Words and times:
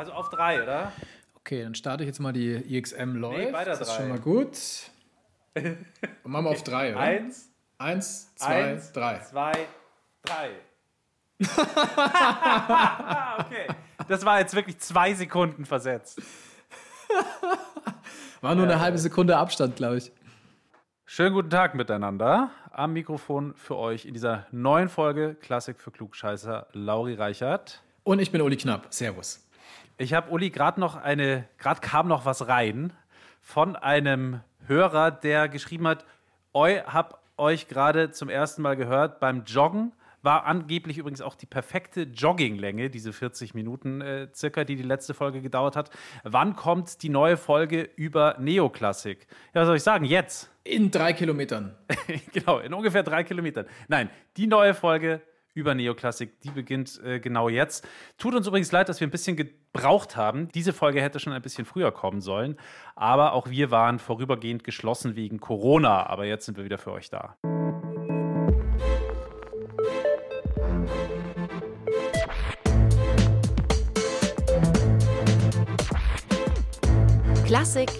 Also 0.00 0.12
auf 0.12 0.30
drei, 0.30 0.62
oder? 0.62 0.92
Okay, 1.34 1.62
dann 1.62 1.74
starte 1.74 2.04
ich 2.04 2.06
jetzt 2.06 2.20
mal 2.20 2.32
die 2.32 2.54
IXM 2.54 3.16
läuft. 3.16 3.36
Nee, 3.36 3.52
weiter 3.52 3.72
das 3.72 3.82
ist 3.82 3.88
drei. 3.88 3.96
schon 3.96 4.08
mal 4.08 4.18
gut. 4.18 4.56
Und 5.54 5.76
machen 6.24 6.46
wir 6.46 6.50
auf 6.52 6.62
drei, 6.62 6.92
oder? 6.92 7.00
Eins, 7.00 7.50
Eins, 7.76 8.34
zwei, 8.34 8.64
eins, 8.64 8.92
drei. 8.92 9.18
zwei, 9.18 9.52
drei. 10.22 10.52
okay. 13.40 13.66
Das 14.08 14.24
war 14.24 14.40
jetzt 14.40 14.54
wirklich 14.54 14.78
zwei 14.78 15.12
Sekunden 15.12 15.66
versetzt. 15.66 16.22
War 18.40 18.54
nur 18.54 18.64
eine 18.64 18.80
halbe 18.80 18.96
Sekunde 18.96 19.36
Abstand, 19.36 19.76
glaube 19.76 19.98
ich. 19.98 20.12
Schönen 21.04 21.34
guten 21.34 21.50
Tag 21.50 21.74
miteinander. 21.74 22.48
Am 22.70 22.94
Mikrofon 22.94 23.52
für 23.54 23.76
euch 23.76 24.06
in 24.06 24.14
dieser 24.14 24.46
neuen 24.50 24.88
Folge 24.88 25.34
Klassik 25.34 25.78
für 25.78 25.90
Klugscheißer 25.90 26.68
Lauri 26.72 27.16
Reichert. 27.16 27.82
Und 28.02 28.18
ich 28.18 28.32
bin 28.32 28.40
Uli 28.40 28.56
Knapp. 28.56 28.86
Servus. 28.88 29.46
Ich 30.00 30.14
habe 30.14 30.30
Uli 30.30 30.48
gerade 30.48 30.80
noch 30.80 30.96
eine, 30.96 31.44
gerade 31.58 31.82
kam 31.82 32.08
noch 32.08 32.24
was 32.24 32.48
rein 32.48 32.94
von 33.42 33.76
einem 33.76 34.40
Hörer, 34.66 35.10
der 35.10 35.46
geschrieben 35.50 35.86
hat, 35.86 36.06
eu 36.54 36.82
hab 36.86 37.20
euch 37.36 37.68
gerade 37.68 38.10
zum 38.10 38.30
ersten 38.30 38.62
Mal 38.62 38.76
gehört 38.76 39.20
beim 39.20 39.44
Joggen. 39.44 39.92
War 40.22 40.46
angeblich 40.46 40.96
übrigens 40.96 41.20
auch 41.20 41.34
die 41.34 41.44
perfekte 41.44 42.04
Jogginglänge, 42.04 42.88
diese 42.88 43.12
40 43.12 43.52
Minuten 43.52 44.00
äh, 44.00 44.28
circa, 44.34 44.64
die 44.64 44.76
die 44.76 44.84
letzte 44.84 45.12
Folge 45.12 45.42
gedauert 45.42 45.76
hat. 45.76 45.90
Wann 46.24 46.56
kommt 46.56 47.02
die 47.02 47.10
neue 47.10 47.36
Folge 47.36 47.82
über 47.96 48.36
Neoklassik? 48.38 49.26
Ja, 49.52 49.60
was 49.60 49.66
soll 49.66 49.76
ich 49.76 49.82
sagen? 49.82 50.06
Jetzt. 50.06 50.50
In 50.64 50.90
drei 50.90 51.12
Kilometern. 51.12 51.76
genau, 52.32 52.60
in 52.60 52.72
ungefähr 52.72 53.02
drei 53.02 53.22
Kilometern. 53.22 53.66
Nein, 53.88 54.08
die 54.38 54.46
neue 54.46 54.72
Folge 54.72 55.20
über 55.54 55.74
Neoklassik, 55.74 56.40
die 56.40 56.50
beginnt 56.50 57.00
äh, 57.04 57.20
genau 57.20 57.48
jetzt. 57.48 57.86
Tut 58.18 58.34
uns 58.34 58.46
übrigens 58.46 58.72
leid, 58.72 58.88
dass 58.88 59.00
wir 59.00 59.06
ein 59.06 59.10
bisschen 59.10 59.36
gebraucht 59.36 60.16
haben. 60.16 60.48
Diese 60.52 60.72
Folge 60.72 61.02
hätte 61.02 61.20
schon 61.20 61.32
ein 61.32 61.42
bisschen 61.42 61.64
früher 61.64 61.92
kommen 61.92 62.20
sollen. 62.20 62.56
Aber 62.94 63.32
auch 63.32 63.50
wir 63.50 63.70
waren 63.70 63.98
vorübergehend 63.98 64.64
geschlossen 64.64 65.16
wegen 65.16 65.40
Corona. 65.40 66.06
Aber 66.06 66.24
jetzt 66.24 66.46
sind 66.46 66.56
wir 66.56 66.64
wieder 66.64 66.78
für 66.78 66.92
euch 66.92 67.10
da. 67.10 67.36
Klassik 77.44 77.90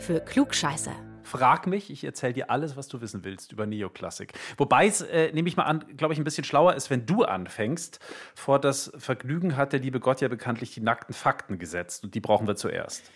für 0.00 0.20
Klugscheißer. 0.20 1.11
Frag 1.32 1.66
mich, 1.66 1.88
ich 1.88 2.04
erzähle 2.04 2.34
dir 2.34 2.50
alles, 2.50 2.76
was 2.76 2.88
du 2.88 3.00
wissen 3.00 3.24
willst 3.24 3.52
über 3.52 3.64
Neoklassik. 3.64 4.34
Wobei 4.58 4.86
es, 4.86 5.00
äh, 5.00 5.32
nehme 5.32 5.48
ich 5.48 5.56
mal 5.56 5.62
an, 5.62 5.82
glaube 5.96 6.12
ich, 6.12 6.20
ein 6.20 6.24
bisschen 6.24 6.44
schlauer 6.44 6.74
ist, 6.74 6.90
wenn 6.90 7.06
du 7.06 7.24
anfängst. 7.24 8.00
Vor 8.34 8.58
das 8.58 8.92
Vergnügen 8.98 9.56
hat 9.56 9.72
der 9.72 9.80
liebe 9.80 9.98
Gott 9.98 10.20
ja 10.20 10.28
bekanntlich 10.28 10.74
die 10.74 10.82
nackten 10.82 11.14
Fakten 11.14 11.58
gesetzt 11.58 12.04
und 12.04 12.14
die 12.14 12.20
brauchen 12.20 12.46
wir 12.46 12.54
zuerst. 12.56 13.10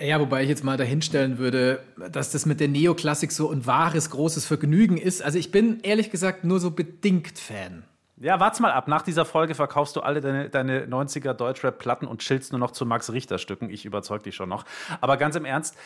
Ja, 0.00 0.18
wobei 0.18 0.42
ich 0.42 0.48
jetzt 0.48 0.64
mal 0.64 0.76
dahinstellen 0.76 1.38
würde, 1.38 1.84
dass 2.10 2.32
das 2.32 2.44
mit 2.44 2.58
der 2.58 2.66
Neoklassik 2.66 3.30
so 3.30 3.48
ein 3.52 3.64
wahres, 3.66 4.10
großes 4.10 4.46
Vergnügen 4.46 4.96
ist. 4.96 5.22
Also 5.22 5.38
ich 5.38 5.52
bin 5.52 5.78
ehrlich 5.82 6.10
gesagt 6.10 6.42
nur 6.42 6.58
so 6.58 6.72
bedingt 6.72 7.38
Fan. 7.38 7.84
Ja, 8.16 8.38
warte 8.38 8.62
mal 8.62 8.72
ab. 8.72 8.86
Nach 8.86 9.02
dieser 9.02 9.24
Folge 9.24 9.54
verkaufst 9.54 9.96
du 9.96 10.00
alle 10.00 10.20
deine, 10.20 10.48
deine 10.48 10.86
90er 10.86 11.34
Deutschrap-Platten 11.34 12.06
und 12.06 12.20
chillst 12.20 12.52
nur 12.52 12.60
noch 12.60 12.70
zu 12.70 12.86
Max 12.86 13.12
Richter-Stücken. 13.12 13.70
Ich 13.70 13.84
überzeug 13.84 14.22
dich 14.22 14.36
schon 14.36 14.48
noch. 14.48 14.64
Aber 15.00 15.16
ganz 15.16 15.34
im 15.34 15.44
Ernst, 15.44 15.76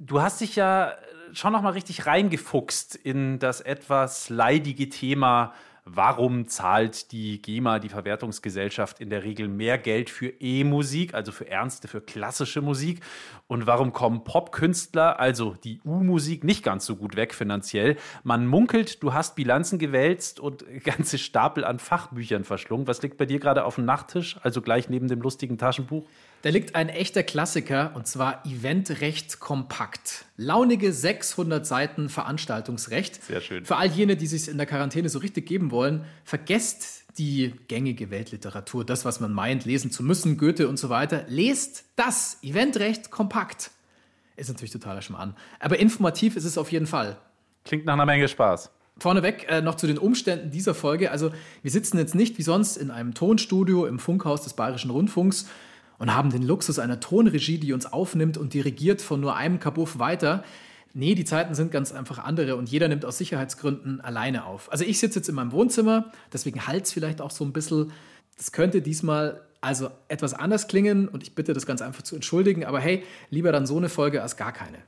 du 0.00 0.20
hast 0.20 0.40
dich 0.40 0.56
ja 0.56 0.92
schon 1.32 1.52
noch 1.52 1.62
mal 1.62 1.72
richtig 1.72 2.06
reingefuchst 2.06 2.96
in 2.96 3.38
das 3.38 3.60
etwas 3.60 4.30
leidige 4.30 4.88
Thema 4.88 5.52
Warum 5.88 6.48
zahlt 6.48 7.12
die 7.12 7.40
GEMA, 7.40 7.78
die 7.78 7.90
Verwertungsgesellschaft, 7.90 9.00
in 9.00 9.08
der 9.08 9.22
Regel 9.22 9.46
mehr 9.46 9.78
Geld 9.78 10.10
für 10.10 10.30
E-Musik, 10.40 11.14
also 11.14 11.30
für 11.30 11.48
ernste, 11.48 11.86
für 11.86 12.00
klassische 12.00 12.60
Musik? 12.60 13.02
Und 13.46 13.68
warum 13.68 13.92
kommen 13.92 14.24
Popkünstler, 14.24 15.20
also 15.20 15.54
die 15.62 15.80
U-Musik, 15.84 16.42
nicht 16.42 16.64
ganz 16.64 16.86
so 16.86 16.96
gut 16.96 17.14
weg 17.14 17.32
finanziell? 17.32 17.94
Man 18.24 18.48
munkelt, 18.48 19.00
du 19.04 19.14
hast 19.14 19.36
Bilanzen 19.36 19.78
gewälzt 19.78 20.40
und 20.40 20.64
ganze 20.84 21.18
Stapel 21.18 21.64
an 21.64 21.78
Fachbüchern 21.78 22.42
verschlungen. 22.42 22.88
Was 22.88 23.00
liegt 23.02 23.16
bei 23.16 23.24
dir 23.24 23.38
gerade 23.38 23.64
auf 23.64 23.76
dem 23.76 23.84
Nachttisch, 23.84 24.40
also 24.42 24.62
gleich 24.62 24.88
neben 24.88 25.06
dem 25.06 25.20
lustigen 25.20 25.56
Taschenbuch? 25.56 26.04
Da 26.46 26.52
liegt 26.52 26.76
ein 26.76 26.88
echter 26.88 27.24
Klassiker 27.24 27.90
und 27.96 28.06
zwar 28.06 28.46
Eventrecht 28.46 29.40
kompakt. 29.40 30.26
Launige 30.36 30.92
600 30.92 31.66
Seiten 31.66 32.08
Veranstaltungsrecht. 32.08 33.20
Sehr 33.24 33.40
schön. 33.40 33.64
Für 33.64 33.74
all 33.74 33.88
jene, 33.88 34.16
die 34.16 34.28
sich 34.28 34.46
in 34.46 34.56
der 34.56 34.68
Quarantäne 34.68 35.08
so 35.08 35.18
richtig 35.18 35.44
geben 35.46 35.72
wollen, 35.72 36.04
vergesst 36.22 37.02
die 37.18 37.52
gängige 37.66 38.12
Weltliteratur, 38.12 38.84
das, 38.84 39.04
was 39.04 39.18
man 39.18 39.32
meint, 39.32 39.64
lesen 39.64 39.90
zu 39.90 40.04
müssen, 40.04 40.38
Goethe 40.38 40.68
und 40.68 40.78
so 40.78 40.88
weiter. 40.88 41.24
Lest 41.26 41.82
das 41.96 42.38
Eventrecht 42.42 43.10
kompakt. 43.10 43.72
Ist 44.36 44.46
natürlich 44.46 44.70
totaler 44.70 45.02
Schmarrn. 45.02 45.34
Aber 45.58 45.80
informativ 45.80 46.36
ist 46.36 46.44
es 46.44 46.58
auf 46.58 46.70
jeden 46.70 46.86
Fall. 46.86 47.18
Klingt 47.64 47.86
nach 47.86 47.94
einer 47.94 48.06
Menge 48.06 48.28
Spaß. 48.28 48.70
Vorneweg 48.98 49.46
äh, 49.48 49.62
noch 49.62 49.74
zu 49.74 49.88
den 49.88 49.98
Umständen 49.98 50.52
dieser 50.52 50.74
Folge. 50.74 51.10
Also 51.10 51.32
wir 51.62 51.72
sitzen 51.72 51.98
jetzt 51.98 52.14
nicht 52.14 52.38
wie 52.38 52.42
sonst 52.42 52.76
in 52.76 52.92
einem 52.92 53.14
Tonstudio 53.14 53.84
im 53.86 53.98
Funkhaus 53.98 54.42
des 54.42 54.54
Bayerischen 54.54 54.92
Rundfunks 54.92 55.46
und 55.98 56.14
haben 56.14 56.30
den 56.30 56.42
Luxus 56.42 56.78
einer 56.78 57.00
Tonregie, 57.00 57.58
die 57.58 57.72
uns 57.72 57.86
aufnimmt 57.86 58.38
und 58.38 58.54
dirigiert 58.54 59.02
von 59.02 59.20
nur 59.20 59.36
einem 59.36 59.60
Kabuff 59.60 59.98
weiter. 59.98 60.44
Nee, 60.94 61.14
die 61.14 61.24
Zeiten 61.24 61.54
sind 61.54 61.70
ganz 61.70 61.92
einfach 61.92 62.18
andere 62.18 62.56
und 62.56 62.70
jeder 62.70 62.88
nimmt 62.88 63.04
aus 63.04 63.18
Sicherheitsgründen 63.18 64.00
alleine 64.00 64.46
auf. 64.46 64.72
Also 64.72 64.84
ich 64.84 64.98
sitze 64.98 65.18
jetzt 65.18 65.28
in 65.28 65.34
meinem 65.34 65.52
Wohnzimmer, 65.52 66.10
deswegen 66.32 66.66
halt 66.66 66.84
es 66.84 66.92
vielleicht 66.92 67.20
auch 67.20 67.30
so 67.30 67.44
ein 67.44 67.52
bisschen. 67.52 67.92
Das 68.36 68.52
könnte 68.52 68.82
diesmal 68.82 69.42
also 69.60 69.90
etwas 70.08 70.34
anders 70.34 70.68
klingen 70.68 71.08
und 71.08 71.22
ich 71.22 71.34
bitte 71.34 71.52
das 71.52 71.66
ganz 71.66 71.82
einfach 71.82 72.02
zu 72.02 72.14
entschuldigen, 72.14 72.64
aber 72.64 72.80
hey, 72.80 73.02
lieber 73.30 73.52
dann 73.52 73.66
so 73.66 73.76
eine 73.76 73.88
Folge 73.88 74.22
als 74.22 74.36
gar 74.36 74.52
keine. 74.52 74.78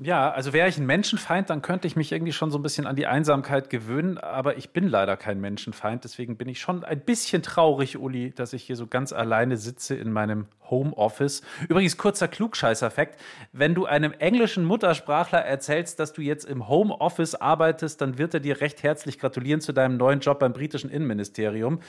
Ja, 0.00 0.30
also 0.30 0.52
wäre 0.52 0.68
ich 0.68 0.78
ein 0.78 0.86
Menschenfeind, 0.86 1.50
dann 1.50 1.60
könnte 1.60 1.88
ich 1.88 1.96
mich 1.96 2.12
irgendwie 2.12 2.32
schon 2.32 2.52
so 2.52 2.58
ein 2.58 2.62
bisschen 2.62 2.86
an 2.86 2.94
die 2.94 3.08
Einsamkeit 3.08 3.68
gewöhnen, 3.68 4.16
aber 4.16 4.56
ich 4.56 4.70
bin 4.70 4.86
leider 4.86 5.16
kein 5.16 5.40
Menschenfeind, 5.40 6.04
deswegen 6.04 6.36
bin 6.36 6.48
ich 6.48 6.60
schon 6.60 6.84
ein 6.84 7.00
bisschen 7.00 7.42
traurig, 7.42 7.98
Uli, 7.98 8.30
dass 8.30 8.52
ich 8.52 8.62
hier 8.62 8.76
so 8.76 8.86
ganz 8.86 9.12
alleine 9.12 9.56
sitze 9.56 9.96
in 9.96 10.12
meinem 10.12 10.46
Homeoffice. 10.70 11.42
Übrigens, 11.68 11.96
kurzer 11.96 12.28
Klugscheißerfekt, 12.28 13.18
wenn 13.52 13.74
du 13.74 13.86
einem 13.86 14.12
englischen 14.12 14.64
Muttersprachler 14.64 15.40
erzählst, 15.40 16.00
dass 16.00 16.12
du 16.12 16.22
jetzt 16.22 16.44
im 16.44 16.68
Homeoffice 16.68 17.34
arbeitest, 17.34 18.00
dann 18.00 18.18
wird 18.18 18.34
er 18.34 18.40
dir 18.40 18.60
recht 18.60 18.82
herzlich 18.82 19.18
gratulieren 19.18 19.60
zu 19.60 19.72
deinem 19.72 19.96
neuen 19.96 20.20
Job 20.20 20.38
beim 20.38 20.52
britischen 20.52 20.90
Innenministerium. 20.90 21.80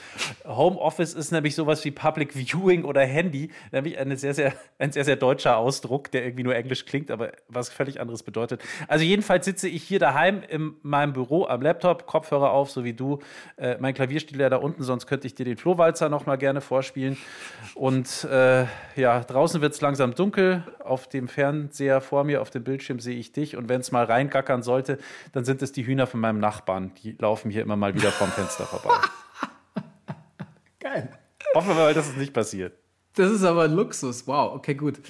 Homeoffice 0.46 1.14
ist 1.14 1.32
nämlich 1.32 1.54
sowas 1.54 1.84
wie 1.84 1.90
Public 1.90 2.34
Viewing 2.34 2.84
oder 2.84 3.02
Handy, 3.02 3.50
nämlich 3.72 3.98
eine 3.98 4.16
sehr, 4.16 4.34
sehr, 4.34 4.52
ein 4.78 4.92
sehr, 4.92 5.04
sehr 5.04 5.16
deutscher 5.16 5.56
Ausdruck, 5.56 6.10
der 6.10 6.24
irgendwie 6.24 6.44
nur 6.44 6.54
englisch 6.54 6.86
klingt, 6.86 7.10
aber 7.10 7.32
was 7.48 7.70
völlig 7.70 8.00
anderes 8.00 8.22
bedeutet. 8.22 8.62
Also 8.88 9.04
jedenfalls 9.04 9.44
sitze 9.44 9.68
ich 9.68 9.82
hier 9.82 9.98
daheim 9.98 10.42
in 10.48 10.74
meinem 10.82 11.12
Büro 11.12 11.46
am 11.46 11.62
Laptop, 11.62 12.06
Kopfhörer 12.06 12.50
auf, 12.50 12.70
so 12.70 12.84
wie 12.84 12.92
du. 12.92 13.20
Äh, 13.56 13.76
mein 13.80 13.94
Klavier 13.94 14.20
steht 14.20 14.38
ja 14.38 14.48
da 14.48 14.56
unten, 14.56 14.82
sonst 14.82 15.06
könnte 15.06 15.26
ich 15.26 15.34
dir 15.34 15.44
den 15.44 15.56
Flohwalzer 15.56 16.08
noch 16.08 16.26
mal 16.26 16.36
gerne 16.36 16.60
vorspielen. 16.60 17.16
Und 17.74 18.24
äh, 18.24 18.66
ja, 18.96 19.20
draußen 19.20 19.60
wird 19.60 19.74
es 19.74 19.80
langsam 19.80 20.14
dunkel. 20.14 20.64
Auf 20.84 21.08
dem 21.08 21.28
Fernseher 21.28 22.00
vor 22.00 22.24
mir, 22.24 22.42
auf 22.42 22.50
dem 22.50 22.64
Bildschirm 22.64 23.00
sehe 23.00 23.16
ich 23.16 23.32
dich. 23.32 23.56
Und 23.56 23.68
wenn 23.68 23.80
es 23.80 23.92
mal 23.92 24.04
reingackern 24.04 24.62
sollte, 24.62 24.98
dann 25.32 25.44
sind 25.44 25.62
es 25.62 25.72
die 25.72 25.86
Hühner 25.86 26.06
von 26.06 26.20
meinem 26.20 26.40
Nachbarn. 26.40 26.92
Die 27.02 27.12
laufen 27.18 27.50
hier 27.50 27.62
immer 27.62 27.76
mal 27.76 27.94
wieder 27.94 28.10
vom 28.10 28.28
Fenster 28.28 28.64
vorbei. 28.64 28.94
Geil. 30.80 31.10
Hoffen 31.54 31.68
wir 31.68 31.74
mal, 31.74 31.94
dass 31.94 32.08
es 32.08 32.16
nicht 32.16 32.32
passiert. 32.32 32.74
Das 33.14 33.30
ist 33.30 33.44
aber 33.44 33.64
ein 33.64 33.72
Luxus. 33.72 34.26
Wow, 34.26 34.54
okay, 34.54 34.74
gut. 34.74 35.00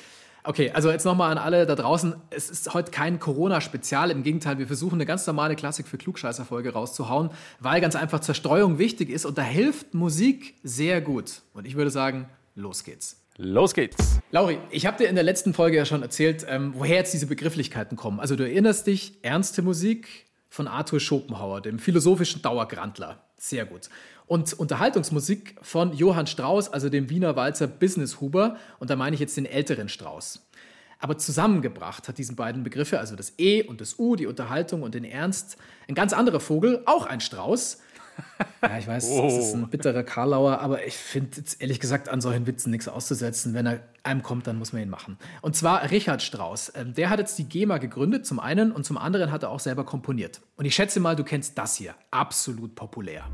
Okay, 0.43 0.71
also 0.71 0.91
jetzt 0.91 1.05
nochmal 1.05 1.33
an 1.33 1.39
alle 1.39 1.67
da 1.67 1.75
draußen. 1.75 2.15
Es 2.31 2.49
ist 2.49 2.73
heute 2.73 2.91
kein 2.91 3.21
Corona-Spezial. 3.21 4.11
Im 4.11 4.23
Gegenteil, 4.23 4.59
wir 4.59 4.67
versuchen 4.67 4.95
eine 4.95 5.05
ganz 5.05 5.27
normale 5.27 5.55
Klassik 5.55 5.87
für 5.87 5.99
Klugscheißer-Folge 5.99 6.73
rauszuhauen, 6.73 7.31
weil 7.59 7.83
ganz 7.83 7.95
einfach 7.95 8.21
Zerstreuung 8.21 8.79
wichtig 8.79 9.11
ist 9.11 9.27
und 9.27 9.37
da 9.37 9.43
hilft 9.43 9.93
Musik 9.93 10.55
sehr 10.63 11.03
gut. 11.03 11.43
Und 11.53 11.67
ich 11.67 11.77
würde 11.77 11.91
sagen, 11.91 12.27
los 12.55 12.85
geht's. 12.85 13.21
Los 13.43 13.73
geht's. 13.73 14.21
Lauri, 14.33 14.59
ich 14.71 14.85
habe 14.85 14.99
dir 14.99 15.09
in 15.09 15.15
der 15.15 15.25
letzten 15.25 15.55
Folge 15.55 15.79
ja 15.79 15.87
schon 15.87 16.03
erzählt, 16.03 16.45
ähm, 16.47 16.75
woher 16.77 16.97
jetzt 16.97 17.15
diese 17.15 17.27
Begrifflichkeiten 17.27 17.97
kommen. 17.97 18.21
Also 18.21 18.37
du 18.37 18.45
erinnerst 18.45 18.87
dich, 18.87 19.15
ernste 19.23 19.63
Musik 19.63 20.27
von 20.51 20.69
Arthur 20.69 21.01
Schopenhauer, 21.01 21.63
dem 21.63 21.79
philosophischen 21.79 22.43
Dauergrandler. 22.43 23.25
Sehr 23.39 23.65
gut. 23.65 23.89
Und 24.27 24.53
Unterhaltungsmusik 24.53 25.57
von 25.63 25.95
Johann 25.95 26.27
Strauss, 26.27 26.69
also 26.71 26.91
dem 26.91 27.09
Wiener 27.09 27.35
Walzer 27.35 27.67
Business 27.67 28.21
Huber. 28.21 28.59
Und 28.79 28.91
da 28.91 28.97
meine 28.97 29.15
ich 29.15 29.21
jetzt 29.21 29.39
den 29.39 29.47
älteren 29.47 29.89
Strauss. 29.89 30.47
Aber 30.99 31.17
zusammengebracht 31.17 32.09
hat 32.09 32.19
diesen 32.19 32.37
beiden 32.37 32.63
Begriffe, 32.63 33.01
also 33.01 33.17
das 33.17 33.33
E 33.39 33.63
und 33.63 33.81
das 33.81 33.99
U, 33.99 34.17
die 34.17 34.27
Unterhaltung 34.27 34.83
und 34.83 34.95
den 34.95 35.05
Ernst, 35.05 35.57
ein 35.89 35.95
ganz 35.95 36.13
anderer 36.13 36.41
Vogel, 36.41 36.83
auch 36.85 37.07
ein 37.07 37.23
Strauß. 37.23 37.81
Ja, 38.63 38.79
ich 38.79 38.87
weiß, 38.87 39.09
es 39.09 39.37
ist 39.37 39.55
ein 39.55 39.69
bitterer 39.69 40.03
Karlauer, 40.03 40.61
aber 40.61 40.87
ich 40.87 40.97
finde 40.97 41.39
jetzt 41.39 41.61
ehrlich 41.61 41.81
gesagt 41.81 42.09
an 42.09 42.21
solchen 42.21 42.47
Witzen 42.47 42.71
nichts 42.71 42.89
auszusetzen. 42.89 43.55
Wenn 43.55 43.67
er 43.67 43.81
einem 44.03 44.23
kommt, 44.23 44.47
dann 44.47 44.59
muss 44.59 44.73
man 44.73 44.83
ihn 44.83 44.91
machen. 44.91 45.19
Und 45.43 45.57
zwar 45.57 45.91
Richard 45.91 46.23
Strauss. 46.23 46.73
Ähm, 46.75 46.95
Der 46.95 47.11
hat 47.11 47.19
jetzt 47.19 47.39
die 47.39 47.45
GEMA 47.49 47.79
gegründet, 47.79 48.27
zum 48.27 48.39
einen, 48.39 48.73
und 48.73 48.85
zum 48.85 48.99
anderen 48.99 49.33
hat 49.33 49.43
er 49.43 49.51
auch 49.51 49.61
selber 49.61 49.85
komponiert. 49.85 50.41
Und 50.57 50.65
ich 50.65 50.75
schätze 50.75 51.01
mal, 51.01 51.17
du 51.17 51.25
kennst 51.25 51.57
das 51.59 51.77
hier. 51.77 51.95
Absolut 52.11 52.75
populär. 52.75 53.25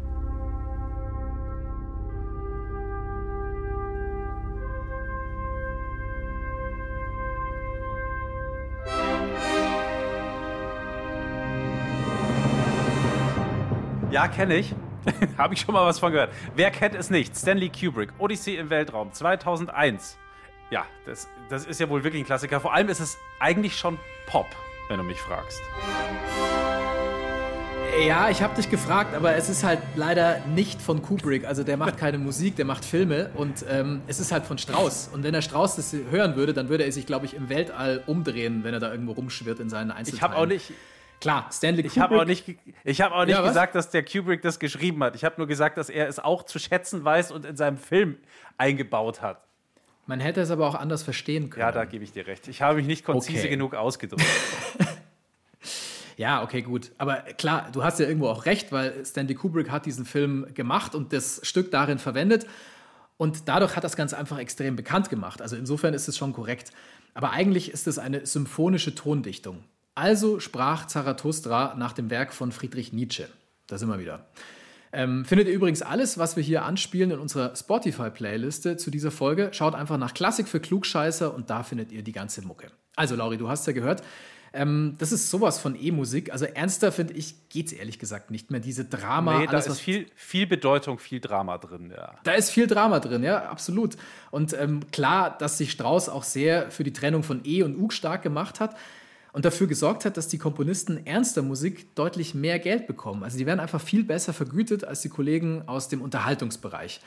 Ja, 14.17 14.29
kenne 14.29 14.57
ich. 14.57 14.75
Habe 15.37 15.53
ich 15.53 15.61
schon 15.61 15.75
mal 15.75 15.85
was 15.85 15.99
von 15.99 16.11
gehört. 16.11 16.33
Wer 16.55 16.71
kennt 16.71 16.95
es 16.95 17.11
nicht? 17.11 17.37
Stanley 17.37 17.69
Kubrick, 17.69 18.15
Odyssey 18.17 18.57
im 18.57 18.71
Weltraum, 18.71 19.13
2001. 19.13 20.17
Ja, 20.71 20.87
das, 21.05 21.29
das 21.51 21.67
ist 21.67 21.81
ja 21.81 21.91
wohl 21.91 22.03
wirklich 22.03 22.23
ein 22.23 22.25
Klassiker. 22.25 22.59
Vor 22.59 22.73
allem 22.73 22.89
ist 22.89 23.01
es 23.01 23.19
eigentlich 23.41 23.77
schon 23.77 23.99
Pop, 24.27 24.47
wenn 24.89 24.97
du 24.97 25.03
mich 25.03 25.21
fragst. 25.21 25.61
Ja, 28.07 28.31
ich 28.31 28.41
habe 28.41 28.57
dich 28.57 28.71
gefragt, 28.71 29.15
aber 29.15 29.37
es 29.37 29.51
ist 29.51 29.65
halt 29.65 29.81
leider 29.97 30.41
nicht 30.47 30.81
von 30.81 31.03
Kubrick. 31.03 31.45
Also 31.45 31.63
der 31.63 31.77
macht 31.77 31.99
keine 31.99 32.17
Musik, 32.17 32.57
der 32.57 32.65
macht 32.65 32.87
Filme 32.87 33.31
und 33.35 33.67
ähm, 33.69 34.01
es 34.07 34.19
ist 34.19 34.33
halt 34.33 34.47
von 34.47 34.57
Strauß. 34.57 35.11
Und 35.13 35.25
wenn 35.25 35.35
der 35.35 35.43
Strauß 35.43 35.77
das 35.77 35.95
hören 36.11 36.37
würde, 36.37 36.55
dann 36.55 36.71
würde 36.71 36.85
er 36.85 36.93
sich, 36.93 37.05
glaube 37.05 37.27
ich, 37.27 37.35
im 37.35 37.51
Weltall 37.51 38.03
umdrehen, 38.07 38.65
wenn 38.65 38.73
er 38.73 38.81
da 38.81 38.91
irgendwo 38.91 39.13
rumschwirrt 39.13 39.61
in 39.61 39.69
seinen 39.69 39.91
Einzelteilen. 39.91 40.17
Ich 40.17 40.23
habe 40.23 40.37
auch 40.37 40.47
nicht, 40.47 40.73
Klar, 41.21 41.49
Stanley 41.51 41.83
Kubrick. 41.83 41.93
Ich 41.97 41.99
habe 42.03 42.21
auch 42.21 42.25
nicht, 42.25 42.45
ich 42.85 43.01
hab 43.01 43.13
auch 43.13 43.25
nicht 43.25 43.35
Ja, 43.35 43.47
gesagt, 43.47 43.75
dass 43.75 43.91
der 43.91 44.05
Kubrick 44.05 44.43
das 44.43 44.59
geschrieben 44.59 45.03
hat. 45.03 45.15
Ich 45.17 45.25
habe 45.25 45.37
nur 45.39 45.47
gesagt, 45.47 45.79
dass 45.79 45.89
er 45.89 46.09
es 46.09 46.19
auch 46.19 46.43
zu 46.45 46.59
schätzen 46.59 47.05
weiß 47.05 47.33
und 47.33 47.45
in 47.47 47.57
seinem 47.57 47.79
Film 47.79 48.19
eingebaut 48.59 49.23
hat. 49.23 49.43
Man 50.07 50.21
hätte 50.21 50.41
es 50.41 50.51
aber 50.51 50.69
auch 50.69 50.75
anders 50.77 51.03
verstehen 51.03 51.51
können. 51.51 51.63
Ja, 51.63 51.73
da 51.73 51.85
gebe 51.85 52.05
ich 52.05 52.13
dir 52.13 52.27
recht. 52.27 52.47
Ich 52.49 52.63
habe 52.63 52.77
mich 52.77 52.87
nicht 52.87 53.05
konzise 53.05 53.39
Okay. 53.41 53.49
genug 53.49 53.75
ausgedrückt. 53.75 54.23
Ja, 56.19 56.43
okay, 56.43 56.63
gut. 56.63 56.93
Aber 56.97 57.17
klar, 57.17 57.69
du 57.71 57.85
hast 57.85 58.01
ja 58.01 58.07
irgendwo 58.07 58.29
auch 58.29 58.47
recht, 58.47 58.73
weil 58.73 59.05
Stanley 59.05 59.35
Kubrick 59.35 59.71
hat 59.71 59.85
diesen 59.85 60.07
Film 60.07 60.47
gemacht 60.55 60.95
und 60.95 61.13
das 61.13 61.41
Stück 61.43 61.71
darin 61.71 61.99
verwendet. 61.99 62.47
Und 63.19 63.49
dadurch 63.51 63.77
hat 63.77 63.85
das 63.85 63.97
Ganze 63.97 64.17
einfach 64.17 64.39
extrem 64.39 64.77
bekannt 64.77 65.11
gemacht. 65.11 65.43
Also 65.43 65.57
insofern 65.57 65.93
ist 65.93 66.09
es 66.09 66.17
schon 66.17 66.33
korrekt. 66.33 66.71
Aber 67.13 67.33
eigentlich 67.33 67.71
ist 67.71 67.87
es 67.87 67.99
eine 67.99 68.25
symphonische 68.25 68.95
Tondichtung. 68.95 69.65
Also 69.97 70.41
sprach 70.41 70.87
Zarathustra 70.87 71.75
nach 71.77 71.95
dem 71.95 72.11
Werk 72.11 72.35
von 72.35 72.53
Friedrich 72.53 72.93
Nietzsche. 72.93 73.29
Da 73.67 73.79
sind 73.79 73.89
wir 73.89 73.99
wieder. 73.99 74.27
Ähm, 74.93 75.25
findet 75.25 75.49
ihr 75.49 75.55
übrigens 75.55 75.81
alles, 75.81 76.19
was 76.19 76.37
wir 76.37 76.43
hier 76.43 76.67
anspielen, 76.67 77.13
in 77.13 77.19
unserer 77.19 77.57
Spotify-Playliste 77.57 78.77
zu 78.77 78.91
dieser 78.91 79.11
Folge. 79.11 79.49
Schaut 79.53 79.75
einfach 79.75 79.97
nach 79.97 80.13
Klassik 80.13 80.49
für 80.49 80.61
Klugscheißer 80.61 81.35
und 81.35 81.49
da 81.49 81.63
findet 81.63 81.93
ihr 81.93 82.03
die 82.03 82.13
ganze 82.13 82.43
Mucke. 82.43 82.71
Also, 82.95 83.17
Lauri, 83.17 83.39
du 83.39 83.49
hast 83.49 83.67
ja 83.67 83.73
gehört, 83.73 84.03
ähm, 84.53 84.97
das 84.99 85.13
ist 85.13 85.31
sowas 85.31 85.59
von 85.59 85.75
E-Musik. 85.75 86.31
Also 86.31 86.45
ernster, 86.45 86.93
finde 86.93 87.15
ich, 87.15 87.49
geht 87.49 87.69
es 87.69 87.73
ehrlich 87.73 87.99
gesagt 87.99 88.31
nicht 88.31 88.51
mehr. 88.51 88.61
Diese 88.61 88.85
Drama, 88.85 89.39
nee, 89.39 89.47
da 89.47 89.53
alles, 89.53 89.67
ist 89.67 89.81
viel, 89.81 90.07
viel 90.15 90.47
Bedeutung, 90.47 90.99
viel 90.99 91.21
Drama 91.21 91.57
drin, 91.57 91.91
ja. 91.95 92.15
da 92.23 92.33
ist 92.33 92.51
viel 92.51 92.67
Drama 92.67 93.01
drin, 93.01 93.23
ja, 93.23 93.49
absolut. 93.49 93.97
Und 94.31 94.53
ähm, 94.53 94.81
klar, 94.93 95.37
dass 95.39 95.57
sich 95.57 95.73
Strauss 95.73 96.11
auch 96.11 96.23
sehr 96.23 96.71
für 96.71 96.85
die 96.85 96.93
Trennung 96.93 97.23
von 97.23 97.41
E 97.45 97.63
und 97.63 97.77
U 97.77 97.89
stark 97.89 98.23
gemacht 98.23 98.61
hat 98.61 98.77
und 99.37 99.45
dafür 99.45 99.67
gesorgt 99.67 100.07
hat, 100.07 100.17
dass 100.17 100.29
die 100.29 100.39
Komponisten 100.39 101.05
ernster 101.05 101.43
Musik 101.43 101.95
deutlich 101.95 102.35
mehr 102.35 102.59
Geld 102.59 102.87
bekommen. 102.87 103.23
Also 103.23 103.37
die 103.37 103.45
werden 103.45 103.61
einfach 103.61 103.83
viel 103.83 104.03
besser 104.03 104.33
vergütet 104.33 104.83
als 104.85 105.03
die 105.03 105.11
Kollegen 105.11 105.69
aus 105.69 105.91
dem 105.91 106.01
Unterhaltungsbereich. 106.01 107.03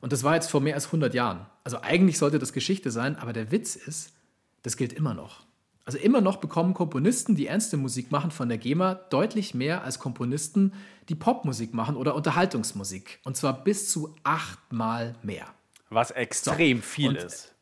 Und 0.00 0.10
das 0.14 0.24
war 0.24 0.36
jetzt 0.36 0.50
vor 0.50 0.62
mehr 0.62 0.74
als 0.74 0.86
100 0.86 1.12
Jahren. 1.12 1.44
Also 1.64 1.82
eigentlich 1.82 2.16
sollte 2.16 2.38
das 2.38 2.54
Geschichte 2.54 2.90
sein, 2.90 3.16
aber 3.16 3.34
der 3.34 3.52
Witz 3.52 3.76
ist, 3.76 4.14
das 4.62 4.78
gilt 4.78 4.94
immer 4.94 5.12
noch. 5.12 5.44
Also 5.84 5.98
immer 5.98 6.22
noch 6.22 6.38
bekommen 6.38 6.72
Komponisten, 6.72 7.34
die 7.34 7.46
ernste 7.46 7.76
Musik 7.76 8.10
machen, 8.10 8.30
von 8.30 8.48
der 8.48 8.56
GEMA 8.56 8.94
deutlich 8.94 9.52
mehr 9.52 9.84
als 9.84 9.98
Komponisten, 9.98 10.72
die 11.10 11.14
Popmusik 11.14 11.74
machen 11.74 11.96
oder 11.96 12.14
Unterhaltungsmusik. 12.14 13.20
Und 13.22 13.36
zwar 13.36 13.64
bis 13.64 13.90
zu 13.90 14.16
achtmal 14.24 15.14
mehr. 15.22 15.44
Was 15.90 16.10
extrem 16.10 16.80
viel 16.80 17.10
und- 17.10 17.16
ist. 17.18 17.52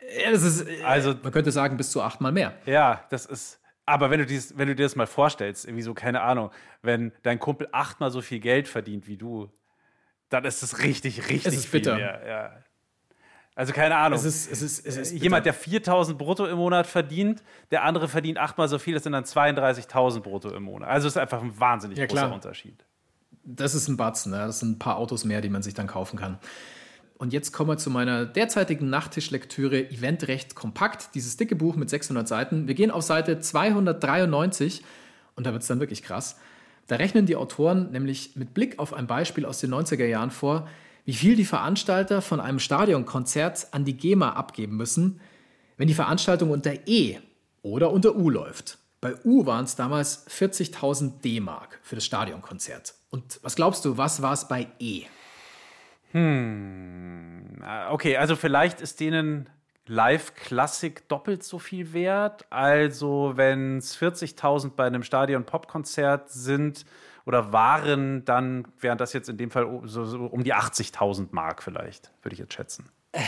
Ja, 0.00 0.30
das 0.30 0.42
ist, 0.42 0.60
Also- 0.84 1.10
also 1.10 1.14
man 1.22 1.32
könnte 1.32 1.50
sagen, 1.52 1.76
bis 1.76 1.90
zu 1.90 2.02
achtmal 2.02 2.32
mehr. 2.32 2.54
Ja, 2.66 3.04
das 3.10 3.26
ist. 3.26 3.60
Aber 3.88 4.10
wenn 4.10 4.18
du, 4.18 4.26
dies, 4.26 4.56
wenn 4.58 4.66
du 4.68 4.74
dir 4.74 4.82
das 4.82 4.96
mal 4.96 5.06
vorstellst, 5.06 5.64
irgendwie 5.64 5.82
so, 5.82 5.94
keine 5.94 6.20
Ahnung, 6.22 6.50
wenn 6.82 7.12
dein 7.22 7.38
Kumpel 7.38 7.68
achtmal 7.70 8.10
so 8.10 8.20
viel 8.20 8.40
Geld 8.40 8.66
verdient 8.66 9.06
wie 9.06 9.16
du, 9.16 9.48
dann 10.28 10.44
ist 10.44 10.62
es 10.64 10.82
richtig, 10.82 11.28
richtig 11.28 11.46
Es 11.46 11.54
ist 11.54 11.66
viel 11.66 11.80
bitter. 11.80 11.94
mehr. 11.96 12.20
Ja. 12.26 12.52
Also 13.54 13.72
keine 13.72 13.96
Ahnung. 13.96 14.18
Es 14.18 14.24
ist, 14.24 14.50
es 14.50 14.60
ist, 14.60 14.84
es 14.84 14.96
ist 14.96 15.12
Jemand, 15.12 15.44
bitter. 15.44 15.54
der 15.56 15.62
4000 15.62 16.18
brutto 16.18 16.46
im 16.46 16.56
Monat 16.58 16.86
verdient, 16.88 17.42
der 17.70 17.84
andere 17.84 18.08
verdient 18.08 18.38
achtmal 18.38 18.68
so 18.68 18.78
viel, 18.78 18.92
das 18.94 19.04
sind 19.04 19.12
dann 19.12 19.24
32.000 19.24 20.20
brutto 20.20 20.50
im 20.52 20.64
Monat. 20.64 20.88
Also 20.90 21.06
es 21.06 21.14
ist 21.14 21.20
einfach 21.22 21.40
ein 21.40 21.58
wahnsinnig 21.58 21.96
Ja, 21.96 22.06
großer. 22.06 22.32
Unterschied. 22.34 22.84
Das 23.44 23.74
ist 23.76 23.86
ein 23.86 23.96
Batzen, 23.96 24.32
ne? 24.32 24.38
das 24.38 24.58
sind 24.58 24.72
ein 24.72 24.78
paar 24.80 24.96
Autos 24.96 25.24
mehr, 25.24 25.40
die 25.40 25.48
man 25.48 25.62
sich 25.62 25.72
dann 25.74 25.86
kaufen 25.86 26.18
kann. 26.18 26.38
Und 27.18 27.32
jetzt 27.32 27.52
kommen 27.52 27.70
wir 27.70 27.78
zu 27.78 27.90
meiner 27.90 28.26
derzeitigen 28.26 28.90
Nachttischlektüre 28.90 29.90
Eventrecht 29.90 30.54
Kompakt, 30.54 31.14
dieses 31.14 31.36
dicke 31.36 31.56
Buch 31.56 31.76
mit 31.76 31.88
600 31.88 32.28
Seiten. 32.28 32.68
Wir 32.68 32.74
gehen 32.74 32.90
auf 32.90 33.02
Seite 33.02 33.40
293 33.40 34.84
und 35.34 35.46
da 35.46 35.52
wird 35.52 35.62
es 35.62 35.68
dann 35.68 35.80
wirklich 35.80 36.02
krass. 36.02 36.36
Da 36.86 36.96
rechnen 36.96 37.26
die 37.26 37.36
Autoren 37.36 37.90
nämlich 37.90 38.36
mit 38.36 38.54
Blick 38.54 38.78
auf 38.78 38.92
ein 38.92 39.06
Beispiel 39.06 39.46
aus 39.46 39.60
den 39.60 39.72
90er 39.72 40.04
Jahren 40.04 40.30
vor, 40.30 40.68
wie 41.04 41.14
viel 41.14 41.36
die 41.36 41.44
Veranstalter 41.44 42.20
von 42.20 42.40
einem 42.40 42.58
Stadionkonzert 42.58 43.68
an 43.70 43.84
die 43.84 43.96
GEMA 43.96 44.30
abgeben 44.30 44.76
müssen, 44.76 45.20
wenn 45.78 45.88
die 45.88 45.94
Veranstaltung 45.94 46.50
unter 46.50 46.86
E 46.86 47.18
oder 47.62 47.92
unter 47.92 48.16
U 48.16 48.28
läuft. 48.28 48.78
Bei 49.00 49.14
U 49.24 49.46
waren 49.46 49.64
es 49.64 49.76
damals 49.76 50.26
40.000 50.28 51.20
D-Mark 51.20 51.78
für 51.82 51.94
das 51.94 52.04
Stadionkonzert. 52.04 52.94
Und 53.10 53.40
was 53.42 53.56
glaubst 53.56 53.84
du, 53.84 53.96
was 53.96 54.20
war 54.20 54.32
es 54.32 54.48
bei 54.48 54.68
E? 54.78 55.04
Ah, 57.62 57.90
Okay, 57.92 58.16
also 58.16 58.36
vielleicht 58.36 58.80
ist 58.80 59.00
denen 59.00 59.48
Live-Klassik 59.86 61.08
doppelt 61.08 61.44
so 61.44 61.58
viel 61.58 61.92
wert. 61.92 62.44
Also 62.50 63.32
wenn 63.36 63.78
es 63.78 63.96
40.000 63.98 64.72
bei 64.76 64.86
einem 64.86 65.02
Stadion-Pop-Konzert 65.02 66.30
sind 66.30 66.84
oder 67.24 67.52
waren, 67.52 68.24
dann 68.24 68.66
wären 68.80 68.98
das 68.98 69.12
jetzt 69.12 69.28
in 69.28 69.36
dem 69.36 69.50
Fall 69.50 69.80
so, 69.84 70.04
so 70.04 70.24
um 70.26 70.42
die 70.44 70.54
80.000 70.54 71.28
Mark 71.30 71.62
vielleicht, 71.62 72.10
würde 72.22 72.34
ich 72.34 72.40
jetzt 72.40 72.54
schätzen. 72.54 72.88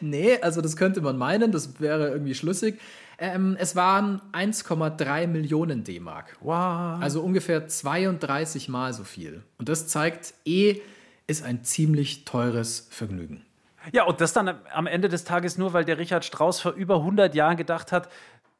Nee, 0.00 0.38
also 0.42 0.60
das 0.60 0.76
könnte 0.76 1.00
man 1.00 1.16
meinen, 1.16 1.50
das 1.50 1.80
wäre 1.80 2.08
irgendwie 2.08 2.34
schlüssig. 2.34 2.78
Ähm, 3.18 3.56
es 3.58 3.74
waren 3.74 4.20
1,3 4.32 5.26
Millionen 5.28 5.82
D-Mark. 5.82 6.36
Wow. 6.40 7.00
Also 7.00 7.22
ungefähr 7.22 7.66
32 7.66 8.68
Mal 8.68 8.92
so 8.92 9.04
viel. 9.04 9.42
Und 9.56 9.70
das 9.70 9.88
zeigt, 9.88 10.34
E 10.44 10.80
ist 11.26 11.44
ein 11.44 11.64
ziemlich 11.64 12.24
teures 12.24 12.88
Vergnügen. 12.90 13.44
Ja, 13.92 14.04
und 14.04 14.20
das 14.20 14.32
dann 14.32 14.48
am- 14.72 14.86
Ende 14.86 15.08
des 15.08 15.24
Tages 15.24 15.58
nur, 15.58 15.72
weil 15.72 15.84
der 15.84 15.98
Richard 15.98 16.24
Strauss 16.24 16.60
vor 16.60 16.72
über 16.72 16.96
100 16.96 17.34
Jahren 17.34 17.56
gedacht 17.56 17.92
hat, 17.92 18.08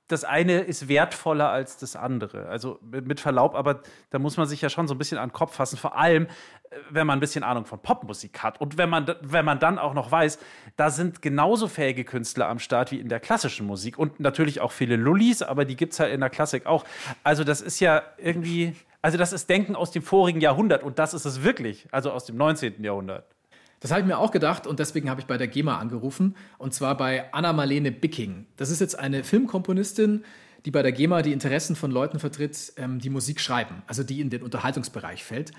das 0.08 0.22
eine 0.24 0.60
ist 0.60 0.86
wertvoller 0.86 1.48
als 1.48 1.78
das 1.78 1.96
andere. 1.96 2.46
Also 2.48 2.78
mit 2.82 3.20
Verlaub, 3.20 3.54
aber 3.54 3.80
da 4.10 4.18
muss 4.18 4.36
man 4.36 4.46
sich 4.46 4.60
ja 4.60 4.68
schon 4.68 4.86
so 4.86 4.94
ein 4.94 4.98
bisschen 4.98 5.16
an 5.16 5.30
den 5.30 5.32
Kopf 5.32 5.54
fassen. 5.56 5.78
Vor 5.78 5.96
allem, 5.96 6.24
äh, 6.24 6.76
wenn 6.90 7.06
man 7.06 7.16
ein 7.16 7.20
bisschen 7.20 7.42
Ahnung 7.42 7.64
von 7.64 7.78
Popmusik 7.78 8.42
hat. 8.42 8.60
Und 8.60 8.76
wenn 8.76 8.90
man, 8.90 9.14
wenn 9.22 9.46
man 9.46 9.58
dann 9.60 9.78
auch 9.78 9.94
noch 9.94 10.10
weiß, 10.10 10.38
da 10.76 10.90
sind 10.90 11.22
genauso 11.22 11.68
fähige 11.68 12.04
Künstler 12.04 12.48
am 12.48 12.58
Start 12.58 12.90
wie 12.90 13.00
in 13.00 13.08
der 13.08 13.18
klassischen 13.18 13.66
Musik. 13.66 13.98
Und 13.98 14.20
natürlich 14.20 14.60
auch 14.60 14.72
viele 14.72 14.96
Lullis, 14.96 15.40
aber 15.40 15.64
die 15.64 15.74
gibt 15.74 15.94
es 15.94 16.00
halt 16.00 16.12
in 16.12 16.20
der 16.20 16.28
Klassik 16.30 16.66
auch. 16.66 16.84
Also 17.22 17.42
das 17.42 17.62
ist 17.62 17.80
ja 17.80 18.02
irgendwie, 18.18 18.76
also 19.04 19.18
das 19.18 19.34
ist 19.34 19.50
Denken 19.50 19.76
aus 19.76 19.90
dem 19.90 20.02
vorigen 20.02 20.40
Jahrhundert. 20.40 20.82
Und 20.82 20.98
das 20.98 21.12
ist 21.12 21.26
es 21.26 21.42
wirklich, 21.42 21.86
also 21.90 22.10
aus 22.10 22.24
dem 22.24 22.38
19. 22.38 22.82
Jahrhundert. 22.82 23.26
Das 23.80 23.90
habe 23.90 24.00
ich 24.00 24.06
mir 24.06 24.16
auch 24.16 24.30
gedacht 24.30 24.66
und 24.66 24.78
deswegen 24.78 25.10
habe 25.10 25.20
ich 25.20 25.26
bei 25.26 25.36
der 25.36 25.46
GEMA 25.46 25.76
angerufen 25.78 26.36
und 26.56 26.72
zwar 26.72 26.96
bei 26.96 27.30
Anna-Marlene 27.34 27.92
Bicking. 27.92 28.46
Das 28.56 28.70
ist 28.70 28.80
jetzt 28.80 28.98
eine 28.98 29.22
Filmkomponistin, 29.22 30.24
die 30.64 30.70
bei 30.70 30.80
der 30.80 30.92
GEMA 30.92 31.20
die 31.20 31.34
Interessen 31.34 31.76
von 31.76 31.90
Leuten 31.90 32.18
vertritt, 32.18 32.72
ähm, 32.78 32.98
die 32.98 33.10
Musik 33.10 33.40
schreiben, 33.40 33.82
also 33.86 34.04
die 34.04 34.22
in 34.22 34.30
den 34.30 34.42
Unterhaltungsbereich 34.42 35.22
fällt. 35.22 35.52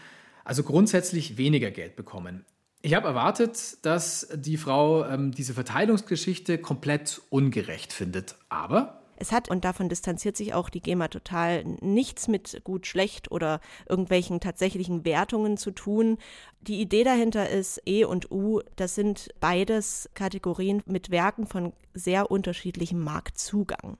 Also 0.43 0.63
grundsätzlich 0.63 1.37
weniger 1.37 1.69
Geld 1.69 1.95
bekommen. 1.95 2.45
Ich 2.81 2.95
habe 2.95 3.09
erwartet, 3.09 3.77
dass 3.83 4.27
die 4.33 4.57
Frau 4.57 5.05
ähm, 5.05 5.29
diese 5.29 5.53
Verteilungsgeschichte 5.53 6.57
komplett 6.57 7.21
ungerecht 7.29 7.93
findet. 7.93 8.37
Aber 8.49 9.04
Es 9.17 9.31
hat, 9.31 9.50
und 9.50 9.65
davon 9.65 9.89
distanziert 9.89 10.36
sich 10.36 10.53
auch 10.53 10.69
die 10.69 10.81
GEMA 10.81 11.07
total, 11.07 11.63
nichts 11.81 12.27
mit 12.27 12.62
gut, 12.63 12.88
schlecht 12.88 13.31
oder 13.31 13.60
irgendwelchen 13.88 14.39
tatsächlichen 14.39 15.05
Wertungen 15.05 15.57
zu 15.57 15.72
tun. 15.72 16.17
Die 16.62 16.81
Idee 16.81 17.03
dahinter 17.03 17.50
ist, 17.50 17.81
E 17.86 18.05
und 18.05 18.31
U, 18.31 18.62
das 18.75 18.95
sind 18.95 19.29
beides 19.39 20.10
Kategorien 20.13 20.81
mit 20.86 21.12
Werken 21.12 21.48
von 21.48 21.74
sehr 21.93 22.29
unterschiedlichem 22.31 23.00
Marktzugang. 23.00 23.98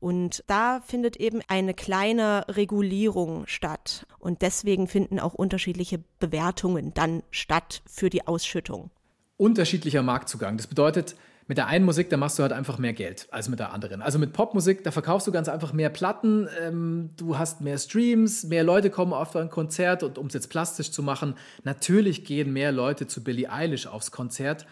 Und 0.00 0.44
da 0.46 0.80
findet 0.80 1.16
eben 1.16 1.40
eine 1.48 1.74
kleine 1.74 2.44
Regulierung 2.48 3.46
statt. 3.46 4.06
Und 4.18 4.42
deswegen 4.42 4.86
finden 4.86 5.18
auch 5.18 5.34
unterschiedliche 5.34 6.00
Bewertungen 6.20 6.94
dann 6.94 7.22
statt 7.30 7.82
für 7.86 8.10
die 8.10 8.26
Ausschüttung. 8.26 8.90
unterschiedlicher 9.38 10.02
Marktzugang. 10.02 10.56
Das 10.56 10.66
bedeutet, 10.66 11.16
mit 11.48 11.56
der 11.56 11.66
einen 11.66 11.86
Musik, 11.86 12.10
da 12.10 12.18
machst 12.18 12.38
du 12.38 12.42
halt 12.42 12.52
einfach 12.52 12.78
mehr 12.78 12.92
Geld 12.92 13.26
als 13.30 13.48
mit 13.48 13.58
der 13.58 13.72
anderen. 13.72 14.02
Also 14.02 14.18
mit 14.18 14.34
Popmusik, 14.34 14.84
da 14.84 14.90
verkaufst 14.90 15.26
du 15.26 15.32
ganz 15.32 15.48
einfach 15.48 15.72
mehr 15.72 15.88
Platten, 15.88 16.46
ähm, 16.60 17.10
du 17.16 17.38
hast 17.38 17.62
mehr 17.62 17.78
Streams, 17.78 18.44
mehr 18.44 18.62
Leute 18.62 18.90
kommen 18.90 19.14
auf 19.14 19.34
ein 19.34 19.48
Konzert 19.48 20.02
und 20.02 20.18
um 20.18 20.26
es 20.26 20.34
jetzt 20.34 20.50
plastisch 20.50 20.90
zu 20.90 21.02
machen, 21.02 21.34
natürlich 21.64 22.26
gehen 22.26 22.52
mehr 22.52 22.70
Leute 22.70 23.06
zu 23.06 23.24
Billie 23.24 23.50
Eilish 23.50 23.86
aufs 23.86 24.10
Konzert, 24.10 24.66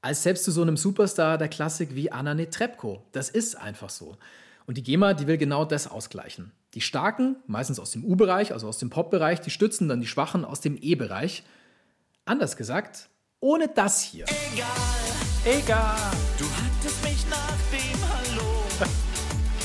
als 0.00 0.22
selbst 0.22 0.44
zu 0.44 0.50
so 0.50 0.62
einem 0.62 0.78
Superstar 0.78 1.36
der 1.36 1.48
Klassik 1.48 1.94
wie 1.94 2.10
Anna 2.10 2.34
Netrebko. 2.34 3.04
Das 3.12 3.28
ist 3.28 3.56
einfach 3.56 3.90
so. 3.90 4.16
Und 4.66 4.78
die 4.78 4.82
GEMA, 4.82 5.12
die 5.12 5.26
will 5.26 5.36
genau 5.36 5.66
das 5.66 5.90
ausgleichen. 5.90 6.52
Die 6.72 6.80
Starken, 6.80 7.36
meistens 7.46 7.78
aus 7.78 7.90
dem 7.90 8.02
U-Bereich, 8.02 8.54
also 8.54 8.66
aus 8.66 8.78
dem 8.78 8.88
Pop-Bereich, 8.88 9.42
die 9.42 9.50
stützen 9.50 9.88
dann 9.88 10.00
die 10.00 10.06
Schwachen 10.06 10.46
aus 10.46 10.62
dem 10.62 10.78
E-Bereich. 10.80 11.44
Anders 12.24 12.56
gesagt, 12.56 13.10
ohne 13.40 13.68
das 13.68 14.00
hier. 14.00 14.24
Egal, 14.54 15.03
egal. 15.44 15.96
Du 16.38 16.44
hattest 16.44 17.02
mich 17.02 17.24
nach 17.28 17.58
dem 17.70 17.98
Hallo. 18.10 18.64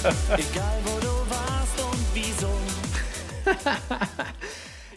Egal 0.34 0.80
wo 0.86 1.00
du 1.00 1.14
warst 1.30 1.80
und 1.84 2.06
wieso. 2.14 2.50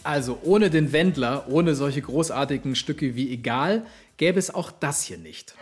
Also 0.05 0.41
ohne 0.43 0.69
den 0.69 0.91
Wendler, 0.91 1.47
ohne 1.49 1.77
solche 1.77 2.03
großartigen 2.03 2.75
Stücke 2.75 3.15
wie 3.15 3.33
Egal, 3.33 3.87
gäbe 4.17 4.41
es 4.41 4.53
auch 4.53 4.73
das 4.73 5.05
hier 5.05 5.19
nicht. 5.19 5.55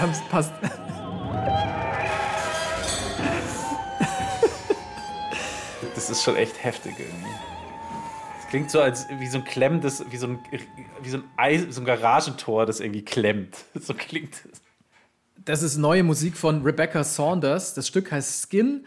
Wir 0.00 0.06
haben 0.06 0.12
es 0.12 0.22
passt. 0.30 0.54
Das 5.94 6.08
ist 6.08 6.22
schon 6.22 6.36
echt 6.36 6.64
heftig 6.64 6.94
irgendwie. 6.98 7.30
Es 8.40 8.48
klingt 8.48 8.70
so 8.70 8.80
als 8.80 9.06
wie 9.10 9.26
so 9.26 9.36
ein 9.38 9.44
klemmendes, 9.44 10.02
wie 10.10 10.16
so 10.16 10.28
ein, 10.28 10.38
wie 11.02 11.10
so 11.10 11.18
ein, 11.18 11.24
Eis, 11.36 11.66
so 11.68 11.82
ein 11.82 11.84
Garagentor, 11.84 12.64
das 12.64 12.80
irgendwie 12.80 13.04
klemmt. 13.04 13.56
So 13.78 13.92
klingt 13.92 14.32
es. 14.50 14.62
Das 15.44 15.62
ist 15.62 15.76
neue 15.76 16.02
Musik 16.02 16.38
von 16.38 16.62
Rebecca 16.62 17.04
Saunders. 17.04 17.74
Das 17.74 17.86
Stück 17.86 18.10
heißt 18.10 18.48
Skin. 18.48 18.86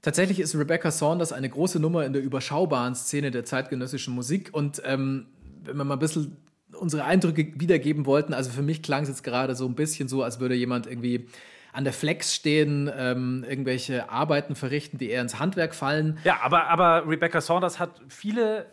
Tatsächlich 0.00 0.38
ist 0.38 0.54
Rebecca 0.54 0.92
Saunders 0.92 1.32
eine 1.32 1.48
große 1.48 1.80
Nummer 1.80 2.06
in 2.06 2.12
der 2.12 2.22
überschaubaren 2.22 2.94
Szene 2.94 3.32
der 3.32 3.44
zeitgenössischen 3.44 4.14
Musik. 4.14 4.50
Und 4.52 4.80
ähm, 4.84 5.26
wenn 5.64 5.76
wir 5.76 5.84
mal 5.84 5.94
ein 5.94 6.00
bisschen 6.00 6.36
unsere 6.78 7.04
Eindrücke 7.04 7.52
wiedergeben 7.56 8.06
wollten, 8.06 8.34
also 8.34 8.50
für 8.50 8.62
mich 8.62 8.82
klang 8.82 9.02
es 9.02 9.08
jetzt 9.08 9.24
gerade 9.24 9.54
so 9.54 9.66
ein 9.66 9.74
bisschen 9.74 10.08
so, 10.08 10.22
als 10.22 10.40
würde 10.40 10.54
jemand 10.54 10.86
irgendwie 10.86 11.28
an 11.72 11.84
der 11.84 11.92
Flex 11.92 12.34
stehen, 12.34 12.90
ähm, 12.94 13.44
irgendwelche 13.48 14.10
Arbeiten 14.10 14.54
verrichten, 14.54 14.98
die 14.98 15.08
eher 15.08 15.22
ins 15.22 15.38
Handwerk 15.38 15.74
fallen. 15.74 16.18
Ja, 16.24 16.40
aber, 16.42 16.68
aber 16.68 17.08
Rebecca 17.08 17.40
Saunders 17.40 17.78
hat 17.78 18.00
viele, 18.08 18.66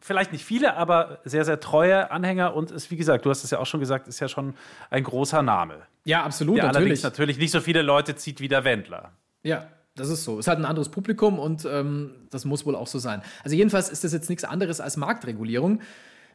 vielleicht 0.00 0.32
nicht 0.32 0.44
viele, 0.44 0.76
aber 0.76 1.20
sehr, 1.24 1.46
sehr 1.46 1.60
treue 1.60 2.10
Anhänger 2.10 2.54
und 2.54 2.70
ist, 2.70 2.90
wie 2.90 2.96
gesagt, 2.96 3.24
du 3.24 3.30
hast 3.30 3.42
es 3.42 3.50
ja 3.50 3.58
auch 3.58 3.66
schon 3.66 3.80
gesagt, 3.80 4.06
ist 4.06 4.20
ja 4.20 4.28
schon 4.28 4.54
ein 4.90 5.02
großer 5.02 5.42
Name. 5.42 5.76
Ja, 6.04 6.24
absolut, 6.24 6.58
Der 6.58 6.64
allerdings 6.64 7.02
natürlich. 7.02 7.02
natürlich 7.02 7.38
nicht 7.38 7.50
so 7.52 7.60
viele 7.60 7.80
Leute 7.80 8.16
zieht 8.16 8.40
wie 8.40 8.48
der 8.48 8.64
Wendler. 8.64 9.12
Ja, 9.42 9.68
das 9.94 10.08
ist 10.08 10.24
so. 10.24 10.38
Es 10.38 10.46
hat 10.46 10.58
ein 10.58 10.64
anderes 10.64 10.90
Publikum 10.90 11.38
und 11.38 11.64
ähm, 11.64 12.10
das 12.30 12.44
muss 12.44 12.66
wohl 12.66 12.76
auch 12.76 12.86
so 12.86 12.98
sein. 12.98 13.22
Also 13.44 13.56
jedenfalls 13.56 13.88
ist 13.88 14.04
das 14.04 14.12
jetzt 14.12 14.28
nichts 14.28 14.44
anderes 14.44 14.80
als 14.80 14.96
Marktregulierung. 14.96 15.80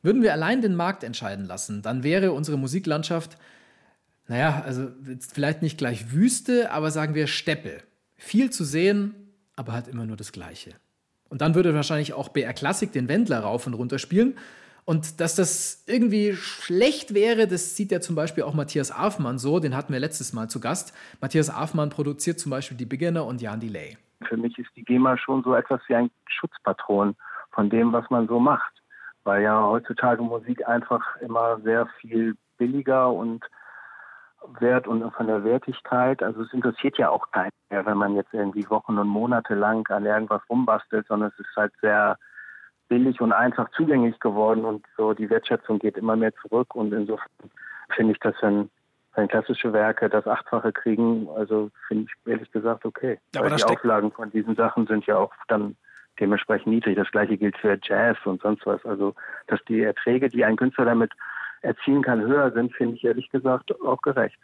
Würden 0.01 0.21
wir 0.21 0.33
allein 0.33 0.61
den 0.61 0.75
Markt 0.75 1.03
entscheiden 1.03 1.45
lassen, 1.45 1.81
dann 1.81 2.03
wäre 2.03 2.31
unsere 2.31 2.57
Musiklandschaft, 2.57 3.37
naja, 4.27 4.61
also 4.65 4.89
vielleicht 5.31 5.61
nicht 5.61 5.77
gleich 5.77 6.11
Wüste, 6.11 6.71
aber 6.71 6.91
sagen 6.91 7.15
wir 7.15 7.27
Steppe. 7.27 7.81
Viel 8.17 8.49
zu 8.49 8.63
sehen, 8.63 9.15
aber 9.55 9.73
halt 9.73 9.87
immer 9.87 10.05
nur 10.05 10.17
das 10.17 10.31
Gleiche. 10.31 10.71
Und 11.29 11.41
dann 11.41 11.55
würde 11.55 11.73
wahrscheinlich 11.73 12.13
auch 12.13 12.29
BR 12.29 12.53
Classic 12.53 12.91
den 12.91 13.07
Wendler 13.07 13.39
rauf 13.39 13.67
und 13.67 13.73
runter 13.73 13.99
spielen. 13.99 14.37
Und 14.85 15.19
dass 15.19 15.35
das 15.35 15.83
irgendwie 15.85 16.33
schlecht 16.33 17.13
wäre, 17.13 17.47
das 17.47 17.75
sieht 17.75 17.91
ja 17.91 17.99
zum 17.99 18.15
Beispiel 18.15 18.43
auch 18.43 18.53
Matthias 18.53 18.89
Afmann 18.89 19.37
so, 19.37 19.59
den 19.59 19.75
hatten 19.75 19.91
wir 19.91 19.99
letztes 19.99 20.31
Mal 20.31 20.49
zu 20.49 20.61
Gast. 20.61 20.93
Matthias 21.19 21.49
Afmann 21.49 21.89
produziert 21.89 22.39
zum 22.39 22.51
Beispiel 22.51 22.77
die 22.77 22.85
Beginner 22.85 23.25
und 23.25 23.41
Jan 23.41 23.59
Delay. 23.59 23.97
Für 24.29 24.37
mich 24.37 24.57
ist 24.57 24.69
die 24.77 24.85
GEMA 24.85 25.17
schon 25.17 25.43
so 25.43 25.53
etwas 25.55 25.81
wie 25.87 25.95
ein 25.95 26.09
Schutzpatron 26.27 27.15
von 27.51 27.69
dem, 27.69 27.91
was 27.91 28.09
man 28.09 28.27
so 28.27 28.39
macht. 28.39 28.71
Weil 29.27 29.43
ja 29.43 29.61
heutzutage 29.61 30.21
Musik 30.21 30.65
einfach 30.65 31.17
immer 31.17 31.59
sehr 31.59 31.85
viel 31.99 32.37
billiger 32.57 33.11
und 33.11 33.43
wert 34.61 34.87
und 34.87 35.11
von 35.11 35.27
der 35.27 35.43
Wertigkeit, 35.43 36.23
also 36.23 36.43
es 36.43 36.53
interessiert 36.53 36.97
ja 36.97 37.09
auch 37.09 37.29
keinen 37.31 37.51
mehr, 37.69 37.85
wenn 37.85 37.97
man 37.97 38.15
jetzt 38.15 38.33
irgendwie 38.33 38.69
Wochen 38.69 38.97
und 38.97 39.09
Monate 39.09 39.53
lang 39.53 39.85
an 39.89 40.05
irgendwas 40.05 40.41
rumbastelt, 40.49 41.07
sondern 41.07 41.33
es 41.33 41.39
ist 41.45 41.53
halt 41.57 41.73
sehr 41.81 42.17
billig 42.87 43.19
und 43.19 43.33
einfach 43.33 43.69
zugänglich 43.71 44.17
geworden 44.21 44.63
und 44.63 44.85
so 44.95 45.13
die 45.13 45.29
Wertschätzung 45.29 45.79
geht 45.79 45.97
immer 45.97 46.15
mehr 46.15 46.33
zurück 46.35 46.73
und 46.73 46.93
insofern 46.93 47.27
finde 47.89 48.13
ich 48.13 48.19
das, 48.21 48.35
wenn, 48.39 48.69
wenn 49.15 49.27
klassische 49.27 49.73
Werke 49.73 50.09
das 50.09 50.25
Achtfache 50.25 50.71
kriegen, 50.71 51.27
also 51.35 51.69
finde 51.89 52.05
ich 52.05 52.31
ehrlich 52.31 52.49
gesagt 52.53 52.85
okay. 52.85 53.19
Aber 53.35 53.51
Weil 53.51 53.57
die 53.57 53.63
Auflagen 53.65 54.13
von 54.13 54.31
diesen 54.31 54.55
Sachen 54.55 54.87
sind 54.87 55.05
ja 55.05 55.17
auch 55.17 55.33
dann 55.49 55.75
dementsprechend 56.19 56.67
niedrig. 56.67 56.95
Das 56.95 57.11
gleiche 57.11 57.37
gilt 57.37 57.57
für 57.57 57.77
Jazz 57.81 58.17
und 58.25 58.41
sonst 58.41 58.65
was. 58.65 58.83
Also 58.85 59.15
dass 59.47 59.59
die 59.67 59.81
Erträge, 59.81 60.29
die 60.29 60.43
ein 60.43 60.55
Künstler 60.55 60.85
damit 60.85 61.11
erzielen 61.61 62.03
kann, 62.03 62.21
höher 62.21 62.51
sind, 62.51 62.73
finde 62.73 62.95
ich 62.95 63.03
ehrlich 63.03 63.29
gesagt 63.29 63.79
auch 63.81 64.01
gerecht. 64.01 64.37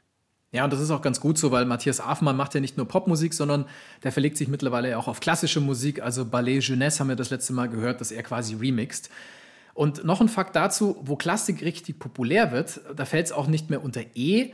Ja, 0.52 0.64
und 0.64 0.72
das 0.72 0.80
ist 0.80 0.92
auch 0.92 1.02
ganz 1.02 1.20
gut 1.20 1.40
so, 1.40 1.52
weil 1.52 1.66
Matthias 1.66 2.00
Afmann 2.00 2.38
macht 2.38 2.54
ja 2.54 2.62
nicht 2.62 2.78
nur 2.78 2.88
Popmusik, 2.88 3.34
sondern 3.34 3.66
der 4.04 4.12
verlegt 4.12 4.38
sich 4.38 4.48
mittlerweile 4.48 5.00
auch 5.00 5.08
auf 5.08 5.20
klassische 5.20 5.60
Musik. 5.60 6.04
Also 6.04 6.26
Ballet 6.30 6.60
Jeunesse 6.60 7.00
haben 7.00 7.10
wir 7.10 7.16
das 7.16 7.32
letzte 7.32 7.54
Mal 7.54 7.70
gehört, 7.70 8.02
dass 8.02 8.12
er 8.12 8.22
quasi 8.22 8.56
remixt. 8.56 9.12
Und 9.74 10.06
noch 10.06 10.22
ein 10.22 10.30
Fakt 10.30 10.56
dazu, 10.56 10.98
wo 11.02 11.16
Klassik 11.16 11.64
richtig 11.64 11.98
populär 11.98 12.52
wird, 12.52 12.82
da 12.96 13.06
fällt 13.06 13.26
es 13.26 13.32
auch 13.32 13.48
nicht 13.48 13.72
mehr 13.72 13.84
unter 13.84 14.02
E, 14.14 14.52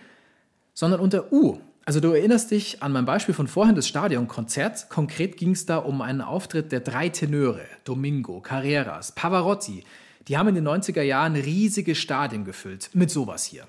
sondern 0.74 1.02
unter 1.02 1.34
U. 1.34 1.60
Also 1.90 2.02
du 2.02 2.12
erinnerst 2.12 2.52
dich 2.52 2.84
an 2.84 2.92
mein 2.92 3.06
Beispiel 3.06 3.34
von 3.34 3.48
vorhin 3.48 3.74
des 3.74 3.88
Stadionkonzerts. 3.88 4.90
Konkret 4.90 5.38
ging 5.38 5.54
es 5.54 5.66
da 5.66 5.78
um 5.80 6.04
einen 6.04 6.22
Auftritt 6.22 6.72
der 6.72 6.82
drei 6.82 7.10
Tenöre, 7.10 7.66
Domingo, 7.84 8.42
Carreras, 8.42 9.12
Pavarotti. 9.14 9.84
Die 10.28 10.38
haben 10.38 10.50
in 10.50 10.54
den 10.54 10.68
90er 10.68 11.02
Jahren 11.02 11.36
riesige 11.36 11.96
Stadien 11.96 12.46
gefüllt. 12.46 12.92
Mit 12.94 13.10
sowas 13.10 13.44
hier. 13.44 13.64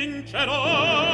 Vincerò, 0.00 1.11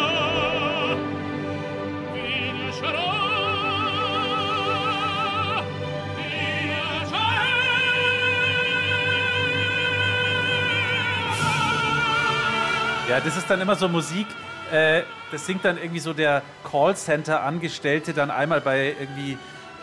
Ja, 13.08 13.20
das 13.20 13.38
ist 13.38 13.48
dann 13.48 13.58
immer 13.62 13.74
so 13.74 13.88
Musik, 13.88 14.26
äh, 14.70 15.02
das 15.32 15.46
singt 15.46 15.64
dann 15.64 15.78
irgendwie 15.78 15.98
so 15.98 16.12
der 16.12 16.42
Callcenter-Angestellte 16.70 18.12
dann 18.12 18.30
einmal 18.30 18.60
bei 18.60 18.94
irgendwie 19.00 19.38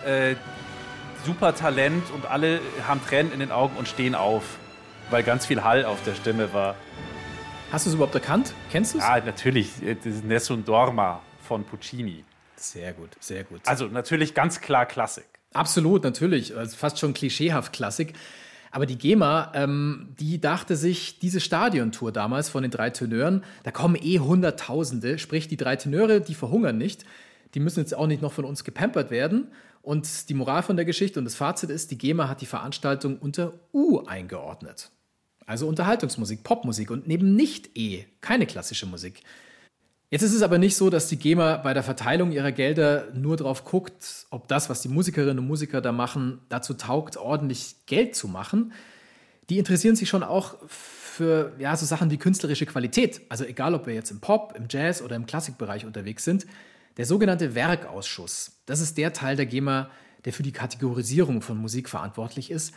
äh, 0.06 0.36
Supertalent 1.26 2.12
und 2.12 2.28
alle 2.28 2.60
haben 2.88 3.04
Tränen 3.04 3.34
in 3.34 3.40
den 3.40 3.52
Augen 3.52 3.78
und 3.78 3.88
stehen 3.88 4.14
auf, 4.14 4.44
weil 5.10 5.24
ganz 5.24 5.48
viel 5.48 5.64
Hall 5.64 5.86
auf 5.86 6.04
der 6.04 6.14
Stimme 6.14 6.54
war. 6.54 6.76
Hast 7.72 7.88
du 7.88 7.90
es 7.90 7.96
überhaupt 7.96 8.14
erkannt? 8.14 8.54
Kennst 8.72 8.94
du 8.94 9.00
es? 9.00 9.04
Ah, 9.04 9.20
natürlich, 9.20 9.82
äh, 9.82 9.96
das 9.96 10.06
ist 10.06 10.24
Nessun 10.24 10.64
Dorma 10.64 11.22
von 11.48 11.64
Puccini. 11.64 12.24
Sehr 12.58 12.94
gut, 12.94 13.10
sehr 13.20 13.44
gut. 13.44 13.62
Also 13.66 13.86
natürlich 13.86 14.36
ganz 14.36 14.62
klar 14.62 14.86
Klassik. 14.86 15.26
Absolut, 15.52 16.04
natürlich. 16.04 16.56
Also 16.56 16.78
fast 16.78 17.00
schon 17.00 17.16
klischeehaft 17.16 17.74
Klassik. 17.74 18.14
Aber 18.76 18.86
die 18.86 18.98
GEMA, 18.98 19.54
ähm, 19.56 20.10
die 20.20 20.42
dachte 20.42 20.76
sich, 20.76 21.18
diese 21.20 21.40
Stadiontour 21.40 22.12
damals 22.12 22.50
von 22.50 22.62
den 22.62 22.72
drei 22.72 22.90
Tenören, 22.90 23.42
da 23.64 23.72
kommen 23.72 23.96
eh 23.96 24.20
Hunderttausende, 24.20 25.18
sprich 25.18 25.48
die 25.48 25.56
drei 25.56 25.78
Tenöre, 25.78 26.20
die 26.20 26.34
verhungern 26.34 26.78
nicht. 26.78 27.06
Die 27.54 27.62
müssen 27.62 27.80
jetzt 27.80 27.96
auch 27.96 28.06
nicht 28.06 28.22
noch 28.22 28.34
von 28.34 28.44
uns 28.44 28.66
gepampert 28.66 29.12
werden. 29.12 29.48
Und 29.82 30.28
die 30.28 30.34
Moral 30.34 30.62
von 30.62 30.76
der 30.76 30.84
Geschichte 30.84 31.20
und 31.20 31.24
das 31.24 31.36
Fazit 31.36 31.70
ist, 31.70 31.90
die 31.90 31.98
GEMA 31.98 32.28
hat 32.28 32.42
die 32.42 32.48
Veranstaltung 32.48 33.18
unter 33.18 33.54
U 33.72 34.00
eingeordnet. 34.00 34.92
Also 35.46 35.70
Unterhaltungsmusik, 35.70 36.44
Popmusik 36.44 36.92
und 36.92 37.08
neben 37.08 37.34
nicht 37.34 37.78
E, 37.78 38.04
keine 38.20 38.46
klassische 38.46 38.88
Musik. 38.88 39.22
Jetzt 40.10 40.22
ist 40.22 40.34
es 40.34 40.44
aber 40.44 40.58
nicht 40.58 40.76
so, 40.76 40.90
dass 40.90 41.08
die 41.08 41.18
GEMA 41.18 41.58
bei 41.58 41.74
der 41.74 41.84
Verteilung 41.84 42.32
ihrer 42.32 42.52
Gelder 42.52 43.08
nur 43.14 43.38
drauf 43.38 43.66
guckt, 43.66 44.28
ob 44.30 44.48
das, 44.48 44.70
was 44.70 44.82
die 44.82 44.88
Musikerinnen 44.88 45.40
und 45.40 45.48
Musiker 45.48 45.82
da 45.82 45.92
machen, 45.92 46.42
dazu 46.50 46.76
taugt, 46.76 47.18
ordentlich 47.18 47.76
Geld 47.88 48.16
zu 48.16 48.28
machen. 48.28 48.74
Die 49.50 49.58
interessieren 49.58 49.96
sich 49.96 50.08
schon 50.08 50.24
auch 50.24 50.56
für 50.70 51.54
ja, 51.60 51.76
so 51.76 51.86
Sachen 51.86 52.12
wie 52.12 52.18
künstlerische 52.18 52.66
Qualität. 52.66 53.22
Also 53.30 53.46
egal, 53.46 53.74
ob 53.74 53.88
wir 53.88 53.94
jetzt 53.94 54.12
im 54.12 54.20
Pop, 54.20 54.54
im 54.56 54.68
Jazz 54.70 55.02
oder 55.02 55.16
im 55.16 55.26
Klassikbereich 55.26 55.86
unterwegs 55.86 56.24
sind. 56.24 56.46
Der 56.98 57.06
sogenannte 57.06 57.56
Werkausschuss, 57.56 58.62
das 58.66 58.80
ist 58.80 58.98
der 58.98 59.12
Teil 59.12 59.36
der 59.36 59.46
GEMA, 59.48 59.90
der 60.24 60.34
für 60.34 60.44
die 60.44 60.52
Kategorisierung 60.52 61.42
von 61.42 61.58
Musik 61.58 61.90
verantwortlich 61.90 62.52
ist. 62.52 62.74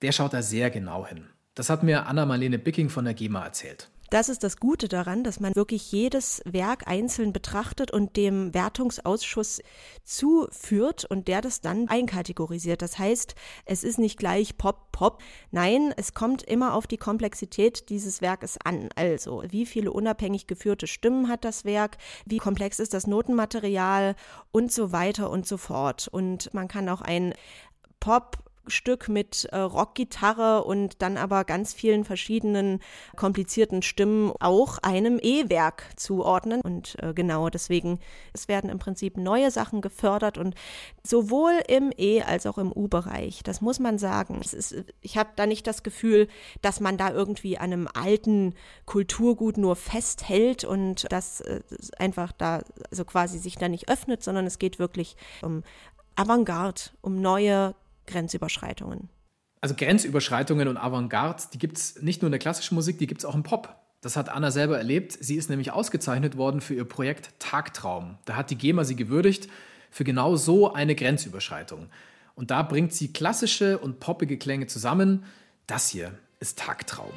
Der 0.00 0.12
schaut 0.12 0.32
da 0.32 0.42
sehr 0.42 0.70
genau 0.70 1.06
hin. 1.06 1.26
Das 1.54 1.70
hat 1.70 1.82
mir 1.82 2.06
Anna-Marlene 2.06 2.58
Bicking 2.58 2.88
von 2.88 3.04
der 3.04 3.14
GEMA 3.14 3.44
erzählt. 3.44 3.88
Das 4.12 4.28
ist 4.28 4.44
das 4.44 4.58
Gute 4.58 4.88
daran, 4.88 5.24
dass 5.24 5.40
man 5.40 5.56
wirklich 5.56 5.90
jedes 5.90 6.42
Werk 6.44 6.86
einzeln 6.86 7.32
betrachtet 7.32 7.90
und 7.90 8.18
dem 8.18 8.52
Wertungsausschuss 8.52 9.62
zuführt 10.04 11.06
und 11.06 11.28
der 11.28 11.40
das 11.40 11.62
dann 11.62 11.88
einkategorisiert. 11.88 12.82
Das 12.82 12.98
heißt, 12.98 13.34
es 13.64 13.82
ist 13.82 13.98
nicht 13.98 14.18
gleich 14.18 14.58
Pop, 14.58 14.92
Pop. 14.92 15.22
Nein, 15.50 15.94
es 15.96 16.12
kommt 16.12 16.42
immer 16.42 16.74
auf 16.74 16.86
die 16.86 16.98
Komplexität 16.98 17.88
dieses 17.88 18.20
Werkes 18.20 18.58
an. 18.62 18.90
Also, 18.96 19.44
wie 19.48 19.64
viele 19.64 19.90
unabhängig 19.90 20.46
geführte 20.46 20.86
Stimmen 20.86 21.28
hat 21.28 21.46
das 21.46 21.64
Werk? 21.64 21.96
Wie 22.26 22.36
komplex 22.36 22.80
ist 22.80 22.92
das 22.92 23.06
Notenmaterial? 23.06 24.14
Und 24.50 24.72
so 24.72 24.92
weiter 24.92 25.30
und 25.30 25.46
so 25.46 25.56
fort. 25.56 26.08
Und 26.08 26.52
man 26.52 26.68
kann 26.68 26.90
auch 26.90 27.00
ein 27.00 27.32
Pop 27.98 28.36
Stück 28.66 29.08
mit 29.08 29.44
äh, 29.46 29.58
Rockgitarre 29.58 30.64
und 30.64 31.02
dann 31.02 31.16
aber 31.16 31.44
ganz 31.44 31.72
vielen 31.72 32.04
verschiedenen 32.04 32.80
komplizierten 33.16 33.82
Stimmen 33.82 34.32
auch 34.40 34.78
einem 34.78 35.18
E-Werk 35.20 35.84
zuordnen. 35.96 36.60
Und 36.60 36.96
äh, 37.02 37.12
genau 37.14 37.48
deswegen, 37.48 37.98
es 38.32 38.48
werden 38.48 38.70
im 38.70 38.78
Prinzip 38.78 39.16
neue 39.16 39.50
Sachen 39.50 39.80
gefördert 39.80 40.38
und 40.38 40.54
sowohl 41.02 41.52
im 41.68 41.92
E- 41.96 42.22
als 42.22 42.46
auch 42.46 42.58
im 42.58 42.72
U-Bereich. 42.72 43.42
Das 43.42 43.60
muss 43.60 43.78
man 43.78 43.98
sagen. 43.98 44.40
Ist, 44.40 44.74
ich 45.00 45.16
habe 45.16 45.30
da 45.36 45.46
nicht 45.46 45.66
das 45.66 45.82
Gefühl, 45.82 46.28
dass 46.60 46.80
man 46.80 46.96
da 46.96 47.10
irgendwie 47.10 47.58
an 47.58 47.72
einem 47.72 47.88
alten 47.92 48.54
Kulturgut 48.86 49.56
nur 49.56 49.76
festhält 49.76 50.64
und 50.64 51.06
das 51.10 51.40
äh, 51.40 51.60
einfach 51.98 52.32
da, 52.32 52.62
also 52.90 53.04
quasi 53.04 53.38
sich 53.38 53.56
da 53.56 53.68
nicht 53.68 53.88
öffnet, 53.88 54.22
sondern 54.22 54.46
es 54.46 54.58
geht 54.58 54.78
wirklich 54.78 55.16
um 55.42 55.62
Avantgarde, 56.14 56.82
um 57.00 57.20
neue 57.20 57.74
Grenzüberschreitungen. 58.06 59.08
Also 59.60 59.74
Grenzüberschreitungen 59.76 60.68
und 60.68 60.76
Avantgarde, 60.76 61.44
die 61.52 61.58
gibt 61.58 61.78
es 61.78 62.02
nicht 62.02 62.22
nur 62.22 62.26
in 62.26 62.32
der 62.32 62.40
klassischen 62.40 62.74
Musik, 62.74 62.98
die 62.98 63.06
gibt 63.06 63.20
es 63.20 63.24
auch 63.24 63.34
im 63.34 63.44
Pop. 63.44 63.76
Das 64.00 64.16
hat 64.16 64.28
Anna 64.28 64.50
selber 64.50 64.76
erlebt. 64.76 65.16
Sie 65.20 65.36
ist 65.36 65.48
nämlich 65.48 65.70
ausgezeichnet 65.70 66.36
worden 66.36 66.60
für 66.60 66.74
ihr 66.74 66.84
Projekt 66.84 67.30
Tagtraum. 67.38 68.18
Da 68.24 68.34
hat 68.34 68.50
die 68.50 68.56
GEMA 68.56 68.82
sie 68.82 68.96
gewürdigt 68.96 69.48
für 69.90 70.02
genau 70.02 70.34
so 70.34 70.72
eine 70.72 70.96
Grenzüberschreitung. 70.96 71.86
Und 72.34 72.50
da 72.50 72.62
bringt 72.62 72.92
sie 72.92 73.12
klassische 73.12 73.78
und 73.78 74.00
poppige 74.00 74.38
Klänge 74.38 74.66
zusammen. 74.66 75.24
Das 75.68 75.88
hier 75.88 76.18
ist 76.40 76.58
Tagtraum. 76.58 77.12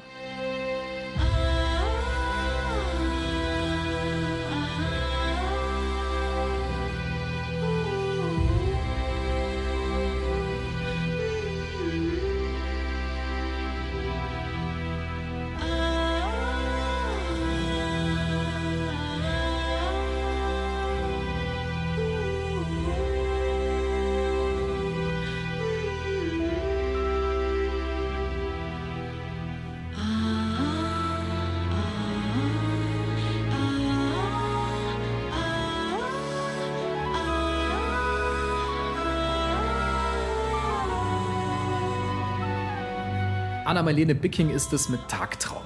Anna-Marlene 43.66 44.14
Bicking 44.14 44.52
ist 44.52 44.74
es 44.74 44.90
mit 44.90 45.08
Tagtraum. 45.08 45.66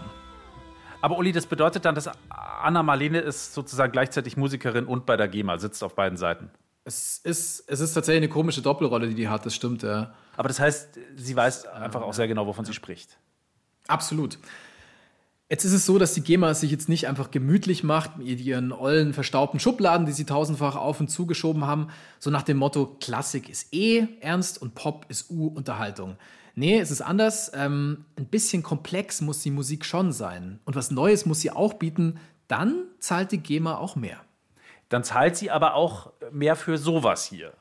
Aber 1.02 1.18
Uli, 1.18 1.34
das 1.34 1.46
bedeutet 1.46 1.84
dann, 1.84 1.96
dass 1.96 2.10
Anna-Marlene 2.30 3.20
ist 3.20 3.54
sozusagen 3.54 3.92
gleichzeitig 3.92 4.38
Musikerin 4.38 4.86
und 4.86 5.06
bei 5.06 5.18
der 5.18 5.28
GEMA, 5.28 5.58
sitzt 5.58 5.84
auf 5.84 5.96
beiden 5.96 6.18
Seiten. 6.18 6.50
Es 6.86 7.20
ist, 7.22 7.66
es 7.68 7.82
ist 7.82 7.94
tatsächlich 7.94 8.24
eine 8.24 8.30
komische 8.30 8.62
Doppelrolle, 8.62 9.10
die 9.10 9.16
die 9.16 9.28
hat, 9.28 9.46
das 9.46 9.54
stimmt, 9.54 9.84
ja. 9.84 10.14
Aber 10.38 10.48
das 10.48 10.62
heißt, 10.62 10.98
sie 11.18 11.36
weiß 11.36 11.68
einfach 11.68 12.02
auch 12.02 12.14
sehr 12.14 12.30
genau, 12.30 12.48
wovon 12.48 12.64
sie 12.64 12.74
spricht. 12.74 13.18
Absolut. 13.88 14.40
Jetzt 15.50 15.66
ist 15.66 15.74
es 15.74 15.86
so, 15.86 15.98
dass 15.98 16.14
die 16.14 16.22
GEMA 16.22 16.54
sich 16.54 16.72
jetzt 16.72 16.88
nicht 16.88 17.08
einfach 17.08 17.32
gemütlich 17.32 17.84
macht 17.84 18.18
mit 18.18 18.40
ihren 18.40 18.72
ollen, 18.72 19.14
verstaubten 19.14 19.60
Schubladen, 19.60 20.06
die 20.06 20.14
sie 20.14 20.26
tausendfach 20.26 20.78
auf 20.78 21.02
und 21.02 21.10
zugeschoben 21.10 21.66
haben, 21.66 21.90
so 22.20 22.30
nach 22.30 22.44
dem 22.44 22.58
Motto, 22.58 22.96
Klassik 23.02 23.50
ist 23.50 23.74
E, 23.74 24.08
Ernst 24.22 24.62
und 24.62 24.74
Pop 24.74 25.06
ist 25.10 25.30
U, 25.32 25.48
Unterhaltung. 25.48 26.16
Nee, 26.60 26.78
es 26.78 26.92
ist 26.92 27.00
anders. 27.00 27.54
Ähm, 27.56 28.04
ein 28.18 28.26
bisschen 28.26 28.64
komplex 28.64 29.22
muss 29.22 29.42
die 29.42 29.50
Musik 29.50 29.86
schon 29.86 30.12
sein. 30.12 30.60
Und 30.66 30.76
was 30.76 30.92
Neues 30.92 31.26
muss 31.26 31.40
sie 31.40 31.52
auch 31.52 31.76
bieten. 31.76 32.20
Dann 32.50 32.84
zahlt 33.00 33.32
die 33.32 33.38
GEMA 33.38 33.78
auch 33.78 33.96
mehr. 33.96 34.20
Dann 34.90 35.06
zahlt 35.06 35.38
sie 35.38 35.52
aber 35.52 35.76
auch 35.76 36.12
mehr 36.34 36.58
für 36.58 36.78
sowas 36.78 37.24
hier. 37.24 37.54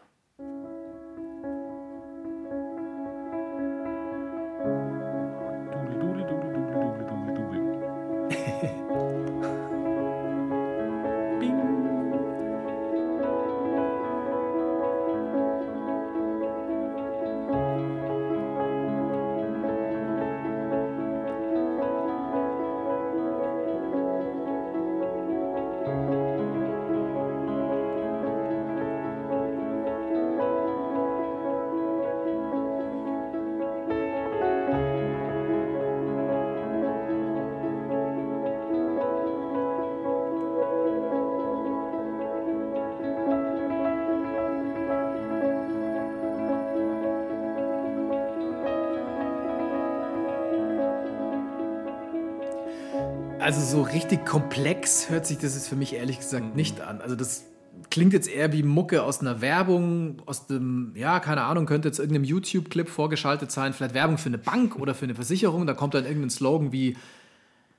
Also 53.48 53.62
so 53.62 53.80
richtig 53.80 54.26
komplex 54.26 55.08
hört 55.08 55.24
sich 55.24 55.38
das 55.38 55.54
jetzt 55.54 55.70
für 55.70 55.74
mich 55.74 55.94
ehrlich 55.94 56.18
gesagt 56.18 56.54
nicht 56.54 56.82
an. 56.82 57.00
Also 57.00 57.16
das 57.16 57.44
klingt 57.88 58.12
jetzt 58.12 58.28
eher 58.28 58.52
wie 58.52 58.62
Mucke 58.62 59.02
aus 59.02 59.22
einer 59.22 59.40
Werbung, 59.40 60.20
aus 60.26 60.46
dem, 60.46 60.92
ja, 60.94 61.18
keine 61.18 61.44
Ahnung, 61.44 61.64
könnte 61.64 61.88
jetzt 61.88 61.98
irgendeinem 61.98 62.24
YouTube-Clip 62.24 62.90
vorgeschaltet 62.90 63.50
sein, 63.50 63.72
vielleicht 63.72 63.94
Werbung 63.94 64.18
für 64.18 64.28
eine 64.28 64.36
Bank 64.36 64.76
oder 64.76 64.94
für 64.94 65.06
eine 65.06 65.14
Versicherung. 65.14 65.66
Da 65.66 65.72
kommt 65.72 65.94
dann 65.94 66.04
irgendein 66.04 66.28
Slogan 66.28 66.72
wie 66.72 66.98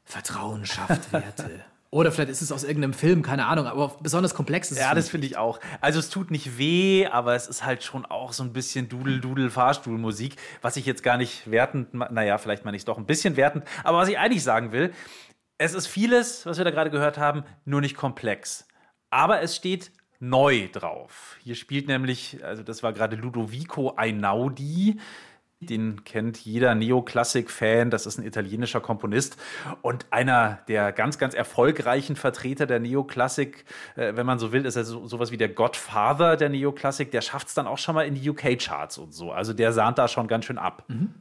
Vertrauen 0.05 0.65
schafft 0.65 1.13
Werte. 1.13 1.51
Oder 1.91 2.11
vielleicht 2.11 2.29
ist 2.29 2.43
es 2.43 2.51
aus 2.51 2.63
irgendeinem 2.63 2.93
Film, 2.93 3.23
keine 3.23 3.47
Ahnung, 3.47 3.65
aber 3.65 3.95
besonders 3.99 4.35
komplex 4.35 4.69
ist 4.69 4.77
es. 4.77 4.83
Ja, 4.83 4.93
das 4.93 5.09
finde 5.09 5.25
ich 5.25 5.37
auch. 5.37 5.59
Also 5.81 5.97
es 5.97 6.11
tut 6.11 6.29
nicht 6.29 6.59
weh, 6.59 7.07
aber 7.07 7.33
es 7.33 7.47
ist 7.47 7.65
halt 7.65 7.83
schon 7.83 8.05
auch 8.05 8.31
so 8.31 8.43
ein 8.43 8.53
bisschen 8.53 8.89
Dudel-Dudel-Fahrstuhlmusik, 8.89 10.35
was 10.61 10.77
ich 10.77 10.85
jetzt 10.85 11.01
gar 11.01 11.17
nicht 11.17 11.49
wertend, 11.49 11.95
naja, 11.95 12.37
vielleicht 12.37 12.63
meine 12.63 12.77
ich 12.77 12.81
es 12.81 12.85
doch 12.85 12.99
ein 12.99 13.07
bisschen 13.07 13.37
wertend, 13.37 13.65
aber 13.83 13.97
was 13.97 14.07
ich 14.07 14.19
eigentlich 14.19 14.43
sagen 14.43 14.71
will, 14.71 14.93
es 15.59 15.73
ist 15.73 15.87
vieles, 15.87 16.45
was 16.45 16.57
wir 16.57 16.65
da 16.65 16.71
gerade 16.71 16.89
gehört 16.89 17.19
haben, 17.19 17.43
nur 17.65 17.81
nicht 17.81 17.95
komplex. 17.95 18.67
Aber 19.11 19.41
es 19.41 19.55
steht 19.55 19.91
neu 20.19 20.69
drauf. 20.71 21.37
Hier 21.43 21.55
spielt 21.55 21.87
nämlich, 21.87 22.43
also 22.43 22.63
das 22.63 22.81
war 22.81 22.93
gerade 22.93 23.17
Ludovico 23.17 23.93
Einaudi, 23.95 24.99
den 25.59 26.05
kennt 26.05 26.37
jeder 26.37 26.73
Neoklassik-Fan. 26.75 27.89
Das 27.89 28.05
ist 28.05 28.17
ein 28.17 28.25
italienischer 28.25 28.79
Komponist 28.79 29.35
und 29.81 30.05
einer 30.11 30.59
der 30.69 30.93
ganz, 30.93 31.17
ganz 31.17 31.33
erfolgreichen 31.33 32.15
Vertreter 32.15 32.65
der 32.65 32.79
Neoklassik. 32.79 33.65
Äh, 33.97 34.15
wenn 34.15 34.25
man 34.25 34.39
so 34.39 34.53
will, 34.53 34.65
ist 34.65 34.77
er 34.77 34.85
so, 34.85 35.05
sowas 35.07 35.31
wie 35.31 35.37
der 35.37 35.49
Godfather 35.49 36.37
der 36.37 36.47
Neoklassik. 36.47 37.11
Der 37.11 37.19
schafft 37.19 37.49
es 37.49 37.53
dann 37.53 37.67
auch 37.67 37.77
schon 37.77 37.95
mal 37.95 38.07
in 38.07 38.15
die 38.15 38.29
UK-Charts 38.29 38.97
und 38.97 39.13
so. 39.13 39.33
Also 39.33 39.51
der 39.51 39.73
sahnt 39.73 39.97
da 39.97 40.07
schon 40.07 40.29
ganz 40.29 40.45
schön 40.45 40.57
ab. 40.57 40.85
Mhm. 40.87 41.13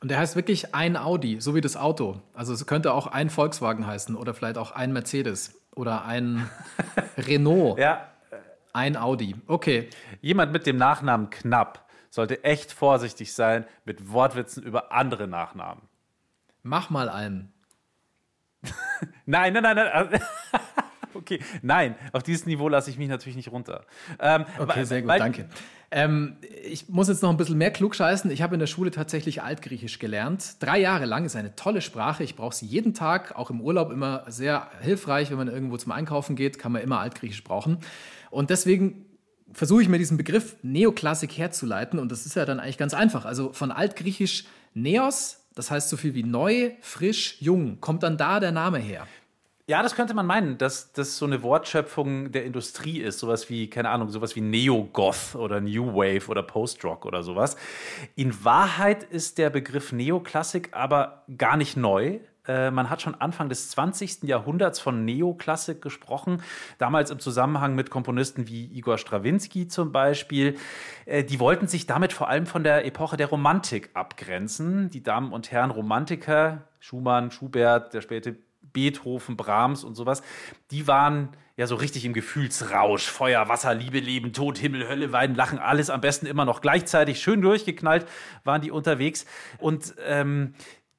Und 0.00 0.10
der 0.10 0.18
heißt 0.18 0.36
wirklich 0.36 0.74
ein 0.74 0.96
Audi, 0.96 1.40
so 1.40 1.54
wie 1.54 1.60
das 1.60 1.76
Auto. 1.76 2.20
Also 2.34 2.52
es 2.52 2.66
könnte 2.66 2.92
auch 2.92 3.06
ein 3.06 3.30
Volkswagen 3.30 3.86
heißen 3.86 4.14
oder 4.14 4.34
vielleicht 4.34 4.58
auch 4.58 4.72
ein 4.72 4.92
Mercedes 4.92 5.60
oder 5.74 6.04
ein 6.04 6.48
Renault. 7.16 7.78
Ja. 7.78 8.08
Ein 8.72 8.96
Audi. 8.96 9.36
Okay. 9.46 9.88
Jemand 10.20 10.52
mit 10.52 10.66
dem 10.66 10.76
Nachnamen 10.76 11.30
Knapp 11.30 11.86
sollte 12.10 12.44
echt 12.44 12.72
vorsichtig 12.72 13.32
sein 13.32 13.64
mit 13.84 14.12
Wortwitzen 14.12 14.62
über 14.62 14.92
andere 14.92 15.28
Nachnamen. 15.28 15.82
Mach 16.62 16.90
mal 16.90 17.08
einen. 17.08 17.52
nein, 19.26 19.52
nein, 19.52 19.62
nein, 19.62 19.76
nein. 19.76 20.20
Okay, 21.16 21.40
nein, 21.62 21.94
auf 22.12 22.22
dieses 22.22 22.46
Niveau 22.46 22.68
lasse 22.68 22.90
ich 22.90 22.98
mich 22.98 23.08
natürlich 23.08 23.36
nicht 23.36 23.50
runter. 23.50 23.84
Ähm, 24.18 24.44
okay, 24.58 24.84
sehr 24.84 25.02
gut, 25.02 25.10
danke. 25.10 25.48
Ähm, 25.90 26.36
ich 26.64 26.88
muss 26.88 27.08
jetzt 27.08 27.22
noch 27.22 27.30
ein 27.30 27.36
bisschen 27.36 27.58
mehr 27.58 27.70
klugscheißen. 27.70 28.30
Ich 28.30 28.42
habe 28.42 28.54
in 28.54 28.60
der 28.60 28.66
Schule 28.66 28.90
tatsächlich 28.90 29.42
Altgriechisch 29.42 29.98
gelernt. 29.98 30.56
Drei 30.60 30.80
Jahre 30.80 31.06
lang 31.06 31.24
ist 31.24 31.36
eine 31.36 31.54
tolle 31.54 31.80
Sprache. 31.80 32.24
Ich 32.24 32.34
brauche 32.36 32.54
sie 32.54 32.66
jeden 32.66 32.92
Tag, 32.94 33.36
auch 33.36 33.50
im 33.50 33.60
Urlaub 33.60 33.92
immer 33.92 34.24
sehr 34.26 34.68
hilfreich. 34.80 35.30
Wenn 35.30 35.38
man 35.38 35.48
irgendwo 35.48 35.76
zum 35.76 35.92
Einkaufen 35.92 36.34
geht, 36.34 36.58
kann 36.58 36.72
man 36.72 36.82
immer 36.82 37.00
Altgriechisch 37.00 37.44
brauchen. 37.44 37.78
Und 38.30 38.50
deswegen 38.50 39.06
versuche 39.52 39.82
ich 39.82 39.88
mir 39.88 39.98
diesen 39.98 40.16
Begriff 40.16 40.56
Neoklassik 40.62 41.38
herzuleiten. 41.38 41.98
Und 41.98 42.10
das 42.10 42.26
ist 42.26 42.34
ja 42.34 42.44
dann 42.44 42.58
eigentlich 42.58 42.78
ganz 42.78 42.92
einfach. 42.92 43.24
Also 43.24 43.52
von 43.52 43.70
Altgriechisch 43.70 44.44
Neos, 44.74 45.46
das 45.54 45.70
heißt 45.70 45.88
so 45.88 45.96
viel 45.96 46.14
wie 46.14 46.24
neu, 46.24 46.72
frisch, 46.80 47.36
jung. 47.40 47.80
Kommt 47.80 48.02
dann 48.02 48.18
da 48.18 48.40
der 48.40 48.52
Name 48.52 48.78
her? 48.78 49.06
Ja, 49.68 49.82
das 49.82 49.96
könnte 49.96 50.14
man 50.14 50.26
meinen, 50.26 50.58
dass 50.58 50.92
das 50.92 51.16
so 51.18 51.26
eine 51.26 51.42
Wortschöpfung 51.42 52.30
der 52.30 52.44
Industrie 52.44 53.00
ist. 53.00 53.18
Sowas 53.18 53.50
wie, 53.50 53.68
keine 53.68 53.88
Ahnung, 53.90 54.10
sowas 54.10 54.36
wie 54.36 54.40
Neo-Goth 54.40 55.34
oder 55.34 55.60
New 55.60 55.92
Wave 55.92 56.28
oder 56.28 56.44
Post-Rock 56.44 57.04
oder 57.04 57.24
sowas. 57.24 57.56
In 58.14 58.44
Wahrheit 58.44 59.02
ist 59.02 59.38
der 59.38 59.50
Begriff 59.50 59.90
Neoklassik 59.90 60.68
aber 60.70 61.24
gar 61.36 61.56
nicht 61.56 61.76
neu. 61.76 62.20
Äh, 62.46 62.70
man 62.70 62.90
hat 62.90 63.02
schon 63.02 63.16
Anfang 63.16 63.48
des 63.48 63.70
20. 63.70 64.22
Jahrhunderts 64.22 64.78
von 64.78 65.04
Neoklassik 65.04 65.82
gesprochen, 65.82 66.44
damals 66.78 67.10
im 67.10 67.18
Zusammenhang 67.18 67.74
mit 67.74 67.90
Komponisten 67.90 68.46
wie 68.46 68.66
Igor 68.66 68.98
Strawinski 68.98 69.66
zum 69.66 69.90
Beispiel. 69.90 70.56
Äh, 71.06 71.24
die 71.24 71.40
wollten 71.40 71.66
sich 71.66 71.86
damit 71.86 72.12
vor 72.12 72.28
allem 72.28 72.46
von 72.46 72.62
der 72.62 72.86
Epoche 72.86 73.16
der 73.16 73.26
Romantik 73.26 73.90
abgrenzen. 73.94 74.90
Die 74.90 75.02
Damen 75.02 75.32
und 75.32 75.50
Herren 75.50 75.72
Romantiker, 75.72 76.62
Schumann, 76.78 77.32
Schubert, 77.32 77.94
der 77.94 78.00
späte 78.00 78.36
Beethoven, 78.76 79.38
Brahms 79.38 79.84
und 79.84 79.94
sowas, 79.94 80.22
die 80.70 80.86
waren 80.86 81.30
ja 81.56 81.66
so 81.66 81.76
richtig 81.76 82.04
im 82.04 82.12
Gefühlsrausch. 82.12 83.06
Feuer, 83.06 83.48
Wasser, 83.48 83.72
Liebe, 83.72 84.00
Leben, 84.00 84.34
Tod, 84.34 84.58
Himmel, 84.58 84.86
Hölle, 84.86 85.12
Weinen, 85.12 85.34
Lachen, 85.34 85.58
alles 85.58 85.88
am 85.88 86.02
besten 86.02 86.26
immer 86.26 86.44
noch 86.44 86.60
gleichzeitig. 86.60 87.22
Schön 87.22 87.40
durchgeknallt 87.40 88.06
waren 88.44 88.60
die 88.60 88.70
unterwegs. 88.70 89.24
Und 89.56 89.94
ähm, 90.06 90.52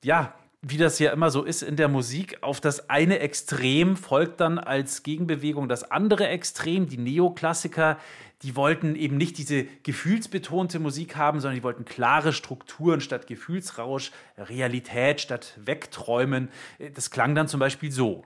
ja, 0.03 0.33
wie 0.63 0.77
das 0.77 0.97
ja 0.97 1.11
immer 1.11 1.29
so 1.29 1.43
ist 1.43 1.61
in 1.61 1.75
der 1.75 1.87
Musik, 1.87 2.39
auf 2.41 2.59
das 2.59 2.89
eine 2.89 3.19
Extrem 3.19 3.95
folgt 3.95 4.41
dann 4.41 4.57
als 4.57 5.03
Gegenbewegung 5.03 5.69
das 5.69 5.91
andere 5.91 6.27
Extrem. 6.27 6.89
Die 6.89 6.97
Neoklassiker, 6.97 7.99
die 8.43 8.55
wollten 8.55 8.95
eben 8.95 9.17
nicht 9.17 9.37
diese 9.37 9.65
gefühlsbetonte 9.83 10.79
Musik 10.79 11.15
haben, 11.15 11.39
sondern 11.39 11.55
die 11.55 11.63
wollten 11.63 11.85
klare 11.85 12.33
Strukturen 12.33 13.01
statt 13.01 13.27
Gefühlsrausch, 13.27 14.11
Realität 14.37 15.21
statt 15.21 15.57
Wegträumen. 15.63 16.49
Das 16.93 17.09
klang 17.09 17.33
dann 17.33 17.47
zum 17.47 17.59
Beispiel 17.59 17.91
so. 17.91 18.25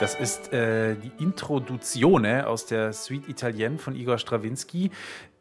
Das 0.00 0.14
ist 0.14 0.52
äh, 0.52 0.94
die 0.94 1.10
Introduzione 1.18 2.46
aus 2.46 2.66
der 2.66 2.92
Suite 2.92 3.28
Italienne 3.28 3.78
von 3.78 3.96
Igor 3.96 4.18
Strawinski. 4.18 4.92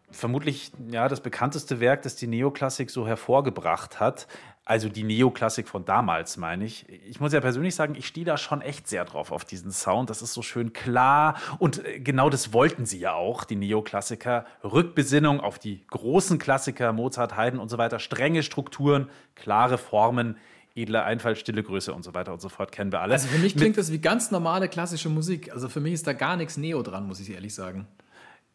Vermutlich 0.09 0.71
ja, 0.89 1.07
das 1.07 1.21
bekannteste 1.21 1.79
Werk, 1.79 2.01
das 2.01 2.15
die 2.15 2.25
Neoklassik 2.25 2.89
so 2.89 3.05
hervorgebracht 3.05 3.99
hat. 3.99 4.27
Also 4.65 4.89
die 4.89 5.03
Neoklassik 5.03 5.69
von 5.69 5.85
damals, 5.85 6.37
meine 6.37 6.65
ich. 6.65 6.89
Ich 7.07 7.19
muss 7.19 7.33
ja 7.33 7.39
persönlich 7.39 7.75
sagen, 7.75 7.93
ich 7.95 8.07
stehe 8.07 8.25
da 8.25 8.35
schon 8.35 8.61
echt 8.61 8.87
sehr 8.87 9.05
drauf 9.05 9.31
auf 9.31 9.45
diesen 9.45 9.71
Sound. 9.71 10.09
Das 10.09 10.23
ist 10.23 10.33
so 10.33 10.41
schön 10.41 10.73
klar. 10.73 11.35
Und 11.59 11.85
äh, 11.85 11.99
genau 11.99 12.31
das 12.31 12.51
wollten 12.51 12.87
sie 12.87 12.97
ja 12.97 13.13
auch, 13.13 13.43
die 13.43 13.55
Neoklassiker. 13.55 14.45
Rückbesinnung 14.63 15.39
auf 15.39 15.59
die 15.59 15.85
großen 15.85 16.39
Klassiker, 16.39 16.93
Mozart, 16.93 17.37
Haydn 17.37 17.59
und 17.59 17.69
so 17.69 17.77
weiter. 17.77 17.99
Strenge 17.99 18.41
Strukturen, 18.41 19.07
klare 19.35 19.77
Formen 19.77 20.35
edler 20.77 21.05
Einfall, 21.05 21.35
stille 21.35 21.63
Größe 21.63 21.93
und 21.93 22.03
so 22.03 22.13
weiter 22.13 22.31
und 22.33 22.41
so 22.41 22.49
fort, 22.49 22.71
kennen 22.71 22.91
wir 22.91 23.01
alle. 23.01 23.13
Also 23.13 23.27
für 23.27 23.39
mich 23.39 23.55
klingt 23.55 23.75
Mit 23.75 23.77
das 23.77 23.91
wie 23.91 23.99
ganz 23.99 24.31
normale 24.31 24.69
klassische 24.69 25.09
Musik. 25.09 25.51
Also 25.51 25.69
für 25.69 25.79
mich 25.79 25.93
ist 25.93 26.07
da 26.07 26.13
gar 26.13 26.37
nichts 26.37 26.57
Neo 26.57 26.83
dran, 26.83 27.07
muss 27.07 27.19
ich 27.19 27.31
ehrlich 27.31 27.53
sagen. 27.53 27.87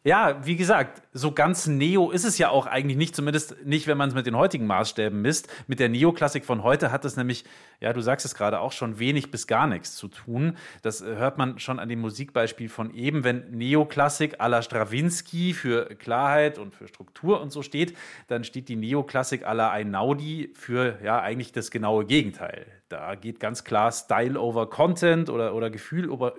Ja, 0.05 0.45
wie 0.45 0.57
gesagt, 0.57 1.01
so 1.13 1.31
ganz 1.31 1.69
Neo 1.69 2.11
ist 2.11 2.25
es 2.25 2.37
ja 2.37 2.49
auch 2.49 2.67
eigentlich 2.67 2.97
nicht, 2.97 3.15
zumindest 3.15 3.65
nicht, 3.65 3.87
wenn 3.87 3.97
man 3.97 4.09
es 4.09 4.17
mit 4.17 4.27
den 4.27 4.37
heutigen 4.37 4.67
Maßstäben 4.67 5.23
misst. 5.23 5.47
Mit 5.69 5.79
der 5.79 5.89
Neoklassik 5.89 6.45
von 6.45 6.65
heute 6.65 6.91
hat 6.91 7.05
es 7.05 7.17
nämlich, 7.17 7.45
ja, 7.79 7.93
du 7.93 8.01
sagst 8.01 8.27
es 8.27 8.35
gerade 8.35 8.59
auch 8.59 8.73
schon, 8.73 8.99
wenig 8.99 9.31
bis 9.31 9.47
gar 9.47 9.69
nichts 9.69 9.95
zu 9.95 10.09
tun. 10.09 10.57
Das 10.83 11.03
äh, 11.03 11.15
hört 11.15 11.39
man 11.39 11.61
schon 11.61 11.79
an 11.79 11.89
dem 11.89 12.01
Musikbeispiel 12.01 12.69
von 12.69 12.93
eben, 12.93 13.23
wenn 13.23 13.53
Neoklassik 13.53 14.41
à 14.41 14.49
la 14.49 14.61
Strawinski 14.61 15.55
für 15.55 15.95
Klarheit 15.95 16.59
und 16.59 16.75
für 16.75 16.89
Struktur 16.89 17.41
und 17.41 17.53
so 17.53 17.63
steht, 17.63 17.97
dann 18.27 18.43
steht 18.43 18.69
die 18.69 18.77
Neoklassik 18.77 19.47
à 19.47 19.53
la 19.53 19.71
Einaudi 19.71 20.53
für 20.57 20.99
ja 21.05 21.21
eigentlich 21.21 21.53
das 21.53 21.71
genaue 21.71 22.07
Gegenteil. 22.07 22.67
Da 22.93 23.15
geht 23.15 23.41
ganz 23.41 23.65
klar 23.65 23.91
Style 23.91 24.39
over 24.39 24.69
Content 24.69 25.31
oder, 25.31 25.55
oder, 25.55 25.71
Gefühl, 25.71 26.05
über, 26.05 26.35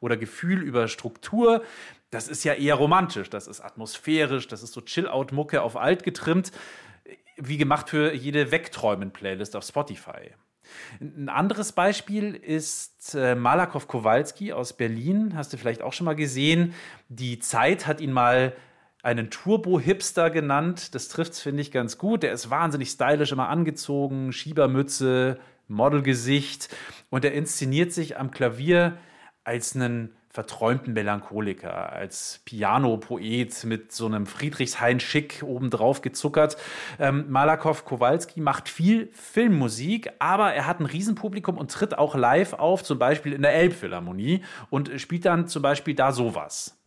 oder 0.00 0.16
Gefühl 0.16 0.62
über 0.62 0.88
Struktur 0.88 1.62
das 2.12 2.28
ist 2.28 2.44
ja 2.44 2.52
eher 2.52 2.74
romantisch, 2.74 3.30
das 3.30 3.48
ist 3.48 3.60
atmosphärisch, 3.62 4.46
das 4.46 4.62
ist 4.62 4.74
so 4.74 4.82
Chill-Out-Mucke 4.82 5.62
auf 5.62 5.78
alt 5.78 6.04
getrimmt, 6.04 6.52
wie 7.36 7.56
gemacht 7.56 7.88
für 7.88 8.12
jede 8.12 8.52
Wegträumen-Playlist 8.52 9.56
auf 9.56 9.64
Spotify. 9.64 10.34
Ein 11.00 11.30
anderes 11.30 11.72
Beispiel 11.72 12.34
ist 12.34 13.14
äh, 13.14 13.34
Malakow 13.34 13.88
Kowalski 13.88 14.52
aus 14.52 14.74
Berlin, 14.74 15.32
hast 15.34 15.54
du 15.54 15.56
vielleicht 15.56 15.80
auch 15.80 15.94
schon 15.94 16.04
mal 16.04 16.14
gesehen. 16.14 16.74
Die 17.08 17.38
Zeit 17.38 17.86
hat 17.86 18.00
ihn 18.02 18.12
mal 18.12 18.54
einen 19.02 19.30
Turbo-Hipster 19.30 20.30
genannt. 20.30 20.94
Das 20.94 21.08
trifft 21.08 21.32
es, 21.32 21.40
finde 21.40 21.62
ich, 21.62 21.72
ganz 21.72 21.98
gut. 21.98 22.22
Der 22.22 22.32
ist 22.32 22.50
wahnsinnig 22.50 22.90
stylisch 22.90 23.32
immer 23.32 23.48
angezogen, 23.48 24.32
Schiebermütze, 24.32 25.38
Modelgesicht 25.68 26.68
und 27.10 27.24
er 27.24 27.32
inszeniert 27.32 27.92
sich 27.92 28.18
am 28.18 28.30
Klavier 28.30 28.98
als 29.44 29.74
einen 29.74 30.14
verträumten 30.32 30.94
Melancholiker, 30.94 31.92
als 31.92 32.40
Piano-Poet 32.46 33.64
mit 33.64 33.92
so 33.92 34.06
einem 34.06 34.24
Friedrichshain-Schick 34.24 35.42
obendrauf 35.44 36.00
gezuckert. 36.00 36.56
Ähm, 36.98 37.26
Malakow 37.28 37.84
Kowalski 37.84 38.40
macht 38.40 38.70
viel 38.70 39.10
Filmmusik, 39.12 40.10
aber 40.20 40.54
er 40.54 40.66
hat 40.66 40.80
ein 40.80 40.86
Riesenpublikum 40.86 41.58
und 41.58 41.70
tritt 41.70 41.98
auch 41.98 42.14
live 42.14 42.54
auf, 42.54 42.82
zum 42.82 42.98
Beispiel 42.98 43.34
in 43.34 43.42
der 43.42 43.52
Elbphilharmonie 43.52 44.42
und 44.70 44.90
spielt 44.98 45.26
dann 45.26 45.48
zum 45.48 45.60
Beispiel 45.60 45.94
da 45.94 46.12
sowas. 46.12 46.78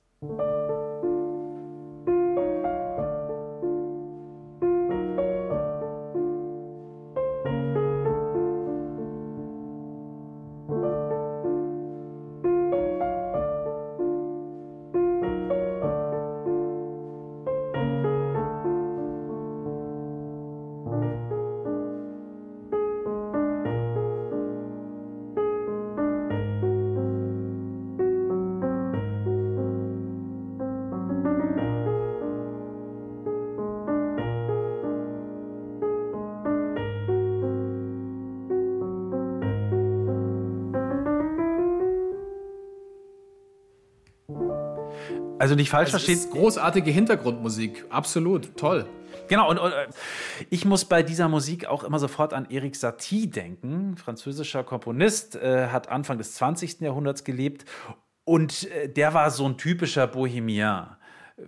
Also 45.45 45.53
nicht 45.53 45.69
falsch 45.69 45.91
verstehen. 45.91 46.19
Großartige 46.31 46.89
Hintergrundmusik, 46.89 47.85
absolut, 47.91 48.57
toll. 48.57 48.87
Genau, 49.27 49.47
und, 49.47 49.59
und, 49.59 49.71
äh, 49.73 49.85
ich 50.49 50.65
muss 50.65 50.85
bei 50.85 51.03
dieser 51.03 51.29
Musik 51.29 51.67
auch 51.67 51.83
immer 51.83 51.99
sofort 51.99 52.33
an 52.33 52.47
Eric 52.49 52.75
Satie 52.75 53.29
denken. 53.29 53.95
Französischer 53.95 54.63
Komponist, 54.63 55.35
äh, 55.35 55.67
hat 55.67 55.89
Anfang 55.89 56.17
des 56.17 56.33
20. 56.33 56.81
Jahrhunderts 56.81 57.23
gelebt 57.23 57.63
und 58.23 58.71
äh, 58.71 58.89
der 58.89 59.13
war 59.13 59.29
so 59.29 59.45
ein 59.45 59.55
typischer 59.59 60.07
Bohemian. 60.07 60.97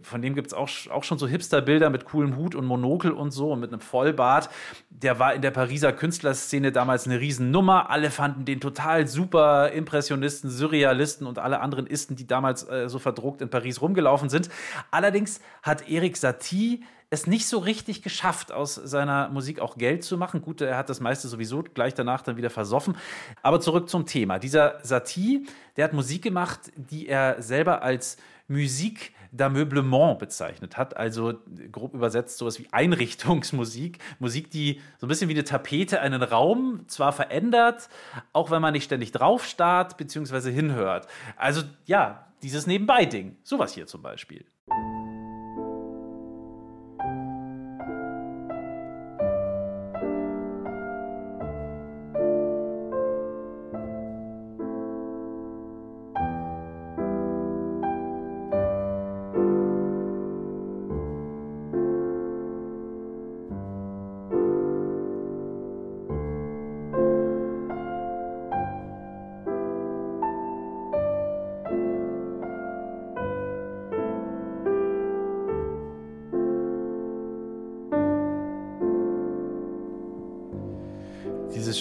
Von 0.01 0.21
dem 0.21 0.35
gibt 0.35 0.47
es 0.47 0.53
auch, 0.53 0.69
auch 0.89 1.03
schon 1.03 1.17
so 1.17 1.27
Hipster-Bilder 1.27 1.89
mit 1.89 2.05
coolem 2.05 2.35
Hut 2.37 2.55
und 2.55 2.65
Monokel 2.65 3.11
und 3.11 3.31
so 3.31 3.51
und 3.51 3.59
mit 3.59 3.71
einem 3.71 3.81
Vollbart. 3.81 4.49
Der 4.89 5.19
war 5.19 5.33
in 5.33 5.41
der 5.41 5.51
Pariser 5.51 5.93
Künstlerszene 5.93 6.71
damals 6.71 7.05
eine 7.05 7.19
Riesennummer. 7.19 7.89
Alle 7.89 8.11
fanden 8.11 8.45
den 8.45 8.59
total 8.59 9.07
super. 9.07 9.71
Impressionisten, 9.71 10.49
Surrealisten 10.49 11.27
und 11.27 11.39
alle 11.39 11.59
anderen 11.59 11.87
Isten, 11.87 12.15
die 12.15 12.27
damals 12.27 12.67
äh, 12.67 12.89
so 12.89 12.99
verdruckt 12.99 13.41
in 13.41 13.49
Paris 13.49 13.81
rumgelaufen 13.81 14.29
sind. 14.29 14.49
Allerdings 14.91 15.41
hat 15.61 15.89
Erik 15.89 16.17
Satie 16.17 16.83
es 17.09 17.25
nicht 17.25 17.47
so 17.47 17.59
richtig 17.59 18.01
geschafft, 18.01 18.51
aus 18.51 18.75
seiner 18.75 19.29
Musik 19.29 19.59
auch 19.59 19.77
Geld 19.77 20.03
zu 20.03 20.17
machen. 20.17 20.41
Gut, 20.41 20.59
er 20.59 20.77
hat 20.77 20.89
das 20.89 20.99
meiste 20.99 21.27
sowieso 21.27 21.63
gleich 21.63 21.93
danach 21.93 22.21
dann 22.21 22.35
wieder 22.35 22.49
versoffen. 22.49 22.97
Aber 23.41 23.61
zurück 23.61 23.89
zum 23.89 24.05
Thema. 24.05 24.39
Dieser 24.39 24.79
Satie, 24.83 25.47
der 25.77 25.85
hat 25.85 25.93
Musik 25.93 26.21
gemacht, 26.21 26.59
die 26.75 27.07
er 27.07 27.41
selber 27.41 27.81
als 27.81 28.17
Musik 28.49 29.13
d'ameublement 29.31 30.17
bezeichnet 30.17 30.77
hat. 30.77 30.97
Also 30.97 31.35
grob 31.71 31.93
übersetzt 31.93 32.37
sowas 32.37 32.59
wie 32.59 32.67
Einrichtungsmusik. 32.71 33.99
Musik, 34.19 34.49
die 34.51 34.81
so 34.97 35.05
ein 35.05 35.09
bisschen 35.09 35.29
wie 35.29 35.33
eine 35.33 35.43
Tapete 35.43 36.01
einen 36.01 36.23
Raum 36.23 36.85
zwar 36.87 37.11
verändert, 37.11 37.89
auch 38.33 38.51
wenn 38.51 38.61
man 38.61 38.73
nicht 38.73 38.85
ständig 38.85 39.11
drauf 39.11 39.45
starrt 39.45 39.97
bzw. 39.97 40.51
hinhört. 40.51 41.07
Also 41.35 41.63
ja, 41.85 42.27
dieses 42.41 42.67
Nebenbei-Ding. 42.67 43.37
Sowas 43.43 43.73
hier 43.73 43.87
zum 43.87 44.01
Beispiel. 44.01 44.45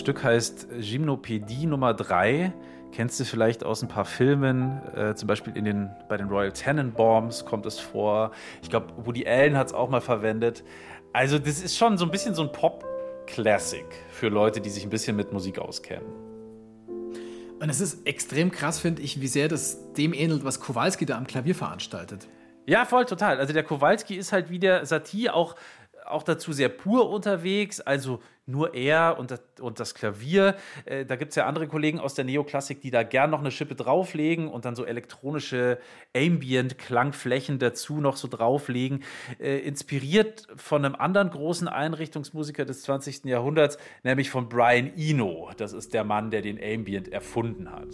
Stück 0.07 0.23
heißt 0.23 0.69
Gymnopädie 0.79 1.67
Nummer 1.67 1.93
3. 1.93 2.53
Kennst 2.93 3.19
du 3.19 3.25
vielleicht 3.25 3.65
aus 3.65 3.83
ein 3.83 3.89
paar 3.89 4.05
Filmen, 4.05 4.81
äh, 4.95 5.17
zum 5.17 5.27
Beispiel 5.27 5.57
in 5.57 5.65
den, 5.65 5.91
bei 6.09 6.17
den 6.17 6.29
Royal 6.29 6.53
Tenenbaums 6.53 7.45
kommt 7.45 7.67
es 7.67 7.81
vor. 7.81 8.31
Ich 8.63 8.71
glaube, 8.71 8.87
Woody 9.05 9.27
Allen 9.27 9.57
hat 9.57 9.67
es 9.67 9.73
auch 9.73 9.91
mal 9.91 10.01
verwendet. 10.01 10.63
Also, 11.13 11.41
das 11.41 11.61
ist 11.61 11.77
schon 11.77 11.99
so 11.99 12.05
ein 12.05 12.13
bisschen 12.13 12.37
so 12.37 12.43
ein 12.43 12.53
Pop-Classic 12.53 13.85
für 14.11 14.29
Leute, 14.29 14.61
die 14.61 14.71
sich 14.71 14.85
ein 14.85 14.91
bisschen 14.91 15.17
mit 15.17 15.33
Musik 15.33 15.59
auskennen. 15.59 16.07
Und 17.59 17.69
es 17.69 17.81
ist 17.81 18.07
extrem 18.07 18.53
krass, 18.53 18.79
finde 18.79 19.03
ich, 19.03 19.21
wie 19.21 19.27
sehr 19.27 19.49
das 19.49 19.93
dem 19.95 20.15
ähnelt, 20.15 20.45
was 20.45 20.61
Kowalski 20.61 21.05
da 21.05 21.19
am 21.19 21.27
Klavier 21.27 21.57
veranstaltet. 21.57 22.29
Ja, 22.65 22.85
voll, 22.85 23.07
total. 23.07 23.41
Also 23.41 23.53
der 23.53 23.65
Kowalski 23.65 24.15
ist 24.15 24.31
halt 24.31 24.51
wie 24.51 24.61
der 24.61 24.87
Satie 24.87 25.31
auch 25.31 25.57
auch 26.07 26.23
dazu 26.23 26.53
sehr 26.53 26.69
pur 26.69 27.11
unterwegs, 27.11 27.81
also 27.81 28.21
nur 28.47 28.75
er 28.75 29.19
und 29.19 29.33
das, 29.33 29.41
und 29.61 29.81
das 29.81 29.95
Klavier. 29.95 30.57
Äh, 30.85 31.05
da 31.05 31.17
gibt 31.17 31.31
es 31.31 31.37
ja 31.37 31.47
andere 31.47 31.67
Kollegen 31.67 31.99
aus 31.99 32.15
der 32.15 32.25
Neoklassik, 32.25 32.81
die 32.81 32.91
da 32.91 33.03
gern 33.03 33.31
noch 33.31 33.41
eine 33.41 33.51
Schippe 33.51 33.75
drauflegen 33.75 34.49
und 34.49 34.65
dann 34.65 34.77
so 34.77 34.85
elektronische 34.85 35.79
Ambient-Klangflächen 36.15 37.59
dazu 37.59 38.01
noch 38.01 38.17
so 38.17 38.29
drauflegen. 38.29 39.03
Äh, 39.41 39.59
inspiriert 39.59 40.47
von 40.57 40.85
einem 40.85 40.95
anderen 40.95 41.31
großen 41.31 41.69
Einrichtungsmusiker 41.69 42.65
des 42.65 42.83
20. 42.83 43.25
Jahrhunderts, 43.25 43.79
nämlich 44.05 44.31
von 44.31 44.49
Brian 44.49 44.93
Eno. 44.97 45.51
Das 45.57 45.73
ist 45.73 45.93
der 45.93 46.05
Mann, 46.05 46.31
der 46.31 46.43
den 46.43 46.59
Ambient 46.63 47.09
erfunden 47.09 47.71
hat. 47.73 47.89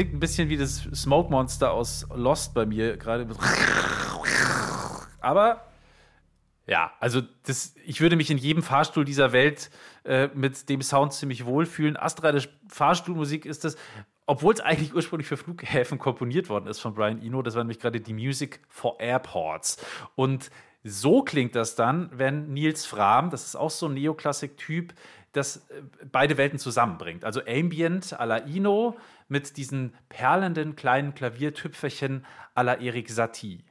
Klingt 0.00 0.14
ein 0.14 0.20
bisschen 0.20 0.48
wie 0.48 0.56
das 0.56 0.88
Smoke 0.94 1.30
Monster 1.30 1.72
aus 1.72 2.06
Lost 2.14 2.54
bei 2.54 2.64
mir 2.64 2.96
gerade. 2.96 3.26
Aber 5.20 5.66
ja, 6.66 6.92
also 7.00 7.20
das, 7.42 7.74
ich 7.84 8.00
würde 8.00 8.16
mich 8.16 8.30
in 8.30 8.38
jedem 8.38 8.62
Fahrstuhl 8.62 9.04
dieser 9.04 9.32
Welt 9.32 9.70
äh, 10.04 10.28
mit 10.34 10.70
dem 10.70 10.80
Sound 10.80 11.12
ziemlich 11.12 11.44
wohlfühlen. 11.44 11.98
Astrale 11.98 12.42
Fahrstuhlmusik 12.68 13.44
ist 13.44 13.64
das, 13.64 13.76
obwohl 14.24 14.54
es 14.54 14.60
eigentlich 14.60 14.94
ursprünglich 14.94 15.28
für 15.28 15.36
Flughäfen 15.36 15.98
komponiert 15.98 16.48
worden 16.48 16.68
ist 16.68 16.80
von 16.80 16.94
Brian 16.94 17.20
Eno. 17.20 17.42
Das 17.42 17.54
war 17.54 17.62
nämlich 17.62 17.80
gerade 17.80 18.00
die 18.00 18.14
Music 18.14 18.60
for 18.68 18.98
Airports. 19.00 19.84
Und 20.14 20.50
so 20.82 21.22
klingt 21.22 21.54
das 21.54 21.74
dann, 21.74 22.08
wenn 22.14 22.54
Nils 22.54 22.86
Fram, 22.86 23.28
das 23.28 23.44
ist 23.44 23.56
auch 23.56 23.70
so 23.70 23.86
ein 23.86 23.94
Neoklassik-Typ, 23.94 24.94
das 25.32 25.56
äh, 25.68 25.82
beide 26.10 26.38
Welten 26.38 26.58
zusammenbringt. 26.58 27.24
Also 27.24 27.42
Ambient 27.46 28.18
à 28.18 28.24
la 28.24 28.46
Ino 28.46 28.96
mit 29.30 29.56
diesen 29.56 29.94
perlenden 30.08 30.76
kleinen 30.76 31.14
Klaviertüpferchen 31.14 32.26
à 32.54 32.62
la 32.62 32.74
Erik 32.80 33.08
Satie. 33.08 33.64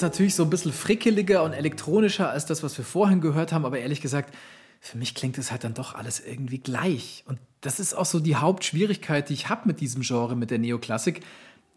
Jetzt 0.00 0.14
natürlich 0.14 0.34
so 0.34 0.44
ein 0.44 0.50
bisschen 0.50 0.72
frickeliger 0.72 1.42
und 1.42 1.52
elektronischer 1.52 2.30
als 2.30 2.46
das, 2.46 2.62
was 2.62 2.76
wir 2.78 2.84
vorhin 2.84 3.20
gehört 3.20 3.52
haben, 3.52 3.66
aber 3.66 3.78
ehrlich 3.78 4.00
gesagt, 4.00 4.34
für 4.80 4.96
mich 4.96 5.14
klingt 5.14 5.36
es 5.36 5.50
halt 5.50 5.64
dann 5.64 5.74
doch 5.74 5.94
alles 5.94 6.20
irgendwie 6.20 6.58
gleich. 6.58 7.22
Und 7.26 7.38
das 7.60 7.78
ist 7.78 7.92
auch 7.92 8.06
so 8.06 8.18
die 8.18 8.36
Hauptschwierigkeit, 8.36 9.28
die 9.28 9.34
ich 9.34 9.50
habe 9.50 9.68
mit 9.68 9.80
diesem 9.80 10.00
Genre, 10.00 10.36
mit 10.36 10.50
der 10.50 10.58
Neoklassik. 10.58 11.20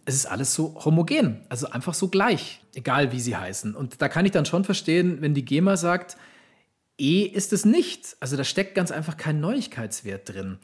Es 0.06 0.16
ist 0.16 0.26
alles 0.26 0.54
so 0.54 0.74
homogen, 0.86 1.42
also 1.50 1.70
einfach 1.70 1.94
so 1.94 2.08
gleich, 2.08 2.62
egal 2.76 3.12
wie 3.12 3.20
sie 3.20 3.36
heißen. 3.36 3.76
Und 3.76 4.02
da 4.02 4.08
kann 4.08 4.26
ich 4.26 4.32
dann 4.32 4.46
schon 4.46 4.64
verstehen, 4.64 5.18
wenn 5.20 5.34
die 5.34 5.44
GEMA 5.44 5.76
sagt, 5.76 6.16
E 6.98 7.24
ist 7.24 7.52
es 7.52 7.66
nicht. 7.66 8.16
Also 8.22 8.38
da 8.38 8.46
steckt 8.46 8.76
ganz 8.76 8.92
einfach 8.92 9.18
kein 9.18 9.42
Neuigkeitswert 9.42 10.30
drin. 10.30 10.60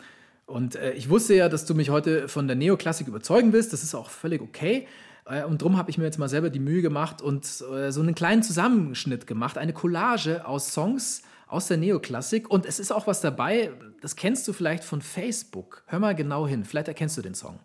Und 0.45 0.75
äh, 0.75 0.93
ich 0.93 1.09
wusste 1.09 1.35
ja, 1.35 1.49
dass 1.49 1.65
du 1.65 1.75
mich 1.75 1.89
heute 1.89 2.29
von 2.29 2.47
der 2.47 2.55
Neoklassik 2.55 3.07
überzeugen 3.07 3.51
willst. 3.51 3.73
Das 3.73 3.83
ist 3.83 3.95
auch 3.95 4.09
völlig 4.09 4.41
okay. 4.41 4.87
Äh, 5.29 5.43
und 5.45 5.61
darum 5.61 5.77
habe 5.77 5.89
ich 5.89 5.97
mir 5.97 6.05
jetzt 6.05 6.19
mal 6.19 6.29
selber 6.29 6.49
die 6.49 6.59
Mühe 6.59 6.81
gemacht 6.81 7.21
und 7.21 7.45
äh, 7.73 7.91
so 7.91 8.01
einen 8.01 8.15
kleinen 8.15 8.43
Zusammenschnitt 8.43 9.27
gemacht, 9.27 9.57
eine 9.57 9.73
Collage 9.73 10.45
aus 10.45 10.73
Songs 10.73 11.21
aus 11.47 11.67
der 11.67 11.77
Neoklassik. 11.77 12.49
Und 12.49 12.65
es 12.65 12.79
ist 12.79 12.91
auch 12.91 13.07
was 13.07 13.21
dabei, 13.21 13.71
das 14.01 14.15
kennst 14.15 14.47
du 14.47 14.53
vielleicht 14.53 14.83
von 14.83 15.01
Facebook. 15.01 15.83
Hör 15.87 15.99
mal 15.99 16.15
genau 16.15 16.47
hin, 16.47 16.65
vielleicht 16.65 16.87
erkennst 16.87 17.17
du 17.17 17.21
den 17.21 17.35
Song. 17.35 17.59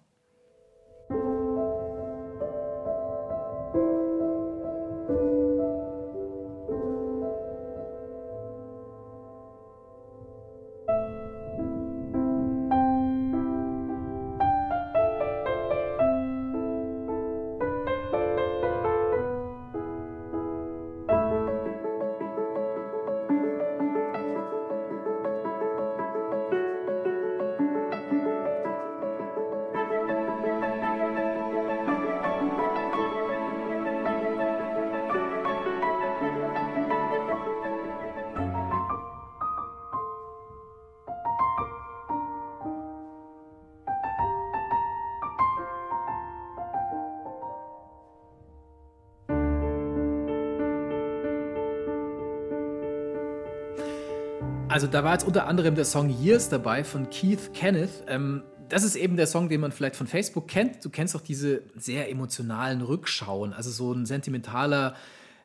Also 54.84 54.92
da 54.92 55.02
war 55.02 55.14
jetzt 55.14 55.26
unter 55.26 55.46
anderem 55.46 55.76
der 55.76 55.86
Song 55.86 56.10
Years 56.10 56.50
dabei 56.50 56.84
von 56.84 57.08
Keith 57.08 57.54
Kenneth. 57.54 58.04
Ähm, 58.06 58.42
das 58.68 58.84
ist 58.84 58.96
eben 58.96 59.16
der 59.16 59.26
Song, 59.26 59.48
den 59.48 59.62
man 59.62 59.72
vielleicht 59.72 59.96
von 59.96 60.06
Facebook 60.06 60.46
kennt. 60.46 60.84
Du 60.84 60.90
kennst 60.90 61.16
auch 61.16 61.22
diese 61.22 61.62
sehr 61.74 62.10
emotionalen 62.10 62.82
Rückschauen, 62.82 63.54
also 63.54 63.70
so 63.70 63.94
ein 63.94 64.04
sentimentaler 64.04 64.94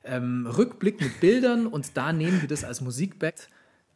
ähm, 0.04 0.45
Rückblick 0.45 0.99
mit 0.99 1.21
Bildern 1.21 1.67
und 1.67 1.95
da 1.95 2.12
nehmen 2.12 2.41
wir 2.41 2.49
das 2.49 2.65
als 2.65 2.82
Musikback. 2.82 3.47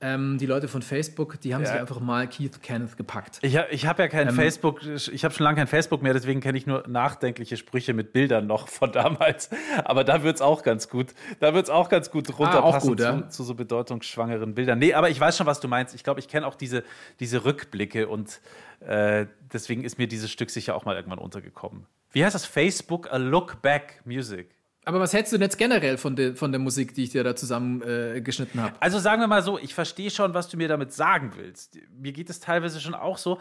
Ähm, 0.05 0.37
die 0.37 0.45
Leute 0.45 0.67
von 0.67 0.81
Facebook, 0.81 1.39
die 1.39 1.55
haben 1.55 1.61
Ja. 1.61 1.69
sich 1.71 1.79
einfach 1.79 2.01
mal 2.01 2.27
Keith 2.27 2.61
Kenneth 2.61 2.97
gepackt. 2.97 3.39
Ich, 3.41 3.55
ha- 3.57 3.67
ich 3.71 3.85
habe 3.85 4.01
ja 4.03 4.09
kein 4.09 4.27
Ähm, 4.27 4.35
Facebook, 4.35 4.81
ich 4.83 5.23
habe 5.23 5.33
schon 5.33 5.45
lange 5.45 5.55
kein 5.55 5.67
Facebook 5.67 6.01
mehr, 6.03 6.11
deswegen 6.13 6.41
kenne 6.41 6.57
ich 6.57 6.67
nur 6.67 6.83
nachdenkliche 6.87 7.55
Sprüche 7.55 7.93
mit 7.93 8.11
Bildern 8.11 8.45
noch 8.45 8.67
von 8.67 8.91
damals. 8.91 9.49
Aber 9.85 10.03
da 10.03 10.21
wird 10.21 10.35
es 10.35 10.41
auch 10.41 10.61
ganz 10.63 10.89
gut. 10.89 11.13
Da 11.39 11.53
wird 11.53 11.63
es 11.65 11.69
auch 11.69 11.87
ganz 11.87 12.11
gut 12.11 12.37
runterpassen 12.37 12.89
gut, 12.89 12.99
ja. 12.99 13.21
zu, 13.23 13.29
zu 13.29 13.43
so 13.43 13.55
bedeutungsschwangeren 13.55 14.53
Bildern. 14.55 14.77
Nee, 14.79 14.93
aber 14.93 15.09
ich 15.09 15.19
weiß 15.19 15.37
schon, 15.37 15.47
was 15.47 15.61
du 15.61 15.69
meinst. 15.69 15.95
Ich 15.95 16.03
glaube, 16.03 16.19
ich 16.19 16.27
kenne 16.27 16.45
auch 16.47 16.55
diese, 16.55 16.83
diese 17.21 17.45
Rückblicke 17.45 18.09
und 18.09 18.41
äh, 18.81 19.27
deswegen 19.53 19.85
ist 19.85 19.97
mir 19.97 20.07
dieses 20.07 20.29
Stück 20.29 20.49
sicher 20.49 20.75
auch 20.75 20.83
mal 20.83 20.97
irgendwann 20.97 21.19
untergekommen. 21.19 21.85
Wie 22.11 22.25
heißt 22.25 22.35
das? 22.35 22.45
Facebook 22.45 23.09
A 23.11 23.17
Look 23.17 23.61
Back 23.61 24.01
Music. 24.03 24.49
Aber 24.85 24.99
was 24.99 25.13
hältst 25.13 25.31
du 25.31 25.37
denn 25.37 25.43
jetzt 25.43 25.57
generell 25.57 25.97
von, 25.97 26.15
der 26.15 26.35
von 26.35 26.51
der 26.51 26.59
Musik, 26.59 26.93
die 26.93 27.03
ich 27.03 27.11
dir 27.11 27.23
da 27.23 27.35
zusammengeschnitten 27.35 28.59
äh, 28.59 28.63
habe? 28.63 28.75
Also 28.79 28.99
sagen 28.99 29.21
wir 29.21 29.27
mal 29.27 29.41
so, 29.41 29.57
ich 29.57 29.73
verstehe 29.73 30.09
schon, 30.09 30.33
was 30.33 30.49
du 30.49 30.57
mir 30.57 30.67
damit 30.67 30.91
sagen 30.93 31.33
willst. 31.35 31.77
Mir 31.97 32.11
geht 32.11 32.29
es 32.29 32.39
teilweise 32.39 32.79
schon 32.81 32.93
auch 32.93 33.17
so. 33.17 33.39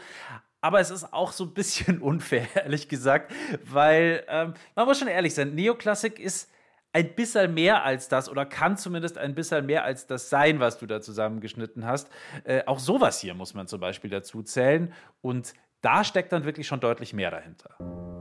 Aber 0.61 0.79
es 0.79 0.91
ist 0.91 1.13
auch 1.13 1.33
so 1.33 1.45
ein 1.45 1.55
bisschen 1.55 1.99
unfair, 2.01 2.47
ehrlich 2.55 2.89
gesagt, 2.89 3.33
weil 3.65 4.25
ähm, 4.29 4.55
man 4.77 4.87
muss 4.87 4.99
schon 4.99 5.09
ehrlich 5.09 5.35
sein, 5.35 5.55
Neoklassik 5.55 6.21
ist 6.21 6.51
ein 6.93 7.15
bisschen 7.15 7.55
mehr 7.55 7.85
als 7.85 8.09
das 8.09 8.29
oder 8.29 8.47
kann 8.47 8.77
zumindest 8.77 9.19
ein 9.19 9.35
bisschen 9.35 9.67
mehr 9.67 9.85
als 9.85 10.07
das 10.07 10.31
sein, 10.31 10.61
was 10.61 10.79
du 10.79 10.87
da 10.87 11.01
zusammengeschnitten 11.01 11.87
hast. 11.87 12.09
Äh, 12.45 12.63
auch 12.67 12.79
sowas 12.79 13.21
hier 13.21 13.35
muss 13.35 13.55
man 13.55 13.67
zum 13.67 13.81
Beispiel 13.81 14.11
dazu 14.11 14.43
zählen 14.43 14.93
und 15.21 15.55
da 15.81 16.05
steckt 16.05 16.33
dann 16.33 16.45
wirklich 16.45 16.67
schon 16.67 16.81
deutlich 16.81 17.13
mehr 17.13 17.31
dahinter. 17.31 18.12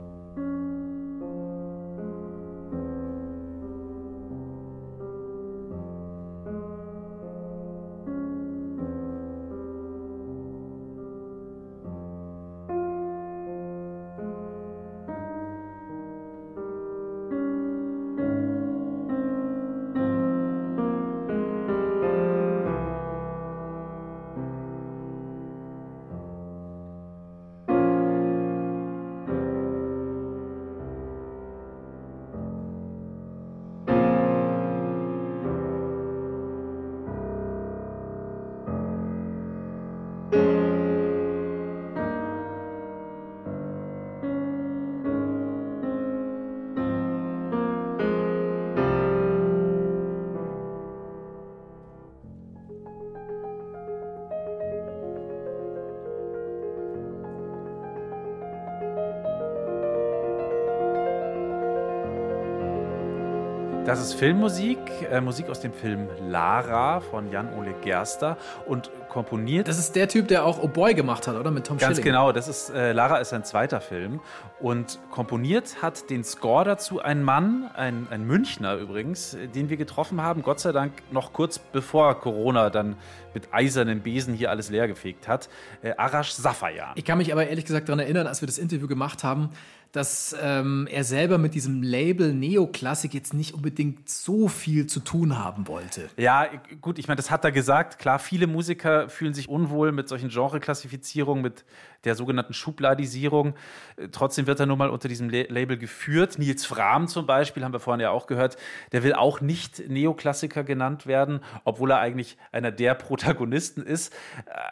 Ist 64.12 64.18
Filmmusik, 64.18 64.78
äh, 65.10 65.20
Musik 65.20 65.48
aus 65.48 65.60
dem 65.60 65.72
Film 65.72 66.08
Lara 66.28 67.00
von 67.00 67.30
Jan-Ole 67.30 67.74
Gerster 67.82 68.36
und 68.66 68.90
komponiert. 69.08 69.68
Das 69.68 69.78
ist 69.78 69.96
der 69.96 70.08
Typ, 70.08 70.28
der 70.28 70.44
auch 70.44 70.62
Oh 70.62 70.68
Boy 70.68 70.94
gemacht 70.94 71.26
hat, 71.26 71.36
oder? 71.36 71.50
Mit 71.50 71.66
Tom 71.66 71.78
Ganz 71.78 71.96
Schilling. 71.96 72.12
genau, 72.12 72.32
das 72.32 72.48
ist 72.48 72.70
äh, 72.70 72.92
Lara 72.92 73.18
ist 73.18 73.30
sein 73.30 73.44
zweiter 73.44 73.80
Film 73.80 74.20
und 74.60 74.98
komponiert 75.10 75.82
hat 75.82 76.10
den 76.10 76.24
Score 76.24 76.64
dazu 76.64 77.00
ein 77.00 77.22
Mann, 77.22 77.70
ein, 77.74 78.06
ein 78.10 78.26
Münchner 78.26 78.76
übrigens, 78.76 79.34
äh, 79.34 79.48
den 79.48 79.70
wir 79.70 79.76
getroffen 79.76 80.20
haben, 80.20 80.42
Gott 80.42 80.60
sei 80.60 80.72
Dank 80.72 80.92
noch 81.10 81.32
kurz 81.32 81.58
bevor 81.58 82.20
Corona 82.20 82.68
dann 82.68 82.96
mit 83.34 83.48
eisernen 83.52 84.00
Besen 84.00 84.34
hier 84.34 84.50
alles 84.50 84.68
leergefegt 84.68 85.26
hat, 85.28 85.48
äh, 85.82 85.92
Arash 85.96 86.32
Safayan. 86.32 86.92
Ich 86.96 87.04
kann 87.04 87.18
mich 87.18 87.32
aber 87.32 87.46
ehrlich 87.46 87.64
gesagt 87.64 87.88
daran 87.88 88.00
erinnern, 88.00 88.26
als 88.26 88.42
wir 88.42 88.46
das 88.46 88.58
Interview 88.58 88.88
gemacht 88.88 89.24
haben, 89.24 89.50
dass 89.92 90.34
ähm, 90.40 90.88
er 90.90 91.04
selber 91.04 91.36
mit 91.36 91.54
diesem 91.54 91.82
Label 91.82 92.32
Neoklassik 92.32 93.12
jetzt 93.12 93.34
nicht 93.34 93.52
unbedingt 93.52 94.08
so 94.08 94.48
viel 94.48 94.86
zu 94.86 95.00
tun 95.00 95.38
haben 95.38 95.68
wollte. 95.68 96.08
Ja, 96.16 96.48
gut, 96.80 96.98
ich 96.98 97.08
meine, 97.08 97.16
das 97.16 97.30
hat 97.30 97.44
er 97.44 97.52
gesagt. 97.52 97.98
Klar, 97.98 98.18
viele 98.18 98.46
Musiker 98.46 99.10
fühlen 99.10 99.34
sich 99.34 99.50
unwohl 99.50 99.92
mit 99.92 100.08
solchen 100.08 100.30
Genreklassifizierungen, 100.30 101.42
mit 101.42 101.64
der 102.04 102.14
sogenannten 102.14 102.54
Schubladisierung. 102.54 103.54
Äh, 103.96 104.08
Trotzdem 104.10 104.46
wird 104.46 104.60
er 104.60 104.66
nun 104.66 104.78
mal 104.78 104.88
unter 104.88 105.08
diesem 105.08 105.28
La 105.28 105.42
Label 105.48 105.76
geführt. 105.76 106.38
Nils 106.38 106.64
Frahm 106.64 107.06
zum 107.06 107.26
Beispiel, 107.26 107.62
haben 107.62 107.72
wir 107.72 107.80
vorhin 107.80 108.00
ja 108.00 108.10
auch 108.10 108.26
gehört, 108.26 108.56
der 108.92 109.02
will 109.02 109.12
auch 109.12 109.42
nicht 109.42 109.90
Neoklassiker 109.90 110.64
genannt 110.64 111.06
werden, 111.06 111.40
obwohl 111.64 111.90
er 111.90 111.98
eigentlich 111.98 112.38
einer 112.50 112.70
der 112.70 112.94
Protagonisten 112.94 113.82
ist. 113.82 114.12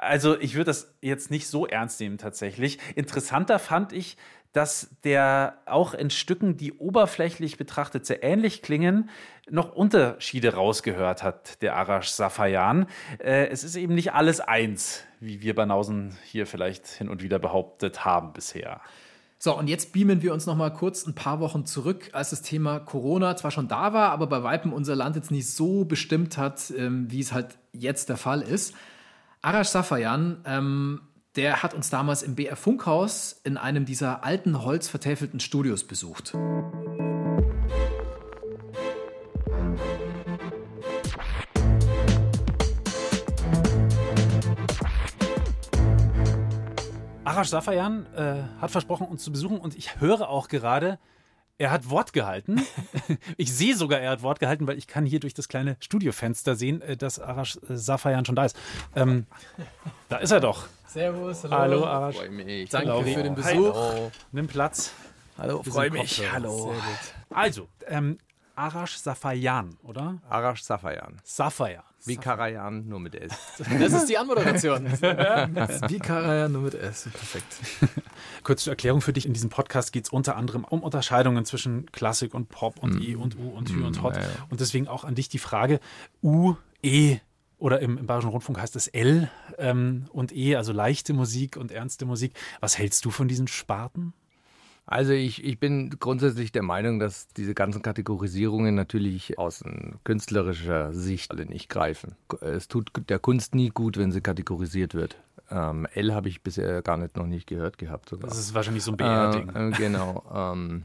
Also 0.00 0.38
ich 0.40 0.54
würde 0.54 0.66
das 0.66 0.94
jetzt 1.02 1.30
nicht 1.30 1.46
so 1.46 1.66
ernst 1.66 2.00
nehmen 2.00 2.16
tatsächlich. 2.16 2.78
Interessanter 2.94 3.58
fand 3.58 3.92
ich, 3.92 4.16
dass 4.52 4.90
der 5.04 5.58
auch 5.66 5.94
in 5.94 6.10
Stücken, 6.10 6.56
die 6.56 6.72
oberflächlich 6.72 7.56
betrachtet 7.56 8.06
sehr 8.06 8.22
ähnlich 8.22 8.62
klingen, 8.62 9.10
noch 9.48 9.72
Unterschiede 9.72 10.54
rausgehört 10.54 11.22
hat, 11.22 11.62
der 11.62 11.76
Arash 11.76 12.08
Safayan. 12.08 12.86
Äh, 13.18 13.46
es 13.48 13.64
ist 13.64 13.76
eben 13.76 13.94
nicht 13.94 14.12
alles 14.12 14.40
eins, 14.40 15.04
wie 15.20 15.40
wir 15.40 15.54
Banausen 15.54 16.16
hier 16.24 16.46
vielleicht 16.46 16.86
hin 16.86 17.08
und 17.08 17.22
wieder 17.22 17.38
behauptet 17.38 18.04
haben 18.04 18.32
bisher. 18.32 18.80
So, 19.42 19.56
und 19.56 19.68
jetzt 19.68 19.92
beamen 19.94 20.20
wir 20.20 20.34
uns 20.34 20.44
noch 20.44 20.56
mal 20.56 20.70
kurz 20.70 21.06
ein 21.06 21.14
paar 21.14 21.40
Wochen 21.40 21.64
zurück, 21.64 22.10
als 22.12 22.28
das 22.28 22.42
Thema 22.42 22.78
Corona 22.78 23.36
zwar 23.36 23.50
schon 23.50 23.68
da 23.68 23.94
war, 23.94 24.10
aber 24.10 24.26
bei 24.26 24.42
Weitem 24.42 24.72
unser 24.72 24.94
Land 24.94 25.16
jetzt 25.16 25.30
nicht 25.30 25.48
so 25.48 25.86
bestimmt 25.86 26.36
hat, 26.36 26.70
ähm, 26.76 27.10
wie 27.10 27.20
es 27.20 27.32
halt 27.32 27.56
jetzt 27.72 28.10
der 28.10 28.18
Fall 28.18 28.42
ist. 28.42 28.74
Arash 29.40 29.68
Safayan, 29.68 30.42
ähm, 30.44 31.00
der 31.36 31.62
hat 31.62 31.74
uns 31.74 31.90
damals 31.90 32.22
im 32.22 32.34
BR 32.34 32.56
Funkhaus 32.56 33.40
in 33.44 33.56
einem 33.56 33.84
dieser 33.84 34.24
alten 34.24 34.64
holzvertäfelten 34.64 35.38
Studios 35.38 35.84
besucht. 35.84 36.34
Arash 47.24 47.48
Safayan 47.48 48.06
äh, 48.16 48.42
hat 48.60 48.72
versprochen, 48.72 49.06
uns 49.06 49.22
zu 49.22 49.30
besuchen 49.30 49.58
und 49.58 49.76
ich 49.76 50.00
höre 50.00 50.28
auch 50.28 50.48
gerade, 50.48 50.98
er 51.60 51.70
hat 51.70 51.90
Wort 51.90 52.14
gehalten. 52.14 52.62
ich 53.36 53.52
sehe 53.52 53.76
sogar, 53.76 54.00
er 54.00 54.12
hat 54.12 54.22
Wort 54.22 54.40
gehalten, 54.40 54.66
weil 54.66 54.78
ich 54.78 54.86
kann 54.86 55.04
hier 55.04 55.20
durch 55.20 55.34
das 55.34 55.46
kleine 55.46 55.76
Studiofenster 55.80 56.56
sehen, 56.56 56.80
äh, 56.80 56.96
dass 56.96 57.20
Arash 57.20 57.58
äh, 57.68 57.76
Safayan 57.76 58.24
schon 58.24 58.34
da 58.34 58.46
ist. 58.46 58.56
Ähm, 58.96 59.26
da 60.08 60.16
ist 60.16 60.30
er 60.30 60.40
doch. 60.40 60.68
Servus, 60.88 61.44
Hallo, 61.44 61.84
Arash. 61.84 62.16
Freue 62.16 62.30
mich. 62.30 62.70
Danke 62.70 62.92
Hallo. 62.92 63.02
für 63.02 63.22
den. 63.22 63.34
Besuch. 63.34 64.10
Nimm 64.32 64.46
Platz. 64.46 64.92
Hallo, 65.36 65.62
freue 65.62 65.90
mich. 65.90 66.22
Hallo. 66.32 66.74
Also, 67.28 67.68
ähm, 67.86 68.18
Arash 68.60 68.98
Safayan, 68.98 69.78
oder? 69.84 70.20
Arash 70.28 70.62
Safayan. 70.62 71.16
Safayan. 71.24 71.82
Wie 72.04 72.16
Karajan, 72.16 72.86
nur 72.86 73.00
mit 73.00 73.14
S. 73.14 73.32
Das 73.78 73.92
ist 73.94 74.06
die 74.06 74.18
Anmoderation. 74.18 74.84
Wie 75.88 75.98
Karajan, 75.98 76.52
nur 76.52 76.62
mit 76.62 76.74
S. 76.74 77.08
Perfekt. 77.10 77.46
Kurz 78.42 78.64
zur 78.64 78.72
Erklärung 78.72 79.00
für 79.00 79.14
dich: 79.14 79.24
In 79.24 79.32
diesem 79.32 79.48
Podcast 79.48 79.92
geht 79.92 80.04
es 80.04 80.10
unter 80.10 80.36
anderem 80.36 80.64
um 80.64 80.82
Unterscheidungen 80.82 81.46
zwischen 81.46 81.86
Klassik 81.90 82.34
und 82.34 82.50
Pop 82.50 82.82
und 82.82 83.02
E 83.02 83.14
und 83.14 83.38
U 83.38 83.48
und 83.48 83.70
Hü 83.70 83.82
und 83.82 84.02
Hot. 84.02 84.16
ja, 84.16 84.22
ja. 84.22 84.28
Und 84.50 84.60
deswegen 84.60 84.88
auch 84.88 85.04
an 85.04 85.14
dich 85.14 85.30
die 85.30 85.38
Frage: 85.38 85.80
U, 86.22 86.54
E 86.82 87.18
oder 87.56 87.80
im, 87.80 87.96
im 87.96 88.06
Bayerischen 88.06 88.30
Rundfunk 88.30 88.60
heißt 88.60 88.76
es 88.76 88.88
L 88.88 89.30
ähm, 89.56 90.04
und 90.12 90.36
E, 90.36 90.56
also 90.56 90.72
leichte 90.72 91.14
Musik 91.14 91.56
und 91.56 91.72
ernste 91.72 92.04
Musik. 92.04 92.34
Was 92.60 92.76
hältst 92.76 93.06
du 93.06 93.10
von 93.10 93.26
diesen 93.26 93.48
Sparten? 93.48 94.12
Also 94.90 95.12
ich, 95.12 95.44
ich 95.44 95.60
bin 95.60 95.90
grundsätzlich 96.00 96.50
der 96.50 96.64
Meinung, 96.64 96.98
dass 96.98 97.28
diese 97.28 97.54
ganzen 97.54 97.80
Kategorisierungen 97.80 98.74
natürlich 98.74 99.38
aus 99.38 99.62
künstlerischer 100.02 100.92
Sicht 100.92 101.30
alle 101.30 101.46
nicht 101.46 101.68
greifen. 101.68 102.16
Es 102.40 102.66
tut 102.66 102.90
der 103.08 103.20
Kunst 103.20 103.54
nie 103.54 103.68
gut, 103.68 103.96
wenn 103.96 104.10
sie 104.10 104.20
kategorisiert 104.20 104.94
wird. 104.94 105.16
Ähm, 105.48 105.86
L 105.94 106.12
habe 106.12 106.28
ich 106.28 106.42
bisher 106.42 106.82
gar 106.82 106.96
nicht 106.96 107.16
noch 107.16 107.26
nicht 107.26 107.46
gehört 107.46 107.78
gehabt 107.78 108.08
sogar. 108.08 108.28
Das 108.28 108.38
ist 108.40 108.52
wahrscheinlich 108.52 108.82
so 108.82 108.90
ein 108.90 108.96
BR-Ding. 108.96 109.50
Äh, 109.50 109.68
äh, 109.68 109.70
genau. 109.70 110.24
ähm, 110.34 110.82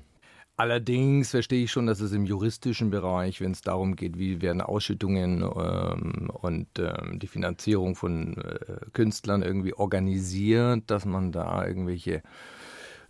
Allerdings 0.56 1.32
verstehe 1.32 1.64
ich 1.64 1.72
schon, 1.72 1.88
dass 1.88 2.00
es 2.00 2.14
im 2.14 2.26
juristischen 2.26 2.92
Bereich, 2.92 3.42
wenn 3.42 3.52
es 3.52 3.62
darum 3.62 3.96
geht, 3.96 4.20
wie 4.20 4.42
werden 4.42 4.62
Ausschüttungen 4.62 5.42
ähm, 5.42 6.30
und 6.30 6.68
ähm, 6.78 7.20
die 7.20 7.28
Finanzierung 7.28 7.96
von 7.96 8.38
äh, 8.38 8.78
Künstlern 8.94 9.42
irgendwie 9.42 9.74
organisiert, 9.74 10.84
dass 10.88 11.06
man 11.06 11.34
da 11.34 11.66
irgendwelche 11.66 12.22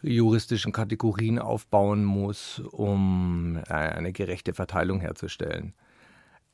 juristischen 0.02 0.72
Kategorien 0.72 1.40
aufbauen 1.40 2.04
muss, 2.04 2.60
um 2.60 3.60
äh, 3.68 3.74
eine 3.74 4.14
gerechte 4.14 4.54
Verteilung 4.54 5.00
herzustellen. 5.00 5.74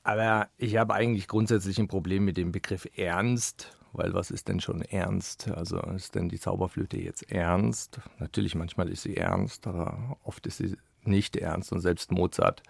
Aber 0.04 0.50
ich 0.58 0.78
habe 0.78 0.94
eigentlich 0.94 1.28
grundsätzlich 1.28 1.78
ein 1.80 1.88
Problem 1.88 2.26
mit 2.26 2.38
dem 2.38 2.52
Begriff 2.52 2.88
Ernst, 2.96 3.78
weil 3.94 4.14
was 4.14 4.32
ist 4.32 4.48
denn 4.48 4.60
schon 4.60 4.82
ernst? 4.82 5.50
Also 5.50 5.80
ist 5.96 6.16
denn 6.16 6.30
die 6.30 6.40
Zauberflöte 6.40 6.98
jetzt 6.98 7.30
ernst? 7.32 8.00
Natürlich, 8.20 8.56
manchmal 8.56 8.90
ist 8.90 9.04
sie 9.04 9.18
ernst, 9.18 9.68
aber 9.68 10.18
oft 10.24 10.48
ist 10.48 10.58
sie 10.58 10.76
nicht 11.08 11.36
ernst. 11.36 11.72
Und 11.72 11.82
selbst 11.82 12.12
Mozart 12.12 12.64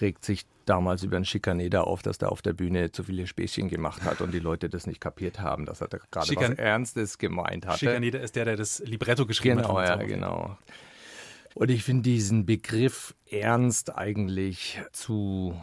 regt 0.00 0.24
sich 0.24 0.46
damals 0.66 1.02
über 1.02 1.16
einen 1.16 1.24
Schikaneder 1.24 1.86
auf, 1.86 2.02
dass 2.02 2.18
der 2.18 2.30
auf 2.30 2.42
der 2.42 2.52
Bühne 2.52 2.92
zu 2.92 3.02
viele 3.02 3.26
Späßchen 3.26 3.68
gemacht 3.68 4.02
hat 4.04 4.20
und 4.20 4.32
die 4.32 4.38
Leute 4.38 4.68
das 4.68 4.86
nicht 4.86 5.00
kapiert 5.00 5.40
haben, 5.40 5.66
dass 5.66 5.80
er 5.80 5.88
da 5.88 5.98
gerade 6.10 6.26
Schikan 6.26 6.52
was 6.52 6.58
Ernstes 6.58 7.18
gemeint 7.18 7.66
hatte. 7.66 7.78
Schikaneder 7.78 8.20
ist 8.20 8.36
der, 8.36 8.44
der 8.44 8.56
das 8.56 8.78
Libretto 8.80 9.26
geschrieben 9.26 9.62
genau, 9.62 9.78
hat. 9.78 10.00
Genau, 10.00 10.00
ja, 10.00 10.06
genau. 10.06 10.58
Und 11.54 11.70
ich 11.70 11.82
finde 11.82 12.02
diesen 12.02 12.46
Begriff 12.46 13.14
ernst 13.28 13.96
eigentlich 13.96 14.80
zu 14.92 15.60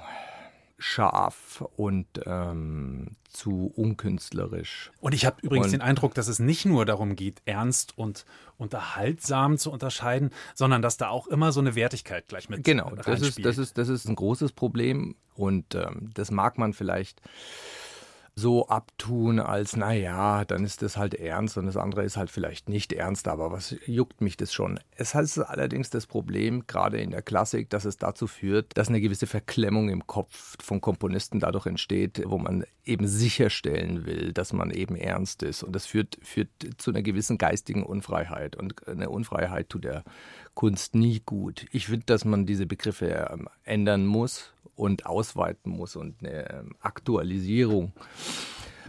scharf 0.78 1.64
und 1.76 2.08
ähm, 2.26 3.16
zu 3.30 3.72
unkünstlerisch. 3.76 4.92
Und 5.00 5.14
ich 5.14 5.26
habe 5.26 5.38
übrigens 5.42 5.68
und, 5.68 5.74
den 5.74 5.82
Eindruck, 5.82 6.14
dass 6.14 6.28
es 6.28 6.40
nicht 6.40 6.66
nur 6.66 6.86
darum 6.86 7.16
geht, 7.16 7.42
ernst 7.46 7.98
und 7.98 8.26
unterhaltsam 8.58 9.58
zu 9.58 9.72
unterscheiden, 9.72 10.32
sondern 10.56 10.82
dass 10.82 10.98
da 10.98 11.10
auch 11.10 11.28
immer 11.28 11.52
so 11.52 11.60
eine 11.60 11.76
Wertigkeit 11.76 12.28
gleich 12.28 12.50
mit 12.50 12.64
Genau, 12.64 12.94
das 12.96 13.22
ist, 13.22 13.44
das, 13.44 13.58
ist, 13.58 13.78
das 13.78 13.90
ist 13.90 14.08
ein 14.08 14.16
großes 14.16 14.52
Problem 14.52 15.16
und 15.36 15.76
ähm, 15.76 16.12
das 16.14 16.32
mag 16.32 16.58
man 16.58 16.74
vielleicht 16.74 17.22
so 18.40 18.68
abtun, 18.68 19.40
als 19.40 19.76
naja, 19.76 20.46
dann 20.46 20.64
ist 20.64 20.84
das 20.84 20.96
halt 20.96 21.16
ernst 21.16 21.58
und 21.58 21.66
das 21.66 21.76
andere 21.76 22.04
ist 22.04 22.18
halt 22.18 22.30
vielleicht 22.30 22.70
nicht 22.70 22.94
ernst, 22.94 23.28
aber 23.28 23.52
was 23.52 23.76
juckt 23.88 24.22
mich 24.22 24.38
das 24.38 24.54
schon? 24.54 24.80
Es 24.96 25.16
hat 25.16 25.26
allerdings 25.40 25.90
das 25.90 26.06
Problem, 26.06 26.68
gerade 26.68 27.00
in 27.00 27.10
der 27.10 27.24
Klassik, 27.24 27.68
dass 27.72 27.84
es 27.84 27.98
dazu 27.98 28.28
führt, 28.28 28.78
dass 28.78 28.90
eine 28.90 29.02
gewisse 29.02 29.26
Verklemmung 29.26 29.90
im 29.90 30.06
Kopf 30.06 30.56
von 30.64 30.82
Komponisten 30.82 31.40
dadurch 31.40 31.66
entsteht, 31.66 32.22
wo 32.26 32.38
man 32.38 32.64
eben 32.86 33.08
sicherstellen 33.08 34.06
will, 34.06 34.34
dass 34.34 34.54
man 34.54 34.70
eben 34.70 34.96
ernst 34.96 35.42
ist. 35.42 35.64
Und 35.64 35.76
das 35.76 35.88
führt, 35.88 36.20
führt 36.22 36.50
zu 36.78 36.92
einer 36.92 37.02
gewissen 37.02 37.40
geistigen 37.40 37.84
Unfreiheit. 37.84 38.56
Und 38.56 38.88
eine 38.88 39.10
Unfreiheit 39.10 39.70
tut 39.70 39.84
der 39.84 40.04
Kunst 40.54 40.94
nie 40.94 41.22
gut. 41.26 41.66
Ich 41.72 41.88
finde, 41.88 42.06
dass 42.06 42.24
man 42.24 42.46
diese 42.46 42.68
Begriffe 42.68 43.30
ähm, 43.32 43.50
ändern 43.64 44.06
muss 44.06 44.54
und 44.78 45.06
ausweiten 45.06 45.72
muss 45.72 45.96
und 45.96 46.24
eine 46.24 46.50
ähm, 46.52 46.76
Aktualisierung 46.80 47.94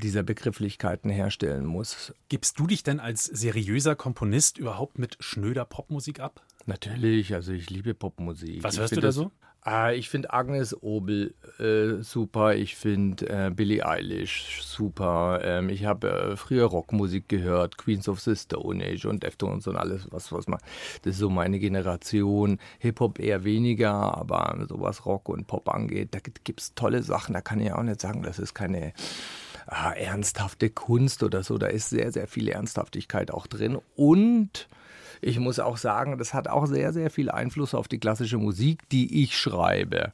dieser 0.02 0.22
Begrifflichkeiten 0.22 1.10
herstellen 1.10 1.66
muss. 1.66 2.12
Gibst 2.28 2.58
du 2.58 2.66
dich 2.66 2.82
denn 2.82 3.00
als 3.00 3.24
seriöser 3.24 3.96
Komponist 3.96 4.58
überhaupt 4.58 4.98
mit 4.98 5.16
schnöder 5.18 5.64
Popmusik 5.64 6.20
ab? 6.20 6.44
Natürlich, 6.66 7.34
also 7.34 7.52
ich 7.52 7.70
liebe 7.70 7.94
Popmusik. 7.94 8.62
Was 8.62 8.78
hörst 8.78 8.96
du 8.96 9.00
da 9.00 9.10
so? 9.10 9.32
Ah, 9.70 9.92
ich 9.92 10.08
finde 10.08 10.32
Agnes 10.32 10.82
Obel 10.82 11.34
äh, 11.58 12.02
super, 12.02 12.54
ich 12.54 12.74
finde 12.74 13.28
äh, 13.28 13.50
Billie 13.50 13.84
Eilish 13.84 14.62
super. 14.62 15.42
Ähm, 15.44 15.68
ich 15.68 15.84
habe 15.84 16.10
äh, 16.10 16.36
früher 16.38 16.64
Rockmusik 16.64 17.28
gehört, 17.28 17.76
Queens 17.76 18.08
of 18.08 18.18
the 18.20 18.34
Stone 18.34 18.82
Age 18.82 19.04
und 19.04 19.24
Deftones 19.24 19.66
und 19.66 19.76
alles, 19.76 20.10
was, 20.10 20.32
was 20.32 20.48
man. 20.48 20.58
Das 21.02 21.12
ist 21.12 21.18
so 21.18 21.28
meine 21.28 21.58
Generation. 21.58 22.58
Hip-Hop 22.78 23.18
eher 23.18 23.44
weniger, 23.44 24.16
aber 24.16 24.64
so 24.70 24.80
was 24.80 25.04
Rock 25.04 25.28
und 25.28 25.46
Pop 25.46 25.68
angeht, 25.68 26.14
da 26.14 26.20
gibt 26.20 26.60
es 26.62 26.74
tolle 26.74 27.02
Sachen. 27.02 27.34
Da 27.34 27.42
kann 27.42 27.60
ich 27.60 27.70
auch 27.70 27.82
nicht 27.82 28.00
sagen, 28.00 28.22
das 28.22 28.38
ist 28.38 28.54
keine 28.54 28.94
ah, 29.66 29.92
ernsthafte 29.92 30.70
Kunst 30.70 31.22
oder 31.22 31.42
so. 31.42 31.58
Da 31.58 31.66
ist 31.66 31.90
sehr, 31.90 32.10
sehr 32.10 32.26
viel 32.26 32.48
Ernsthaftigkeit 32.48 33.30
auch 33.30 33.46
drin. 33.46 33.78
Und 33.96 34.66
ich 35.20 35.38
muss 35.38 35.58
auch 35.58 35.76
sagen, 35.76 36.18
das 36.18 36.34
hat 36.34 36.48
auch 36.48 36.66
sehr, 36.66 36.92
sehr 36.92 37.10
viel 37.10 37.30
Einfluss 37.30 37.74
auf 37.74 37.88
die 37.88 37.98
klassische 37.98 38.38
Musik, 38.38 38.88
die 38.90 39.22
ich 39.22 39.36
schreibe. 39.36 40.12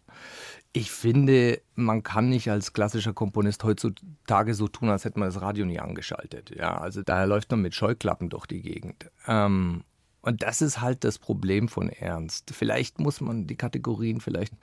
Ich 0.72 0.90
finde, 0.90 1.61
man 1.76 2.02
kann 2.02 2.28
nicht 2.28 2.50
als 2.50 2.72
klassischer 2.72 3.12
Komponist 3.12 3.62
heutzutage 3.62 4.55
so 4.55 4.66
tun, 4.66 4.88
als 4.88 5.05
hätte 5.05 5.20
man 5.20 5.28
das 5.28 5.40
Radio 5.40 5.64
nie 5.64 5.78
angeschaltet. 5.78 6.50
Ja, 6.57 6.76
also 6.78 7.02
da 7.02 7.24
läuft 7.24 7.50
man 7.52 7.62
mit 7.62 7.74
Scheuklappen 7.74 8.28
durch 8.28 8.46
die 8.46 8.61
Gegend. 8.61 9.09
Ähm, 9.28 9.84
und 10.20 10.42
das 10.42 10.62
ist 10.62 10.80
halt 10.80 11.05
das 11.05 11.18
Problem 11.18 11.68
von 11.68 11.90
Ernst. 11.90 12.50
Vielleicht 12.52 12.98
muss 12.98 13.20
man 13.20 13.46
die 13.46 13.57
Kategorien 13.57 14.20
vielleicht 14.20 14.55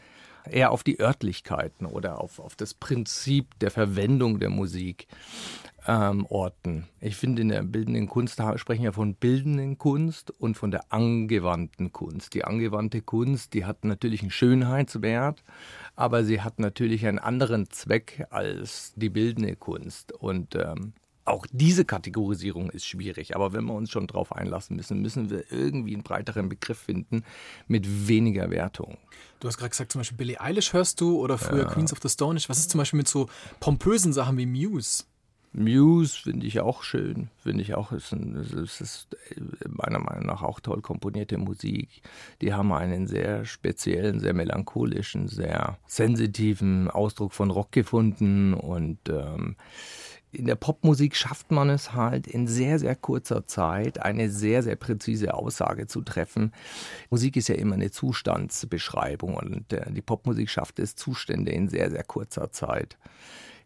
eher 0.49 0.71
auf 0.71 0.83
die 0.83 0.99
Örtlichkeiten 0.99 1.85
oder 1.85 2.19
auf, 2.19 2.39
auf 2.39 2.55
das 2.55 2.73
Prinzip 2.73 3.59
der 3.59 3.71
Verwendung 3.71 4.39
der 4.39 4.49
Musik 4.49 5.07
ähm, 5.87 6.25
orten. 6.27 6.87
Ich 6.99 7.15
finde, 7.15 7.41
in 7.41 7.49
der 7.49 7.63
bildenden 7.63 8.07
Kunst 8.07 8.41
sprechen 8.55 8.83
wir 8.83 8.93
von 8.93 9.15
bildenden 9.15 9.77
Kunst 9.77 10.31
und 10.31 10.55
von 10.55 10.71
der 10.71 10.91
angewandten 10.91 11.91
Kunst. 11.91 12.33
Die 12.33 12.43
angewandte 12.43 13.01
Kunst, 13.01 13.53
die 13.53 13.65
hat 13.65 13.83
natürlich 13.83 14.21
einen 14.21 14.31
Schönheitswert, 14.31 15.43
aber 15.95 16.23
sie 16.23 16.41
hat 16.41 16.59
natürlich 16.59 17.05
einen 17.07 17.19
anderen 17.19 17.69
Zweck 17.69 18.25
als 18.29 18.93
die 18.95 19.09
bildende 19.09 19.55
Kunst. 19.55 20.11
Und 20.11 20.55
ähm, 20.55 20.93
auch 21.25 21.45
diese 21.51 21.85
Kategorisierung 21.85 22.71
ist 22.71 22.85
schwierig, 22.85 23.35
aber 23.35 23.53
wenn 23.53 23.65
wir 23.65 23.73
uns 23.73 23.91
schon 23.91 24.07
darauf 24.07 24.35
einlassen 24.35 24.75
müssen, 24.75 25.01
müssen 25.01 25.29
wir 25.29 25.51
irgendwie 25.51 25.93
einen 25.93 26.03
breiteren 26.03 26.49
Begriff 26.49 26.79
finden 26.79 27.23
mit 27.67 28.07
weniger 28.07 28.49
Wertung. 28.49 28.97
Du 29.39 29.47
hast 29.47 29.57
gerade 29.57 29.69
gesagt, 29.69 29.91
zum 29.91 29.99
Beispiel 29.99 30.17
Billie 30.17 30.41
Eilish 30.41 30.73
hörst 30.73 30.99
du 30.99 31.19
oder 31.19 31.37
früher 31.37 31.63
ja. 31.63 31.69
Queens 31.69 31.93
of 31.93 31.99
the 32.01 32.09
Stone 32.09 32.37
Age. 32.37 32.49
Was 32.49 32.59
ist 32.59 32.71
zum 32.71 32.79
Beispiel 32.79 32.97
mit 32.97 33.07
so 33.07 33.27
pompösen 33.59 34.13
Sachen 34.13 34.37
wie 34.37 34.45
Muse? 34.45 35.03
Muse 35.53 36.17
finde 36.17 36.47
ich 36.47 36.61
auch 36.61 36.81
schön, 36.81 37.29
finde 37.37 37.61
ich 37.61 37.75
auch, 37.75 37.91
es 37.91 38.13
ist, 38.13 38.53
ist, 38.53 38.81
ist, 38.81 39.07
meiner 39.67 39.99
Meinung 39.99 40.25
nach 40.25 40.43
auch 40.43 40.61
toll 40.61 40.81
komponierte 40.81 41.37
Musik. 41.37 42.01
Die 42.41 42.53
haben 42.53 42.71
einen 42.71 43.05
sehr 43.05 43.43
speziellen, 43.43 44.21
sehr 44.21 44.33
melancholischen, 44.33 45.27
sehr 45.27 45.77
sensitiven 45.87 46.89
Ausdruck 46.89 47.33
von 47.33 47.51
Rock 47.51 47.73
gefunden 47.73 48.53
und 48.53 48.99
ähm, 49.09 49.57
in 50.31 50.45
der 50.45 50.55
Popmusik 50.55 51.17
schafft 51.17 51.51
man 51.51 51.69
es 51.69 51.93
halt 51.93 52.27
in 52.27 52.47
sehr, 52.47 52.79
sehr 52.79 52.95
kurzer 52.95 53.45
Zeit 53.45 54.01
eine 54.01 54.29
sehr, 54.29 54.63
sehr 54.63 54.77
präzise 54.77 55.33
Aussage 55.33 55.87
zu 55.87 56.01
treffen. 56.01 56.53
Musik 57.09 57.35
ist 57.35 57.49
ja 57.49 57.55
immer 57.55 57.75
eine 57.75 57.91
Zustandsbeschreibung 57.91 59.35
und 59.35 59.73
äh, 59.73 59.91
die 59.91 60.01
Popmusik 60.01 60.49
schafft 60.49 60.79
es, 60.79 60.95
Zustände 60.95 61.51
in 61.51 61.67
sehr, 61.67 61.91
sehr 61.91 62.05
kurzer 62.05 62.51
Zeit 62.51 62.97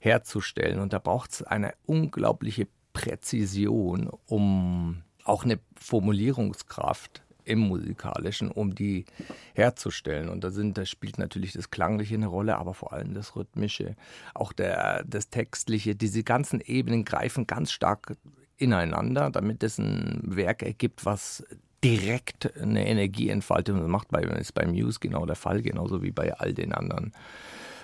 herzustellen. 0.05 0.79
Und 0.79 0.93
da 0.93 0.99
braucht 0.99 1.31
es 1.31 1.43
eine 1.43 1.73
unglaubliche 1.85 2.67
Präzision, 2.93 4.09
um 4.27 5.01
auch 5.23 5.43
eine 5.43 5.59
Formulierungskraft 5.75 7.23
im 7.43 7.59
Musikalischen, 7.59 8.49
um 8.49 8.73
die 8.73 9.05
herzustellen. 9.53 10.29
Und 10.29 10.43
da, 10.43 10.51
sind, 10.51 10.77
da 10.77 10.85
spielt 10.85 11.17
natürlich 11.17 11.53
das 11.53 11.69
Klangliche 11.69 12.15
eine 12.15 12.27
Rolle, 12.27 12.57
aber 12.57 12.73
vor 12.73 12.93
allem 12.93 13.13
das 13.13 13.35
Rhythmische, 13.35 13.95
auch 14.33 14.53
der, 14.53 15.03
das 15.05 15.29
Textliche. 15.29 15.95
Diese 15.95 16.23
ganzen 16.23 16.61
Ebenen 16.61 17.05
greifen 17.05 17.45
ganz 17.45 17.71
stark 17.71 18.17
ineinander, 18.57 19.29
damit 19.29 19.61
es 19.63 19.77
ein 19.77 20.21
Werk 20.23 20.63
ergibt, 20.63 21.05
was 21.05 21.43
direkt 21.83 22.57
eine 22.59 22.87
Energie 22.87 23.29
entfaltet. 23.29 23.75
Und 23.75 23.81
das 23.81 23.89
macht 23.89 24.09
bei, 24.09 24.21
ist 24.21 24.53
bei 24.53 24.65
Muse 24.65 24.99
genau 24.99 25.25
der 25.25 25.35
Fall, 25.35 25.61
genauso 25.61 26.01
wie 26.01 26.11
bei 26.11 26.33
all 26.33 26.53
den 26.53 26.73
anderen 26.73 27.13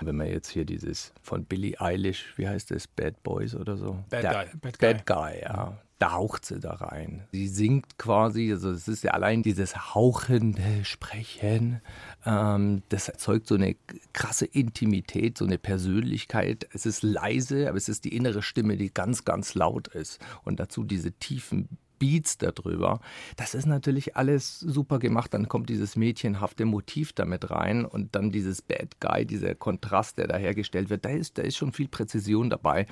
wenn 0.06 0.16
man 0.16 0.28
jetzt 0.28 0.50
hier 0.50 0.66
dieses 0.66 1.14
von 1.22 1.46
Billie 1.46 1.80
Eilish, 1.80 2.34
wie 2.38 2.48
heißt 2.48 2.72
das, 2.72 2.88
Bad 2.88 3.22
Boys 3.24 3.56
oder 3.56 3.78
so? 3.78 4.04
Bad 4.10 4.24
da, 4.24 4.32
Guy. 4.32 4.46
Bad, 4.62 4.80
Bad 4.80 5.06
Guy, 5.06 5.34
Guy 5.34 5.42
ja. 5.42 5.78
Da 6.00 6.14
haucht 6.14 6.46
sie 6.46 6.60
da 6.60 6.74
rein. 6.74 7.28
Sie 7.32 7.48
singt 7.48 8.00
quasi, 8.00 8.52
also 8.52 8.72
es 8.72 8.88
ist 8.88 9.04
ja 9.04 9.12
allein 9.12 9.44
dieses 9.44 9.94
hauchende 9.94 10.84
Sprechen, 10.84 11.80
ähm, 12.26 12.82
das 12.90 13.08
erzeugt 13.08 13.46
so 13.46 13.54
eine 13.54 13.76
krasse 14.12 14.48
Intimität, 14.48 15.38
so 15.38 15.46
eine 15.46 15.60
Persönlichkeit. 15.60 16.68
Es 16.74 16.88
ist 16.88 17.04
leise, 17.04 17.70
aber 17.70 17.78
es 17.78 17.88
ist 17.88 18.04
die 18.06 18.16
innere 18.16 18.42
Stimme, 18.42 18.78
die 18.78 18.92
ganz, 18.92 19.26
ganz 19.26 19.54
laut 19.54 19.90
ist. 19.90 20.20
Und 20.44 20.60
dazu 20.60 20.84
diese 20.84 21.12
tiefen 21.12 21.78
Beats 22.02 22.40
darüber. 22.40 23.00
Das 23.36 23.54
ist 23.54 23.68
natürlich 23.68 24.18
alles 24.18 24.60
super 24.60 24.98
gemacht. 24.98 25.36
Dann 25.36 25.48
kommt 25.48 25.70
dieses 25.70 25.96
mädchenhafte 25.96 26.66
Motiv 26.66 27.14
damit 27.14 27.52
rein 27.52 27.86
und 27.86 28.16
dann 28.16 28.32
dieses 28.32 28.64
Bad 28.64 29.00
Guy, 29.00 29.24
dieser 29.24 29.54
Kontrast, 29.54 30.18
der 30.18 30.28
da 30.28 30.36
hergestellt 30.36 30.90
wird. 30.90 31.06
Da 31.06 31.10
ist, 31.10 31.38
da 31.38 31.44
ist 31.44 31.58
schon 31.58 31.74
viel 31.74 31.88
Präzision 31.88 32.50
dabei. 32.50 32.88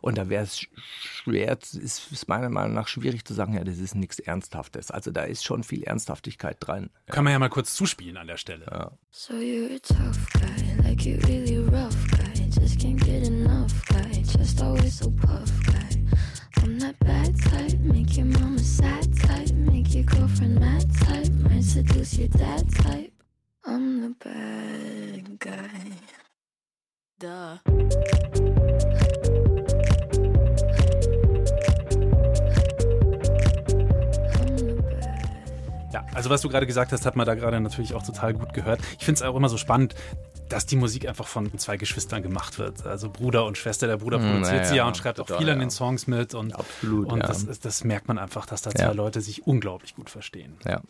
Und 0.00 0.16
da 0.16 0.28
wäre 0.28 0.44
es 0.44 0.64
schwer, 0.80 1.58
ist, 1.60 1.74
ist 2.12 2.28
meiner 2.28 2.50
Meinung 2.50 2.74
nach 2.74 2.86
schwierig 2.86 3.24
zu 3.24 3.34
sagen, 3.34 3.54
ja, 3.54 3.64
das 3.64 3.78
ist 3.78 3.96
nichts 3.96 4.20
Ernsthaftes. 4.20 4.92
Also 4.92 5.10
da 5.10 5.24
ist 5.24 5.44
schon 5.44 5.64
viel 5.64 5.82
Ernsthaftigkeit 5.82 6.58
dran. 6.60 6.90
Kann 7.06 7.24
man 7.24 7.32
ja 7.32 7.40
mal 7.40 7.48
kurz 7.48 7.74
zuspielen 7.74 8.16
an 8.16 8.28
der 8.28 8.36
Stelle. 8.36 8.66
Ja. 8.70 8.92
So 9.10 9.34
you're 9.34 9.74
a 9.74 9.80
tough 9.80 10.24
guy, 10.34 10.88
like 10.88 11.04
you 11.04 11.18
really 11.26 11.58
rough 11.58 11.96
guy. 12.12 12.48
Just 12.48 12.78
can't 12.78 13.02
get 13.04 13.26
enough 13.26 13.72
guy, 13.88 14.22
just 14.22 14.62
always 14.62 14.98
so 14.98 15.10
puff 15.10 15.50
guy. 15.66 16.01
I'm 16.58 16.78
that 16.80 16.98
bad 17.00 17.34
type, 17.40 17.78
make 17.80 18.16
your 18.16 18.26
mama 18.26 18.58
sad 18.58 19.06
type, 19.18 19.52
make 19.54 19.94
your 19.94 20.04
girlfriend 20.04 20.60
mad 20.60 20.84
type, 21.00 21.30
might 21.42 21.64
seduce 21.64 22.18
your 22.18 22.28
dad 22.28 22.64
type. 22.74 23.12
I'm 23.64 24.00
the 24.00 24.14
bad 24.24 25.38
guy. 25.38 25.92
Duh. 27.18 27.58
Ja, 35.92 36.06
also 36.14 36.30
was 36.30 36.40
du 36.40 36.48
gerade 36.48 36.66
gesagt 36.66 36.92
hast, 36.92 37.04
hat 37.06 37.16
man 37.16 37.26
da 37.26 37.34
gerade 37.34 37.60
natürlich 37.60 37.94
auch 37.94 38.02
total 38.02 38.34
gut 38.34 38.52
gehört. 38.52 38.80
Ich 38.98 39.04
finde 39.04 39.18
es 39.18 39.22
auch 39.22 39.36
immer 39.36 39.48
so 39.48 39.58
spannend, 39.58 39.94
dass 40.52 40.66
die 40.66 40.76
Musik 40.76 41.08
einfach 41.08 41.26
von 41.26 41.56
zwei 41.58 41.76
Geschwistern 41.76 42.22
gemacht 42.22 42.58
wird. 42.58 42.84
Also 42.86 43.08
Bruder 43.10 43.44
und 43.46 43.58
Schwester. 43.58 43.86
Der 43.86 43.96
Bruder 43.96 44.18
Hm, 44.20 44.30
produziert 44.32 44.58
ja, 44.62 44.64
sie 44.64 44.76
ja 44.76 44.86
und 44.86 44.96
schreibt 44.96 45.18
total, 45.18 45.36
auch 45.36 45.40
viel 45.40 45.50
an 45.50 45.58
den 45.58 45.70
Songs 45.70 46.06
mit. 46.06 46.34
Und, 46.34 46.54
Absolut, 46.54 47.10
Und 47.10 47.20
ja. 47.20 47.26
das, 47.26 47.42
ist- 47.44 47.64
das 47.64 47.84
merkt 47.84 48.08
man 48.08 48.18
einfach, 48.18 48.46
dass 48.46 48.62
da 48.62 48.70
zwei 48.70 48.84
Ja. 48.84 48.92
Leute 48.92 49.20
sich 49.20 49.46
unglaublich 49.46 49.94
gut 49.94 50.10
verstehen. 50.10 50.56
Ja. 50.66 50.80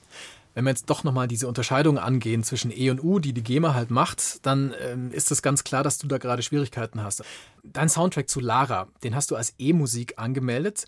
Wenn 0.55 0.65
wir 0.65 0.71
jetzt 0.71 0.91
doch 0.91 1.03
nochmal 1.03 1.29
diese 1.29 1.49
Unterscheidung 1.49 1.97
angehen 1.99 2.43
zwischen 2.45 2.71
E 2.71 2.91
und 2.91 3.03
U, 3.03 3.19
die 3.21 3.33
die 3.33 3.43
GEMA 3.43 3.73
halt 3.73 3.91
macht, 3.91 4.45
dann 4.45 4.75
ähm, 4.83 5.11
ist 5.11 5.31
es 5.31 5.41
ganz 5.41 5.65
klar, 5.65 5.83
dass 5.83 5.97
du 5.97 6.07
da 6.07 6.19
gerade 6.19 6.43
Schwierigkeiten 6.43 7.03
hast. 7.03 7.25
Dein 7.63 7.89
Soundtrack 7.89 8.29
zu 8.29 8.39
Lara, 8.41 8.89
den 9.03 9.15
hast 9.15 9.31
du 9.31 9.37
als 9.37 9.55
E-Musik 9.59 10.15
angemeldet. 10.19 10.85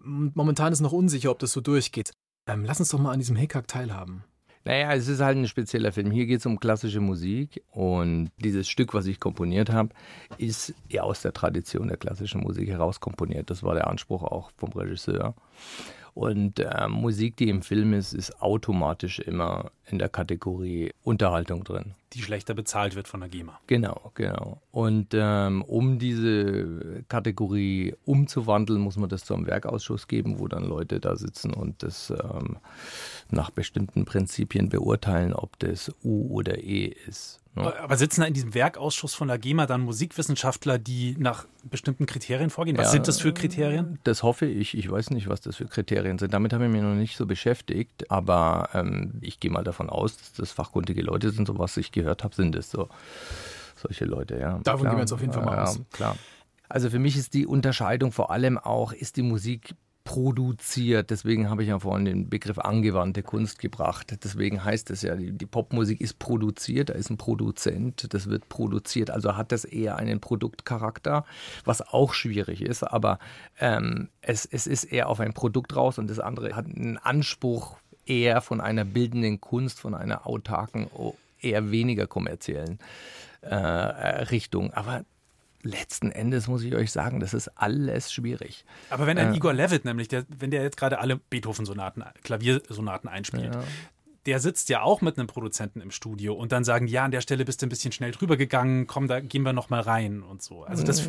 Momentan 0.00 0.72
ist 0.72 0.80
noch 0.80 0.92
unsicher, 0.92 1.30
ob 1.30 1.38
das 1.38 1.52
so 1.52 1.60
durchgeht. 1.60 2.12
Ähm, 2.48 2.64
lass 2.64 2.80
uns 2.80 2.88
doch 2.90 2.98
mal 2.98 3.12
an 3.12 3.18
diesem 3.18 3.36
Hickhack 3.36 3.68
teilhaben. 3.68 4.24
Naja, 4.66 4.92
es 4.94 5.06
ist 5.06 5.20
halt 5.20 5.38
ein 5.38 5.46
spezieller 5.46 5.92
Film. 5.92 6.10
Hier 6.10 6.26
geht 6.26 6.40
es 6.40 6.46
um 6.46 6.58
klassische 6.58 7.00
Musik 7.00 7.62
und 7.70 8.32
dieses 8.38 8.68
Stück, 8.68 8.94
was 8.94 9.06
ich 9.06 9.20
komponiert 9.20 9.70
habe, 9.70 9.90
ist 10.38 10.74
eher 10.88 11.04
aus 11.04 11.22
der 11.22 11.32
Tradition 11.32 11.86
der 11.86 11.96
klassischen 11.96 12.40
Musik 12.40 12.68
heraus 12.68 12.98
komponiert. 12.98 13.48
Das 13.48 13.62
war 13.62 13.74
der 13.74 13.86
Anspruch 13.86 14.24
auch 14.24 14.50
vom 14.56 14.72
Regisseur. 14.72 15.36
Und 16.16 16.60
äh, 16.60 16.88
Musik, 16.88 17.36
die 17.36 17.50
im 17.50 17.60
Film 17.60 17.92
ist, 17.92 18.14
ist 18.14 18.40
automatisch 18.40 19.18
immer 19.18 19.70
in 19.84 19.98
der 19.98 20.08
Kategorie 20.08 20.94
Unterhaltung 21.02 21.62
drin. 21.62 21.92
Die 22.14 22.22
schlechter 22.22 22.54
bezahlt 22.54 22.94
wird 22.94 23.06
von 23.06 23.20
der 23.20 23.28
GEMA. 23.28 23.60
Genau, 23.66 24.12
genau. 24.14 24.62
Und 24.70 25.08
ähm, 25.12 25.60
um 25.60 25.98
diese 25.98 27.04
Kategorie 27.10 27.94
umzuwandeln, 28.06 28.80
muss 28.80 28.96
man 28.96 29.10
das 29.10 29.26
zu 29.26 29.34
einem 29.34 29.46
Werkausschuss 29.46 30.08
geben, 30.08 30.38
wo 30.38 30.48
dann 30.48 30.64
Leute 30.64 31.00
da 31.00 31.16
sitzen 31.16 31.52
und 31.52 31.82
das 31.82 32.08
ähm, 32.08 32.56
nach 33.28 33.50
bestimmten 33.50 34.06
Prinzipien 34.06 34.70
beurteilen, 34.70 35.34
ob 35.34 35.58
das 35.58 35.94
U 36.02 36.34
oder 36.34 36.64
E 36.64 36.94
ist. 37.06 37.40
Ne? 37.56 37.78
Aber 37.80 37.96
sitzen 37.96 38.20
da 38.20 38.26
in 38.26 38.34
diesem 38.34 38.54
Werkausschuss 38.54 39.14
von 39.14 39.28
der 39.28 39.38
GEMA 39.38 39.66
dann 39.66 39.80
Musikwissenschaftler, 39.82 40.78
die 40.78 41.16
nach 41.18 41.46
bestimmten 41.64 42.06
Kriterien 42.06 42.50
vorgehen? 42.50 42.76
Was 42.78 42.86
Ja. 42.86 42.92
sind 42.92 43.08
das 43.08 43.20
für 43.20 43.32
Kriterien? 43.32 43.98
Das 44.04 44.22
hoffe 44.22 44.46
ich. 44.46 44.76
Ich 44.76 44.90
weiß 44.90 45.10
nicht, 45.10 45.28
was 45.28 45.40
das 45.40 45.56
für 45.56 45.66
Kriterien 45.66 46.18
sind. 46.18 46.32
Damit 46.34 46.52
habe 46.52 46.66
ich 46.66 46.70
mich 46.70 46.82
noch 46.82 46.94
nicht 46.94 47.16
so 47.16 47.26
beschäftigt. 47.26 48.10
Aber 48.10 48.68
ähm, 48.74 49.14
ich 49.20 49.40
gehe 49.40 49.50
mal 49.50 49.64
davon 49.64 49.90
aus, 49.90 50.16
dass 50.16 50.32
das 50.34 50.52
fachkundige 50.52 51.02
Leute 51.02 51.30
sind. 51.30 51.46
So 51.48 51.58
was 51.58 51.76
ich 51.76 51.92
gehört 51.92 52.22
habe, 52.24 52.34
sind 52.34 52.54
es 52.54 52.70
so 52.70 52.88
solche 53.76 54.04
Leute. 54.04 54.38
Ja, 54.38 54.58
Davon 54.62 54.62
Klar. 54.62 54.76
gehen 54.92 54.98
wir 54.98 55.00
jetzt 55.00 55.12
auf 55.12 55.20
jeden 55.20 55.32
Fall 55.32 55.44
mal 55.44 55.58
aus. 55.58 55.80
Klar. 55.92 56.16
Also 56.68 56.90
für 56.90 56.98
mich 56.98 57.16
ist 57.16 57.34
die 57.34 57.46
Unterscheidung 57.46 58.10
vor 58.12 58.30
allem 58.30 58.58
auch, 58.58 58.92
ist 58.92 59.16
die 59.16 59.22
Musik 59.22 59.74
produziert. 60.06 61.10
Deswegen 61.10 61.50
habe 61.50 61.62
ich 61.62 61.68
ja 61.68 61.78
vorhin 61.80 62.06
den 62.06 62.30
Begriff 62.30 62.58
angewandte 62.58 63.22
Kunst 63.22 63.58
gebracht. 63.58 64.16
Deswegen 64.24 64.64
heißt 64.64 64.88
es 64.90 65.02
ja, 65.02 65.16
die, 65.16 65.46
Popmusik 65.46 66.00
ist 66.00 66.18
produziert, 66.18 66.88
da 66.88 66.94
ist 66.94 67.10
ein 67.10 67.18
Produzent, 67.18 68.14
das 68.14 68.30
wird 68.30 68.48
produziert. 68.48 69.10
Also 69.10 69.36
hat 69.36 69.52
das 69.52 69.64
eher 69.64 69.96
einen 69.96 70.20
Produktcharakter, 70.20 71.26
was 71.64 71.82
auch 71.82 72.14
schwierig 72.14 72.62
ist, 72.62 72.84
aber 72.84 73.18
ähm, 73.58 74.08
es, 74.22 74.46
es 74.46 74.66
ist 74.66 74.84
eher 74.84 75.08
auf 75.08 75.20
ein 75.20 75.34
Produkt 75.34 75.74
raus 75.74 75.98
und 75.98 76.08
das 76.08 76.20
andere 76.20 76.54
hat 76.54 76.66
einen 76.66 76.98
Anspruch 76.98 77.76
eher 78.06 78.40
von 78.40 78.60
einer 78.60 78.84
bildenden 78.84 79.40
Kunst, 79.40 79.80
von 79.80 79.94
einer 79.94 80.26
autarken, 80.26 80.86
eher 81.40 81.72
weniger 81.72 82.06
kommerziellen 82.06 82.78
äh, 83.40 83.56
Richtung. 83.56 84.72
Aber 84.72 85.04
letzten 85.62 86.10
Endes 86.12 86.48
muss 86.48 86.62
ich 86.62 86.74
euch 86.74 86.92
sagen, 86.92 87.20
das 87.20 87.34
ist 87.34 87.48
alles 87.56 88.12
schwierig. 88.12 88.64
Aber 88.90 89.06
wenn 89.06 89.18
ein 89.18 89.32
Äh. 89.32 89.36
Igor 89.36 89.52
Levitt 89.52 89.84
nämlich, 89.84 90.08
der, 90.08 90.24
wenn 90.28 90.50
der 90.50 90.62
jetzt 90.62 90.76
gerade 90.76 90.98
alle 90.98 91.16
Beethoven-Sonaten, 91.16 92.04
Klaviersonaten 92.22 93.08
einspielt, 93.08 93.54
Ja. 93.54 93.64
Der 94.26 94.40
sitzt 94.40 94.68
ja 94.68 94.82
auch 94.82 95.00
mit 95.00 95.18
einem 95.18 95.28
Produzenten 95.28 95.80
im 95.80 95.90
Studio 95.90 96.34
und 96.34 96.52
dann 96.52 96.64
sagen, 96.64 96.86
ja, 96.88 97.04
an 97.04 97.12
der 97.12 97.20
Stelle 97.20 97.44
bist 97.44 97.62
du 97.62 97.66
ein 97.66 97.68
bisschen 97.68 97.92
schnell 97.92 98.10
drüber 98.10 98.36
gegangen, 98.36 98.86
komm, 98.86 99.06
da 99.06 99.20
gehen 99.20 99.42
wir 99.42 99.52
noch 99.52 99.70
mal 99.70 99.80
rein 99.80 100.22
und 100.22 100.42
so. 100.42 100.64
Also 100.64 100.84
das, 100.84 101.08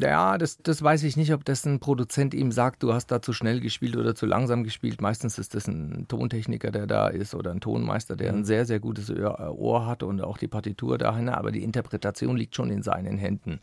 Ja, 0.00 0.36
das, 0.36 0.58
das 0.58 0.82
weiß 0.82 1.04
ich 1.04 1.16
nicht, 1.16 1.32
ob 1.32 1.44
das 1.44 1.64
ein 1.64 1.78
Produzent 1.78 2.34
ihm 2.34 2.50
sagt, 2.50 2.82
du 2.82 2.92
hast 2.92 3.06
da 3.06 3.22
zu 3.22 3.32
schnell 3.32 3.60
gespielt 3.60 3.96
oder 3.96 4.14
zu 4.14 4.26
langsam 4.26 4.64
gespielt. 4.64 5.00
Meistens 5.00 5.38
ist 5.38 5.54
das 5.54 5.68
ein 5.68 6.06
Tontechniker, 6.08 6.72
der 6.72 6.86
da 6.86 7.08
ist 7.08 7.34
oder 7.34 7.52
ein 7.52 7.60
Tonmeister, 7.60 8.16
der 8.16 8.32
ein 8.32 8.44
sehr, 8.44 8.66
sehr 8.66 8.80
gutes 8.80 9.10
Ohr, 9.10 9.56
Ohr 9.56 9.86
hat 9.86 10.02
und 10.02 10.20
auch 10.20 10.38
die 10.38 10.48
Partitur 10.48 10.98
dahin. 10.98 11.28
Aber 11.28 11.52
die 11.52 11.62
Interpretation 11.62 12.36
liegt 12.36 12.56
schon 12.56 12.70
in 12.70 12.82
seinen 12.82 13.16
Händen, 13.16 13.60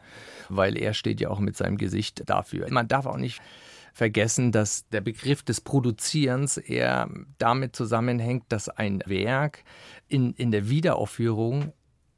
weil 0.49 0.77
er 0.77 0.93
steht 0.93 1.19
ja 1.19 1.29
auch 1.29 1.39
mit 1.39 1.57
seinem 1.57 1.77
Gesicht 1.77 2.23
dafür. 2.29 2.67
Man 2.69 2.87
darf 2.87 3.05
auch 3.05 3.17
nicht 3.17 3.41
vergessen, 3.93 4.51
dass 4.51 4.87
der 4.89 5.01
Begriff 5.01 5.43
des 5.43 5.61
Produzierens 5.61 6.57
eher 6.57 7.09
damit 7.37 7.75
zusammenhängt, 7.75 8.45
dass 8.49 8.69
ein 8.69 9.03
Werk 9.05 9.63
in, 10.07 10.33
in 10.33 10.51
der 10.51 10.69
Wiederaufführung 10.69 11.73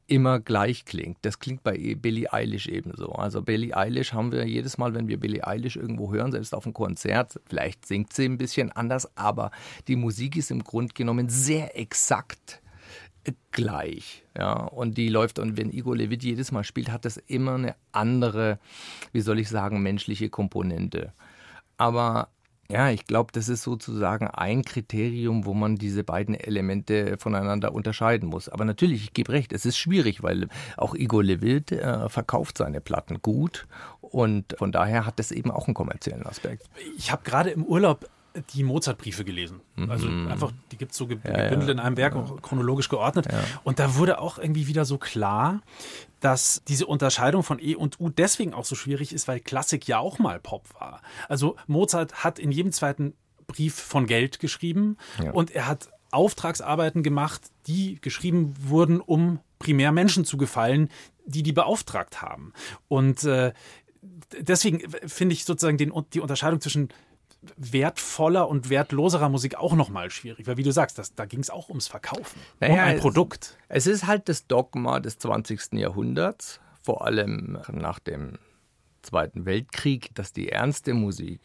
immer 0.08 0.40
gleich 0.40 0.84
klingt. 0.84 1.18
Das 1.22 1.38
klingt 1.38 1.62
bei 1.64 1.96
Billie 1.96 2.32
Eilish 2.32 2.68
ebenso. 2.68 3.12
Also 3.12 3.42
Billie 3.42 3.76
Eilish 3.76 4.12
haben 4.12 4.32
wir 4.32 4.46
jedes 4.46 4.78
Mal, 4.78 4.94
wenn 4.94 5.08
wir 5.08 5.18
Billie 5.18 5.46
Eilish 5.46 5.76
irgendwo 5.76 6.12
hören, 6.12 6.32
selbst 6.32 6.54
auf 6.54 6.64
einem 6.64 6.74
Konzert, 6.74 7.40
vielleicht 7.46 7.86
singt 7.86 8.12
sie 8.12 8.24
ein 8.24 8.38
bisschen 8.38 8.70
anders, 8.72 9.16
aber 9.16 9.50
die 9.88 9.96
Musik 9.96 10.36
ist 10.36 10.50
im 10.50 10.62
Grunde 10.62 10.94
genommen 10.94 11.28
sehr 11.28 11.78
exakt 11.78 12.62
gleich. 13.50 14.24
Ja, 14.36 14.52
und 14.52 14.96
die 14.96 15.08
läuft, 15.08 15.38
und 15.38 15.56
wenn 15.56 15.72
Igor 15.72 15.96
Levit 15.96 16.22
jedes 16.22 16.52
Mal 16.52 16.62
spielt, 16.62 16.92
hat 16.92 17.04
das 17.04 17.16
immer 17.16 17.54
eine 17.54 17.74
andere, 17.90 18.58
wie 19.12 19.20
soll 19.20 19.40
ich 19.40 19.48
sagen, 19.48 19.82
menschliche 19.82 20.28
Komponente. 20.28 21.12
Aber 21.78 22.28
ja, 22.68 22.90
ich 22.90 23.06
glaube, 23.06 23.30
das 23.32 23.48
ist 23.48 23.62
sozusagen 23.62 24.26
ein 24.26 24.64
Kriterium, 24.64 25.44
wo 25.44 25.54
man 25.54 25.76
diese 25.76 26.02
beiden 26.02 26.34
Elemente 26.34 27.16
voneinander 27.18 27.72
unterscheiden 27.72 28.28
muss. 28.28 28.48
Aber 28.48 28.64
natürlich, 28.64 29.04
ich 29.04 29.12
gebe 29.12 29.32
recht, 29.32 29.52
es 29.52 29.64
ist 29.66 29.78
schwierig, 29.78 30.22
weil 30.22 30.48
auch 30.76 30.94
Igor 30.94 31.22
Levit 31.22 31.70
äh, 31.70 32.08
verkauft 32.08 32.58
seine 32.58 32.80
Platten 32.80 33.22
gut 33.22 33.68
und 34.00 34.56
von 34.58 34.72
daher 34.72 35.06
hat 35.06 35.18
das 35.18 35.30
eben 35.30 35.50
auch 35.50 35.68
einen 35.68 35.74
kommerziellen 35.74 36.26
Aspekt. 36.26 36.68
ich 36.96 37.12
habe 37.12 37.22
gerade 37.24 37.50
im 37.50 37.64
Urlaub 37.64 38.08
die 38.54 38.64
Mozart-Briefe 38.64 39.24
gelesen. 39.24 39.60
Also 39.88 40.08
einfach, 40.08 40.52
die 40.70 40.76
gibt 40.76 40.92
es 40.92 40.98
so 40.98 41.06
ge 41.06 41.16
Mhm. 41.16 41.22
Ja, 41.24 41.44
gebündelt 41.44 41.68
ja. 41.68 41.72
in 41.72 41.80
einem 41.80 41.96
Werk, 41.96 42.16
auch 42.16 42.42
chronologisch 42.42 42.88
geordnet. 42.88 43.26
Und 43.64 43.78
da 43.78 43.94
wurde 43.96 44.20
auch 44.20 44.38
irgendwie 44.38 44.66
wieder 44.66 44.84
so 44.84 44.98
klar, 44.98 45.62
dass 46.20 46.62
diese 46.66 46.86
Unterscheidung 46.86 47.42
von 47.42 47.58
E 47.60 47.74
und 47.74 48.00
U 48.00 48.08
deswegen 48.08 48.54
auch 48.54 48.64
so 48.64 48.74
schwierig 48.74 49.12
ist, 49.12 49.28
weil 49.28 49.40
Klassik 49.40 49.86
ja 49.86 49.98
auch 49.98 50.18
mal 50.18 50.40
Pop 50.40 50.64
war. 50.78 51.02
Also 51.28 51.56
Mozart 51.66 52.24
hat 52.24 52.38
in 52.38 52.50
jedem 52.52 52.72
zweiten 52.72 53.14
Brief 53.46 53.74
von 53.74 54.06
Geld 54.06 54.40
geschrieben 54.40 54.96
Ja. 55.22 55.30
und 55.32 55.50
er 55.50 55.66
hat 55.68 55.88
Auftragsarbeiten 56.10 57.02
gemacht, 57.02 57.42
die 57.66 58.00
geschrieben 58.00 58.54
wurden, 58.60 59.00
um 59.00 59.40
primär 59.58 59.92
Menschen 59.92 60.24
zu 60.24 60.36
gefallen, 60.36 60.88
die 61.26 61.42
die 61.42 61.52
beauftragt 61.52 62.22
haben. 62.22 62.52
Und 62.88 63.24
äh, 63.24 63.52
deswegen 64.40 64.80
finde 65.06 65.34
ich 65.34 65.44
sozusagen 65.44 65.78
den, 65.78 65.92
die 66.12 66.20
Unterscheidung 66.20 66.60
zwischen 66.60 66.88
wertvoller 67.56 68.48
und 68.48 68.70
wertloserer 68.70 69.28
Musik 69.28 69.56
auch 69.56 69.74
nochmal 69.74 70.10
schwierig, 70.10 70.46
weil 70.46 70.56
wie 70.56 70.62
du 70.62 70.72
sagst, 70.72 70.98
das, 70.98 71.14
da 71.14 71.24
ging 71.26 71.40
es 71.40 71.50
auch 71.50 71.68
ums 71.68 71.88
Verkaufen, 71.88 72.38
um 72.60 72.68
Naja, 72.68 72.84
ein 72.84 72.96
es- 72.96 73.00
Produkt. 73.02 73.56
Es 73.68 73.86
ist 73.86 74.06
halt 74.06 74.28
das 74.28 74.46
Dogma 74.46 75.00
des 75.00 75.18
20. 75.18 75.72
Jahrhunderts, 75.78 76.60
vor 76.82 77.04
allem 77.04 77.58
nach 77.70 77.98
dem 77.98 78.38
Zweiten 79.02 79.44
Weltkrieg, 79.46 80.14
dass 80.14 80.32
die 80.32 80.48
ernste 80.50 80.94
Musik 80.94 81.40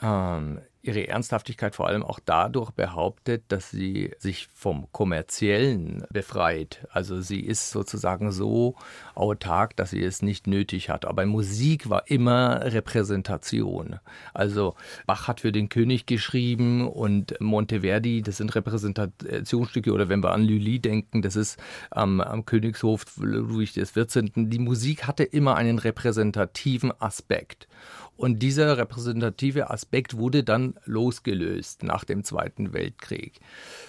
ähm, 0.00 0.60
ihre 0.86 1.08
Ernsthaftigkeit 1.08 1.74
vor 1.74 1.88
allem 1.88 2.02
auch 2.02 2.20
dadurch 2.24 2.70
behauptet, 2.70 3.44
dass 3.48 3.70
sie 3.70 4.12
sich 4.18 4.48
vom 4.54 4.86
Kommerziellen 4.92 6.04
befreit. 6.10 6.86
Also 6.90 7.20
sie 7.20 7.40
ist 7.40 7.70
sozusagen 7.70 8.32
so 8.32 8.76
autark, 9.14 9.76
dass 9.76 9.90
sie 9.90 10.02
es 10.02 10.22
nicht 10.22 10.46
nötig 10.46 10.88
hat. 10.90 11.04
Aber 11.04 11.26
Musik 11.26 11.90
war 11.90 12.08
immer 12.10 12.60
Repräsentation. 12.62 13.98
Also 14.34 14.74
Bach 15.06 15.28
hat 15.28 15.40
für 15.40 15.52
den 15.52 15.68
König 15.68 16.06
geschrieben 16.06 16.86
und 16.88 17.40
Monteverdi, 17.40 18.22
das 18.22 18.36
sind 18.36 18.54
Repräsentationsstücke. 18.54 19.92
Oder 19.92 20.08
wenn 20.08 20.22
wir 20.22 20.32
an 20.32 20.44
Lully 20.44 20.78
denken, 20.78 21.22
das 21.22 21.36
ist 21.36 21.58
ähm, 21.94 22.20
am 22.20 22.44
Königshof 22.44 23.04
Ludwig 23.18 23.74
XIV. 23.74 24.30
Die 24.34 24.58
Musik 24.58 25.06
hatte 25.06 25.24
immer 25.24 25.56
einen 25.56 25.78
repräsentativen 25.78 26.92
Aspekt. 27.00 27.68
Und 28.16 28.38
dieser 28.38 28.78
repräsentative 28.78 29.70
Aspekt 29.70 30.16
wurde 30.16 30.42
dann 30.42 30.75
losgelöst 30.84 31.82
nach 31.82 32.04
dem 32.04 32.24
Zweiten 32.24 32.72
Weltkrieg, 32.72 33.40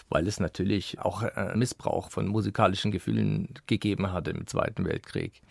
weil 0.09 0.27
es 0.27 0.39
natürlich 0.39 0.99
auch 0.99 1.23
äh, 1.23 1.55
Missbrauch 1.55 2.09
von 2.09 2.27
musikalischen 2.27 2.91
Gefühlen 2.91 3.49
gegeben 3.67 4.11
hatte 4.11 4.31
im 4.31 4.47
Zweiten 4.47 4.85
Weltkrieg. 4.85 5.41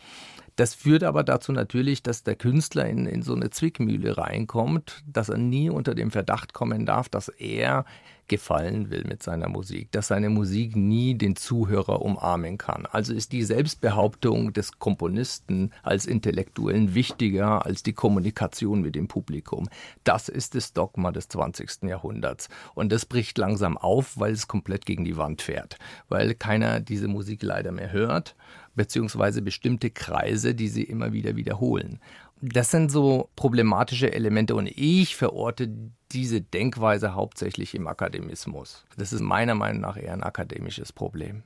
Das 0.56 0.72
führt 0.72 1.04
aber 1.04 1.22
dazu 1.22 1.52
natürlich, 1.52 2.02
dass 2.02 2.24
der 2.24 2.34
Künstler 2.34 2.86
in, 2.86 3.06
in 3.06 3.22
so 3.22 3.34
eine 3.34 3.50
Zwickmühle 3.50 4.16
reinkommt, 4.16 5.04
dass 5.06 5.28
er 5.28 5.36
nie 5.36 5.68
unter 5.68 5.94
dem 5.94 6.10
Verdacht 6.10 6.54
kommen 6.54 6.86
darf, 6.86 7.10
dass 7.10 7.28
er 7.28 7.84
gefallen 8.28 8.90
will 8.90 9.04
mit 9.04 9.22
seiner 9.22 9.48
Musik, 9.48 9.92
dass 9.92 10.08
seine 10.08 10.30
Musik 10.30 10.74
nie 10.74 11.14
den 11.14 11.36
Zuhörer 11.36 12.02
umarmen 12.02 12.58
kann. 12.58 12.86
Also 12.86 13.12
ist 13.12 13.32
die 13.32 13.44
Selbstbehauptung 13.44 14.52
des 14.52 14.78
Komponisten 14.78 15.72
als 15.82 16.06
Intellektuellen 16.06 16.94
wichtiger 16.94 17.64
als 17.64 17.82
die 17.82 17.92
Kommunikation 17.92 18.80
mit 18.80 18.94
dem 18.94 19.08
Publikum. 19.08 19.68
Das 20.04 20.28
ist 20.28 20.54
das 20.54 20.72
Dogma 20.72 21.12
des 21.12 21.28
20. 21.28 21.82
Jahrhunderts. 21.82 22.48
Und 22.74 22.90
das 22.90 23.06
bricht 23.06 23.38
langsam 23.38 23.76
auf, 23.78 24.18
weil 24.18 24.32
es 24.32 24.48
komplett 24.48 24.86
gegen 24.86 25.04
die 25.04 25.16
Wand 25.16 25.42
fährt, 25.42 25.78
weil 26.08 26.34
keiner 26.34 26.80
diese 26.80 27.08
Musik 27.08 27.42
leider 27.42 27.72
mehr 27.72 27.92
hört 27.92 28.34
beziehungsweise 28.76 29.42
bestimmte 29.42 29.90
Kreise, 29.90 30.54
die 30.54 30.68
sie 30.68 30.84
immer 30.84 31.12
wieder 31.12 31.34
wiederholen. 31.34 31.98
Das 32.40 32.70
sind 32.70 32.92
so 32.92 33.30
problematische 33.34 34.12
Elemente 34.12 34.54
und 34.54 34.68
ich 34.68 35.16
verorte 35.16 35.68
diese 36.12 36.40
Denkweise 36.40 37.14
hauptsächlich 37.14 37.74
im 37.74 37.88
Akademismus. 37.88 38.84
Das 38.96 39.12
ist 39.12 39.22
meiner 39.22 39.54
Meinung 39.54 39.80
nach 39.80 39.96
eher 39.96 40.12
ein 40.12 40.22
akademisches 40.22 40.92
Problem. 40.92 41.42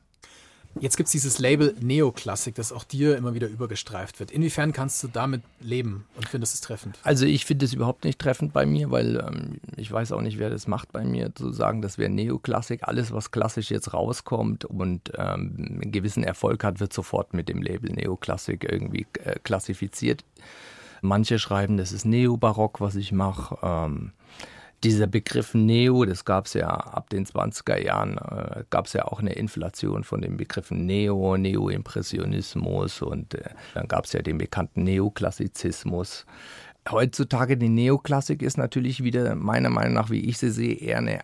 Jetzt 0.79 0.97
gibt 0.97 1.09
es 1.09 1.13
dieses 1.13 1.41
Label 1.41 1.75
Neoklassik, 1.81 2.55
das 2.55 2.73
auch 2.73 2.85
dir 2.85 3.17
immer 3.17 3.35
wieder 3.35 3.49
übergestreift 3.49 4.21
wird. 4.21 4.31
Inwiefern 4.31 4.73
kannst 4.73 5.03
du 5.03 5.09
damit 5.09 5.43
leben 5.61 6.07
und 6.17 6.29
findest 6.29 6.55
es 6.55 6.61
treffend? 6.61 6.99
Also 7.03 7.27
ich 7.27 7.45
finde 7.45 7.65
es 7.65 7.75
überhaupt 7.75 8.05
nicht 8.05 8.21
treffend 8.21 8.53
bei 8.53 8.67
mir, 8.67 8.91
weil 8.91 9.17
ähm, 9.17 9.61
ich 9.77 9.91
weiß 9.91 10.13
auch 10.13 10.21
nicht, 10.21 10.39
wer 10.39 10.49
das 10.49 10.69
macht 10.69 10.93
bei 10.93 11.05
mir, 11.05 11.35
zu 11.35 11.53
sagen, 11.53 11.83
das 11.83 11.99
wäre 11.99 12.09
Neoklassik. 12.09 12.85
Alles, 12.85 13.13
was 13.13 13.33
klassisch 13.33 13.71
jetzt 13.71 13.93
rauskommt 13.93 14.65
und 14.65 15.13
ähm, 15.17 15.55
einen 15.59 15.93
gewissen 15.93 16.23
Erfolg 16.23 16.63
hat, 16.63 16.79
wird 16.79 16.93
sofort 16.93 17.35
mit 17.35 17.49
dem 17.49 17.63
Label 17.63 17.93
Neoklassik 17.93 18.65
irgendwie 18.71 19.07
äh, 19.25 19.39
klassifiziert. 19.43 20.25
Manche 21.03 21.39
schreiben, 21.39 21.79
das 21.79 21.93
ist 21.93 22.05
Neobarock, 22.05 22.81
was 22.81 22.95
ich 22.95 23.11
mache. 23.11 23.59
Ähm, 23.63 24.13
dieser 24.83 25.07
Begriff 25.07 25.55
Neo, 25.55 26.05
das 26.05 26.25
gab 26.25 26.47
es 26.47 26.55
ja 26.55 26.69
ab 26.69 27.11
den 27.11 27.27
20er 27.27 27.79
Jahren, 27.79 28.17
äh, 28.19 28.65
gab 28.71 28.87
es 28.87 28.95
ja 28.95 29.05
auch 29.07 29.21
eine 29.21 29.35
Inflation 29.35 30.05
von 30.05 30.23
den 30.23 30.37
Begriffen 30.37 30.87
Neo, 30.87 31.37
Neo-Impressionismus 31.37 33.03
und 33.03 33.35
äh, 33.35 33.51
dann 33.75 33.89
gab 33.89 34.07
es 34.07 34.13
ja 34.13 34.23
den 34.23 34.39
bekannten 34.39 34.85
Neoklassizismus. 34.85 36.25
Heutzutage 36.91 37.59
die 37.59 37.69
Neoklassik 37.69 38.41
ist 38.43 38.57
natürlich 38.57 39.05
wieder 39.05 39.35
meiner 39.35 39.69
Meinung 39.69 39.95
nach, 39.95 40.11
wie 40.11 40.21
ich 40.21 40.39
sie 40.39 40.51
sehe, 40.51 40.75
eher 40.75 40.99
eine 40.99 41.21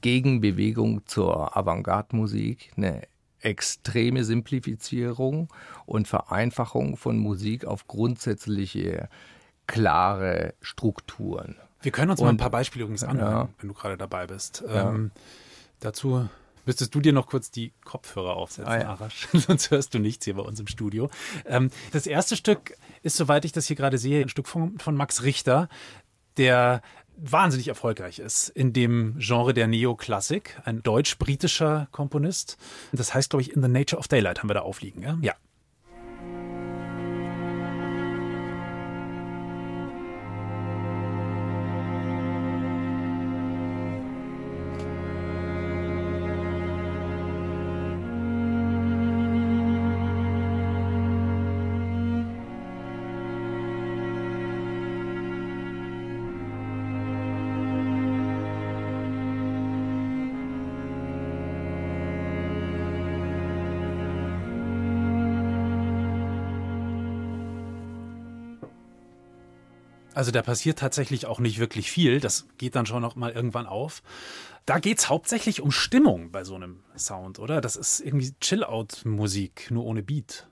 Gegenbewegung 0.00 1.04
zur 1.06 1.56
Avantgarde-Musik, 1.56 2.72
eine 2.76 3.02
extreme 3.40 4.22
Simplifizierung 4.22 5.48
und 5.84 6.06
Vereinfachung 6.06 6.96
von 6.96 7.18
Musik 7.18 7.64
auf 7.64 7.88
grundsätzliche, 7.88 9.08
klare 9.66 10.54
Strukturen. 10.60 11.56
Wir 11.84 11.92
können 11.92 12.10
uns 12.10 12.20
und, 12.20 12.26
mal 12.26 12.32
ein 12.32 12.38
paar 12.38 12.50
Beispiele 12.50 12.84
übrigens 12.84 13.04
anhören, 13.04 13.32
ja. 13.32 13.48
wenn 13.60 13.68
du 13.68 13.74
gerade 13.74 13.96
dabei 13.96 14.26
bist. 14.26 14.64
Ja. 14.66 14.90
Ähm, 14.90 15.10
dazu 15.80 16.28
müsstest 16.66 16.94
du 16.94 17.00
dir 17.00 17.12
noch 17.12 17.26
kurz 17.26 17.50
die 17.50 17.72
Kopfhörer 17.84 18.36
aufsetzen, 18.36 18.72
ah, 18.72 18.80
ja. 18.80 18.88
Arash, 18.88 19.28
sonst 19.32 19.70
hörst 19.70 19.92
du 19.94 19.98
nichts 19.98 20.24
hier 20.24 20.34
bei 20.34 20.42
uns 20.42 20.58
im 20.58 20.66
Studio. 20.66 21.10
Ähm, 21.44 21.70
das 21.92 22.06
erste 22.06 22.36
Stück 22.36 22.74
ist, 23.02 23.16
soweit 23.16 23.44
ich 23.44 23.52
das 23.52 23.66
hier 23.66 23.76
gerade 23.76 23.98
sehe, 23.98 24.22
ein 24.22 24.28
Stück 24.28 24.48
von, 24.48 24.78
von 24.78 24.96
Max 24.96 25.22
Richter, 25.22 25.68
der 26.36 26.82
wahnsinnig 27.16 27.68
erfolgreich 27.68 28.18
ist 28.18 28.48
in 28.48 28.72
dem 28.72 29.16
Genre 29.18 29.54
der 29.54 29.68
Neoklassik, 29.68 30.60
ein 30.64 30.82
deutsch-britischer 30.82 31.86
Komponist. 31.92 32.56
Das 32.92 33.14
heißt, 33.14 33.30
glaube 33.30 33.42
ich, 33.42 33.52
In 33.52 33.62
the 33.62 33.68
Nature 33.68 34.00
of 34.00 34.08
Daylight 34.08 34.40
haben 34.40 34.48
wir 34.48 34.54
da 34.54 34.62
aufliegen. 34.62 35.02
Ja. 35.02 35.16
ja. 35.20 35.34
Also 70.14 70.30
da 70.30 70.42
passiert 70.42 70.78
tatsächlich 70.78 71.26
auch 71.26 71.40
nicht 71.40 71.58
wirklich 71.58 71.90
viel. 71.90 72.20
Das 72.20 72.46
geht 72.56 72.76
dann 72.76 72.86
schon 72.86 73.02
noch 73.02 73.16
mal 73.16 73.32
irgendwann 73.32 73.66
auf. 73.66 74.02
Da 74.64 74.78
geht 74.78 74.98
es 74.98 75.08
hauptsächlich 75.08 75.60
um 75.60 75.70
Stimmung 75.70 76.30
bei 76.30 76.44
so 76.44 76.54
einem 76.54 76.80
Sound, 76.96 77.38
oder? 77.38 77.60
Das 77.60 77.76
ist 77.76 78.00
irgendwie 78.00 78.32
Chill-Out-Musik, 78.40 79.70
nur 79.70 79.84
ohne 79.84 80.02
Beat. 80.02 80.48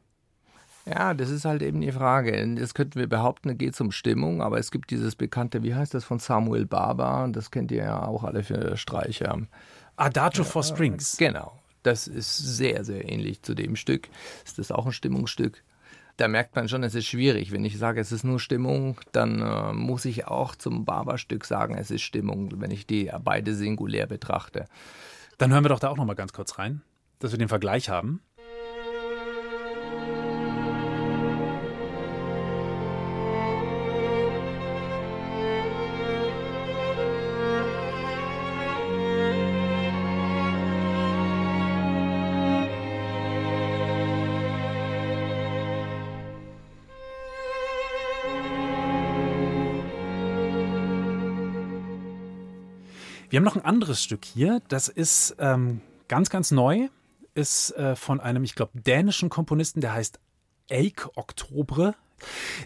Ja, 0.85 1.15
das 1.15 1.31
ist 1.31 1.45
halt 1.45 1.63
eben 1.63 1.81
die 1.81 1.93
Frage. 1.93 2.37
Jetzt 2.59 2.75
könnten 2.75 2.99
wir 2.99 3.09
behaupten, 3.09 3.49
da 3.49 3.55
geht 3.55 3.75
es 3.75 3.81
um 3.81 3.93
Stimmung, 3.93 4.43
aber 4.43 4.59
es 4.59 4.71
gibt 4.73 4.91
dieses 4.91 5.15
bekannte, 5.15 5.63
wie 5.63 5.75
heißt 5.75 5.95
das, 5.95 6.05
von 6.05 6.19
Samuel 6.19 6.67
Barber, 6.67 7.29
das 7.31 7.51
kennt 7.51 7.71
ihr 7.71 7.85
ja 7.85 8.05
auch 8.05 8.25
alle 8.25 8.43
für 8.43 8.77
Streicher. 8.77 9.39
Adagio 9.97 10.43
for 10.43 10.65
Strings. 10.65 11.17
Genau. 11.17 11.53
Das 11.85 12.07
ist 12.09 12.37
sehr, 12.37 12.85
sehr 12.85 13.09
ähnlich 13.09 13.43
zu 13.43 13.55
dem 13.55 13.77
Stück. 13.77 14.09
Ist 14.45 14.59
das 14.59 14.73
auch 14.73 14.87
ein 14.87 14.93
Stimmungsstück? 14.93 15.63
Da 16.17 16.29
merkt 16.29 16.55
man 16.57 16.69
schon, 16.69 16.83
es 16.83 16.95
ist 16.95 17.07
schwierig. 17.07 17.53
Wenn 17.53 17.65
ich 17.65 17.79
sage, 17.79 18.01
es 18.01 18.13
ist 18.13 18.25
nur 18.25 18.39
Stimmung, 18.39 19.01
dann 19.13 19.41
äh, 19.41 19.73
muss 19.73 20.05
ich 20.05 20.27
auch 20.27 20.55
zum 20.55 20.85
Barberstück 20.85 21.45
sagen, 21.45 21.77
es 21.77 21.91
ist 21.91 22.03
Stimmung, 22.03 22.61
wenn 22.61 22.71
ich 22.71 22.87
die 22.87 23.11
beide 23.23 23.55
singulär 23.55 24.07
betrachte. 24.07 24.67
Dann 25.39 25.53
hören 25.53 25.65
wir 25.65 25.71
doch 25.71 25.81
da 25.81 25.89
auch 25.89 25.97
noch 25.97 26.05
mal 26.05 26.15
ganz 26.15 26.33
kurz 26.33 26.59
rein, 26.59 26.83
dass 27.19 27.33
wir 27.33 27.39
den 27.39 27.49
Vergleich 27.49 27.89
haben. 27.89 28.21
Wir 53.33 53.39
haben 53.39 53.45
noch 53.45 53.57
ein 53.57 53.65
anderes 53.65 54.03
Stück 54.03 54.27
hier. 54.27 54.61
Das 54.69 54.89
ist 54.89 55.37
ähm, 55.39 55.81
ganz, 56.07 56.29
ganz 56.29 56.51
neu. 56.51 56.91
Ist 57.33 57.71
äh, 57.79 57.97
von 57.97 58.21
einem, 58.21 58.45
ich 58.45 58.55
glaube, 58.55 58.73
dänischen 58.75 59.31
Komponisten, 59.31 59.81
der 59.81 59.95
heißt 59.95 60.21
Eik 60.71 61.09
Oktobre. 61.15 61.95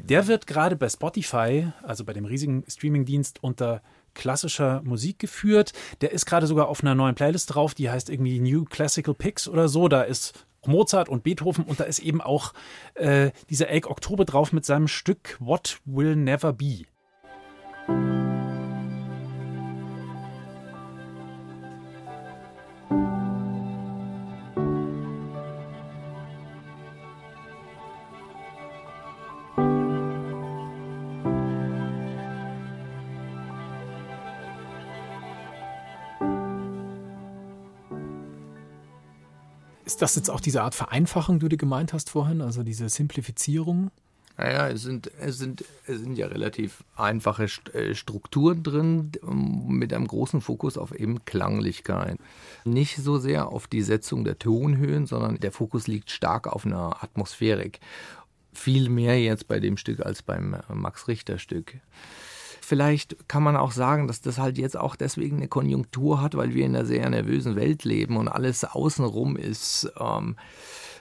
Der 0.02 0.26
wird 0.26 0.48
gerade 0.48 0.74
bei 0.74 0.88
Spotify, 0.88 1.68
also 1.84 2.04
bei 2.04 2.12
dem 2.14 2.24
riesigen 2.24 2.64
Streamingdienst, 2.66 3.44
unter 3.44 3.80
klassischer 4.12 4.82
Musik 4.82 5.20
geführt. 5.20 5.72
Der 6.00 6.10
ist 6.10 6.26
gerade 6.26 6.48
sogar 6.48 6.66
auf 6.66 6.82
einer 6.82 6.96
neuen 6.96 7.14
Playlist 7.14 7.54
drauf, 7.54 7.72
die 7.72 7.88
heißt 7.88 8.10
irgendwie 8.10 8.40
New 8.40 8.64
Classical 8.64 9.14
Picks 9.14 9.46
oder 9.46 9.68
so. 9.68 9.86
Da 9.86 10.02
ist 10.02 10.46
Mozart 10.66 11.08
und 11.08 11.22
Beethoven 11.22 11.64
und 11.64 11.78
da 11.78 11.84
ist 11.84 12.00
eben 12.00 12.20
auch 12.20 12.54
äh, 12.94 13.30
dieser 13.50 13.68
Eik 13.68 13.88
Oktober 13.88 14.24
drauf 14.24 14.52
mit 14.52 14.64
seinem 14.64 14.88
Stück 14.88 15.36
What 15.38 15.78
Will 15.84 16.16
Never 16.16 16.52
Be. 16.52 16.86
Ist 39.96 40.02
das 40.02 40.14
jetzt 40.14 40.28
auch 40.28 40.40
diese 40.40 40.60
Art 40.60 40.74
Vereinfachung, 40.74 41.38
die 41.38 41.48
du 41.48 41.56
gemeint 41.56 41.94
hast 41.94 42.10
vorhin, 42.10 42.42
also 42.42 42.62
diese 42.62 42.90
Simplifizierung? 42.90 43.90
Naja, 44.36 44.68
es 44.68 44.82
sind, 44.82 45.10
es, 45.18 45.38
sind, 45.38 45.64
es 45.86 46.00
sind 46.00 46.18
ja 46.18 46.26
relativ 46.26 46.84
einfache 46.96 47.46
äh, 47.72 47.94
Strukturen 47.94 48.62
drin 48.62 49.12
mit 49.22 49.94
einem 49.94 50.06
großen 50.06 50.42
Fokus 50.42 50.76
auf 50.76 50.94
eben 50.94 51.24
Klanglichkeit. 51.24 52.18
Nicht 52.66 52.98
so 52.98 53.16
sehr 53.16 53.48
auf 53.48 53.68
die 53.68 53.80
Setzung 53.80 54.24
der 54.24 54.38
Tonhöhen, 54.38 55.06
sondern 55.06 55.40
der 55.40 55.50
Fokus 55.50 55.86
liegt 55.86 56.10
stark 56.10 56.46
auf 56.46 56.66
einer 56.66 57.02
Atmosphärik. 57.02 57.80
Viel 58.52 58.90
mehr 58.90 59.18
jetzt 59.18 59.48
bei 59.48 59.60
dem 59.60 59.78
Stück 59.78 60.04
als 60.04 60.20
beim 60.20 60.52
äh, 60.52 60.74
Max 60.74 61.08
Richter 61.08 61.38
Stück. 61.38 61.72
Vielleicht 62.68 63.28
kann 63.28 63.44
man 63.44 63.54
auch 63.54 63.70
sagen, 63.70 64.08
dass 64.08 64.20
das 64.22 64.38
halt 64.38 64.58
jetzt 64.58 64.76
auch 64.76 64.96
deswegen 64.96 65.36
eine 65.36 65.46
Konjunktur 65.46 66.20
hat, 66.20 66.36
weil 66.36 66.52
wir 66.52 66.66
in 66.66 66.74
einer 66.74 66.84
sehr 66.84 67.08
nervösen 67.08 67.54
Welt 67.54 67.84
leben 67.84 68.16
und 68.16 68.26
alles 68.26 68.64
außenrum 68.64 69.36
ist 69.36 69.92
ähm, 70.00 70.34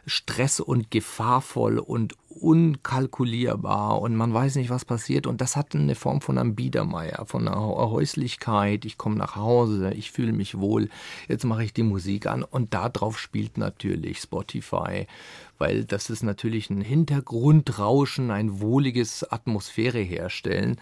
stress- 0.06 0.60
und 0.60 0.92
gefahrvoll 0.92 1.80
und 1.80 2.16
unkalkulierbar 2.30 4.02
und 4.02 4.16
man 4.16 4.34
weiß 4.34 4.56
nicht, 4.56 4.70
was 4.70 4.86
passiert. 4.86 5.26
Und 5.26 5.42
das 5.42 5.56
hat 5.56 5.74
eine 5.74 5.96
Form 5.96 6.22
von 6.22 6.38
einem 6.38 6.56
Biedermeier, 6.56 7.26
von 7.26 7.48
einer 7.48 7.60
Häuslichkeit. 7.60 8.86
Ich 8.86 8.98
komme 8.98 9.16
nach 9.16 9.36
Hause, 9.36 9.92
ich 9.94 10.12
fühle 10.12 10.34
mich 10.34 10.60
wohl, 10.60 10.90
jetzt 11.28 11.46
mache 11.46 11.64
ich 11.64 11.74
die 11.74 11.84
Musik 11.84 12.28
an 12.28 12.44
und 12.44 12.74
darauf 12.74 13.18
spielt 13.18 13.58
natürlich 13.58 14.20
Spotify, 14.20 15.08
weil 15.58 15.86
das 15.86 16.10
ist 16.10 16.24
natürlich 16.24 16.70
ein 16.70 16.82
Hintergrundrauschen, 16.82 18.30
ein 18.32 18.60
wohliges 18.60 19.24
Atmosphäre 19.32 20.00
herstellen. 20.00 20.76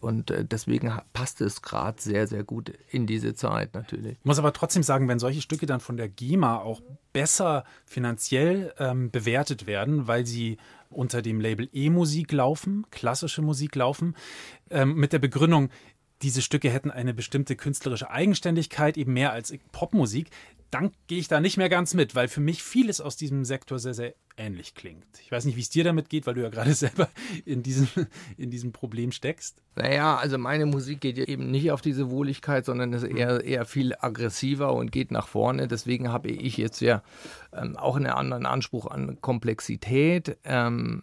Und 0.00 0.30
äh, 0.30 0.44
deswegen 0.44 0.92
passt 1.14 1.40
es 1.40 1.62
gerade 1.62 2.00
sehr, 2.00 2.26
sehr 2.26 2.44
gut 2.44 2.72
in 2.90 3.06
diese 3.06 3.34
Zeit 3.34 3.74
natürlich. 3.74 4.18
Ich 4.18 4.24
muss 4.24 4.38
aber 4.38 4.52
trotzdem 4.52 4.82
sagen, 4.82 5.08
wenn 5.08 5.18
solche 5.18 5.40
Stücke 5.40 5.64
dann 5.64 5.80
von 5.80 5.96
der 5.96 6.08
GEMA 6.08 6.58
auch 6.58 6.82
besser 7.12 7.64
finanziell 7.84 8.74
ähm, 8.78 9.10
bewertet 9.10 9.66
werden, 9.66 10.06
weil 10.06 10.26
sie 10.26 10.58
unter 10.88 11.22
dem 11.22 11.40
Label 11.40 11.68
E-Musik 11.72 12.32
laufen, 12.32 12.86
klassische 12.90 13.42
Musik 13.42 13.76
laufen, 13.76 14.16
ähm, 14.70 14.94
mit 14.94 15.12
der 15.12 15.18
Begründung, 15.18 15.70
diese 16.22 16.42
Stücke 16.42 16.70
hätten 16.70 16.90
eine 16.90 17.14
bestimmte 17.14 17.56
künstlerische 17.56 18.10
Eigenständigkeit, 18.10 18.96
eben 18.96 19.12
mehr 19.12 19.32
als 19.32 19.52
Popmusik, 19.72 20.30
dann 20.70 20.92
gehe 21.08 21.18
ich 21.18 21.28
da 21.28 21.40
nicht 21.40 21.56
mehr 21.56 21.68
ganz 21.68 21.94
mit, 21.94 22.14
weil 22.14 22.28
für 22.28 22.40
mich 22.40 22.62
vieles 22.62 23.00
aus 23.00 23.16
diesem 23.16 23.44
Sektor 23.44 23.78
sehr, 23.80 23.94
sehr 23.94 24.14
ähnlich 24.36 24.74
klingt. 24.74 25.04
Ich 25.22 25.32
weiß 25.32 25.44
nicht, 25.44 25.56
wie 25.56 25.60
es 25.60 25.68
dir 25.68 25.82
damit 25.82 26.08
geht, 26.08 26.26
weil 26.26 26.34
du 26.34 26.42
ja 26.42 26.48
gerade 26.48 26.74
selber 26.74 27.08
in 27.44 27.62
diesem, 27.62 27.88
in 28.36 28.50
diesem 28.50 28.70
Problem 28.72 29.10
steckst. 29.10 29.60
Naja, 29.74 30.16
also 30.16 30.38
meine 30.38 30.66
Musik 30.66 31.00
geht 31.00 31.18
ja 31.18 31.24
eben 31.24 31.50
nicht 31.50 31.72
auf 31.72 31.80
diese 31.80 32.10
Wohligkeit, 32.10 32.64
sondern 32.64 32.92
ist 32.92 33.02
eher, 33.02 33.42
eher 33.44 33.64
viel 33.64 33.94
aggressiver 33.98 34.72
und 34.72 34.92
geht 34.92 35.10
nach 35.10 35.26
vorne. 35.26 35.66
Deswegen 35.66 36.12
habe 36.12 36.30
ich 36.30 36.56
jetzt 36.56 36.80
ja 36.80 37.02
ähm, 37.52 37.76
auch 37.76 37.96
einen 37.96 38.06
anderen 38.06 38.46
Anspruch 38.46 38.86
an 38.86 39.20
Komplexität. 39.20 40.38
Ähm, 40.44 41.02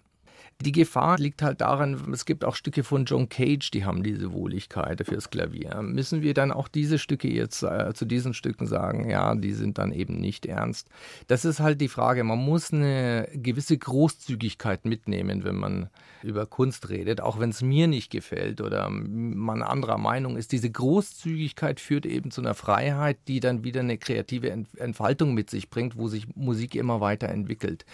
die 0.62 0.72
Gefahr 0.72 1.18
liegt 1.20 1.44
halt 1.44 1.62
daran, 1.62 2.12
es 2.12 2.26
gibt 2.26 2.44
auch 2.44 2.56
Stücke 2.56 2.84
von 2.84 3.06
John 3.06 3.30
Cage, 3.30 3.70
die 3.70 3.86
haben 3.86 4.02
diese 4.02 4.34
Wohligkeit 4.34 5.06
fürs 5.06 5.30
Klavier. 5.30 5.82
Müssen 5.84 6.24
wir 6.24 6.34
dann 6.34 6.52
auch 6.52 6.68
diese 6.68 6.98
Stücke 6.98 7.28
jetzt 7.28 7.62
äh, 7.62 7.94
zu 7.94 8.06
diesen 8.06 8.34
Stücken 8.34 8.66
sagen, 8.66 9.08
ja, 9.08 9.36
die 9.36 9.54
sind 9.54 9.78
dann 9.78 9.92
eben 9.92 10.20
nicht 10.20 10.48
ernst? 10.48 10.90
Das 11.28 11.46
ist 11.46 11.60
halt 11.60 11.80
die 11.80 11.88
Frage. 11.88 12.24
Man 12.24 12.40
muss 12.40 12.74
eine 12.74 13.30
gewisse 13.34 13.78
Großzügigkeit 13.78 14.86
mitnehmen, 14.86 15.44
wenn 15.44 15.56
man 15.56 15.90
über 16.24 16.48
Kunst 16.48 16.90
redet, 16.90 17.22
auch 17.22 17.40
wenn 17.40 17.52
es 17.52 17.62
mir 17.62 17.88
nicht 17.88 18.12
gefällt 18.12 18.60
oder 18.60 18.90
man 18.90 19.62
anderer 19.62 20.00
Meinung 20.00 20.38
ist. 20.38 20.52
Diese 20.52 20.72
Großzügigkeit 20.72 21.80
führt 21.80 22.08
eben 22.08 22.32
zu 22.32 22.42
einer 22.42 22.56
Freiheit, 22.56 23.18
die 23.28 23.40
dann 23.40 23.64
wieder 23.64 23.82
eine 23.82 24.00
kreative 24.00 24.50
Entfaltung 24.78 25.36
mit 25.36 25.52
sich 25.52 25.70
bringt, 25.70 25.98
wo 25.98 26.08
sich 26.08 26.36
Musik 26.36 26.74
immer 26.74 27.00
weiterentwickelt. 27.00 27.86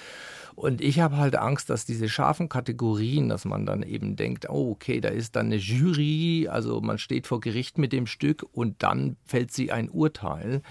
Und 0.56 0.82
ich 0.82 1.00
habe 1.00 1.18
halt 1.18 1.36
Angst, 1.36 1.70
dass 1.70 1.86
diese 1.86 2.08
scharfen 2.08 2.48
Kategorien, 2.54 3.30
dass 3.30 3.46
man 3.46 3.66
dann 3.66 3.82
eben 3.82 4.16
denkt, 4.16 4.48
oh, 4.48 4.70
okay, 4.70 5.02
da 5.02 5.10
ist 5.10 5.36
dann 5.36 5.48
eine 5.48 5.56
Jury, 5.56 6.48
also 6.48 6.82
man 6.82 7.00
steht 7.00 7.26
vor 7.26 7.40
Gericht 7.40 7.80
mit 7.80 7.92
dem 7.92 8.06
Stück 8.06 8.46
und 8.52 8.84
dann 8.84 9.18
fällt 9.26 9.52
sie 9.52 9.72
ein 9.72 9.90
Urteil. 9.90 10.62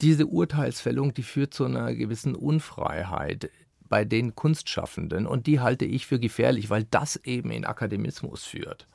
Diese 0.00 0.26
Urteilsfällung, 0.26 1.12
die 1.12 1.22
führt 1.22 1.52
zu 1.52 1.66
einer 1.66 1.94
gewissen 1.94 2.34
Unfreiheit 2.34 3.50
bei 3.86 4.06
den 4.06 4.34
Kunstschaffenden 4.34 5.26
und 5.26 5.46
die 5.46 5.60
halte 5.60 5.84
ich 5.84 6.06
für 6.06 6.18
gefährlich, 6.18 6.70
weil 6.70 6.84
das 6.84 7.16
eben 7.16 7.50
in 7.50 7.66
Akademismus 7.66 8.44
führt. 8.44 8.88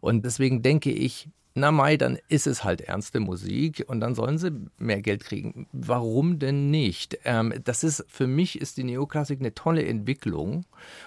Und 0.00 0.24
deswegen 0.24 0.62
denke 0.62 0.90
ich, 0.90 1.28
na 1.54 1.70
Mai, 1.70 1.96
dann 1.96 2.18
ist 2.28 2.46
es 2.46 2.64
halt 2.64 2.80
ernste 2.80 3.20
Musik 3.20 3.84
und 3.86 4.00
dann 4.00 4.14
sollen 4.14 4.38
sie 4.38 4.52
mehr 4.78 5.02
Geld 5.02 5.24
kriegen. 5.24 5.66
Warum 5.72 6.38
denn 6.38 6.70
nicht? 6.70 7.18
Ähm, 7.24 7.52
das 7.64 7.84
ist, 7.84 8.04
für 8.08 8.26
mich 8.26 8.60
ist 8.60 8.76
die 8.76 8.84
Neoklassik 8.84 9.40
eine 9.40 9.54
tolle 9.54 9.84
Entwicklung, 9.84 10.64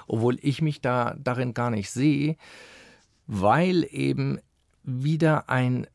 obwohl 0.08 0.38
ich 0.42 0.62
mich 0.62 0.82
da 0.82 1.16
darin 1.18 1.54
gar 1.54 1.72
nicht 1.72 1.90
sehe, 1.90 2.36
weil 3.28 3.88
eben 3.90 4.40
wieder 4.84 5.50
ein 5.50 5.88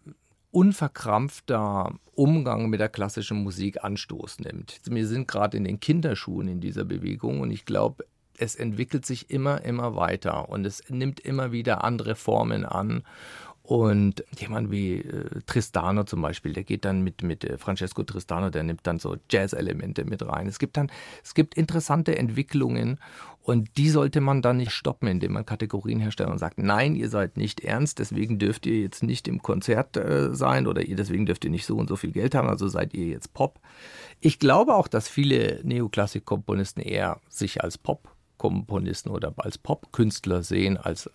unverkrampfter 0.50 1.94
Umgang 2.14 2.68
mit 2.68 2.80
der 2.80 2.88
klassischen 2.88 3.42
Musik 3.42 3.84
Anstoß 3.84 4.40
nimmt. 4.40 4.80
Wir 4.84 5.06
sind 5.06 5.28
gerade 5.28 5.56
in 5.56 5.64
den 5.64 5.78
Kinderschuhen 5.78 6.48
in 6.48 6.60
dieser 6.60 6.84
Bewegung 6.84 7.40
und 7.40 7.52
ich 7.52 7.64
glaube, 7.64 8.04
es 8.36 8.56
entwickelt 8.56 9.06
sich 9.06 9.30
immer, 9.30 9.62
immer 9.64 9.96
weiter 9.96 10.48
und 10.48 10.64
es 10.64 10.82
nimmt 10.88 11.20
immer 11.20 11.52
wieder 11.52 11.84
andere 11.84 12.14
Formen 12.16 12.64
an. 12.64 13.02
Und 13.70 14.24
jemand 14.36 14.72
wie 14.72 14.96
äh, 14.96 15.42
Tristano 15.46 16.02
zum 16.02 16.20
Beispiel, 16.22 16.52
der 16.52 16.64
geht 16.64 16.84
dann 16.84 17.02
mit, 17.02 17.22
mit 17.22 17.44
äh, 17.44 17.56
Francesco 17.56 18.02
Tristano, 18.02 18.50
der 18.50 18.64
nimmt 18.64 18.84
dann 18.84 18.98
so 18.98 19.16
Jazz-Elemente 19.30 20.04
mit 20.04 20.26
rein. 20.26 20.48
Es 20.48 20.58
gibt 20.58 20.76
dann, 20.76 20.90
es 21.22 21.34
gibt 21.34 21.54
interessante 21.54 22.18
Entwicklungen 22.18 22.98
und 23.42 23.68
die 23.76 23.88
sollte 23.88 24.20
man 24.20 24.42
dann 24.42 24.56
nicht 24.56 24.72
stoppen, 24.72 25.06
indem 25.06 25.34
man 25.34 25.46
Kategorien 25.46 26.00
herstellt 26.00 26.30
und 26.30 26.38
sagt, 26.38 26.58
nein, 26.58 26.96
ihr 26.96 27.08
seid 27.08 27.36
nicht 27.36 27.60
ernst, 27.60 28.00
deswegen 28.00 28.40
dürft 28.40 28.66
ihr 28.66 28.80
jetzt 28.80 29.04
nicht 29.04 29.28
im 29.28 29.40
Konzert 29.40 29.96
äh, 29.96 30.34
sein 30.34 30.66
oder 30.66 30.82
ihr 30.82 30.96
deswegen 30.96 31.24
dürft 31.24 31.44
ihr 31.44 31.52
nicht 31.52 31.64
so 31.64 31.76
und 31.76 31.88
so 31.88 31.94
viel 31.94 32.10
Geld 32.10 32.34
haben, 32.34 32.48
also 32.48 32.66
seid 32.66 32.92
ihr 32.92 33.06
jetzt 33.06 33.34
Pop. 33.34 33.60
Ich 34.18 34.40
glaube 34.40 34.74
auch, 34.74 34.88
dass 34.88 35.08
viele 35.08 35.60
Neoklassik-Komponisten 35.62 36.80
eher 36.80 37.20
sich 37.28 37.62
als 37.62 37.78
Pop-Komponisten 37.78 39.12
oder 39.12 39.32
als 39.36 39.58
Pop-Künstler 39.58 40.42
sehen 40.42 40.76
als 40.76 41.08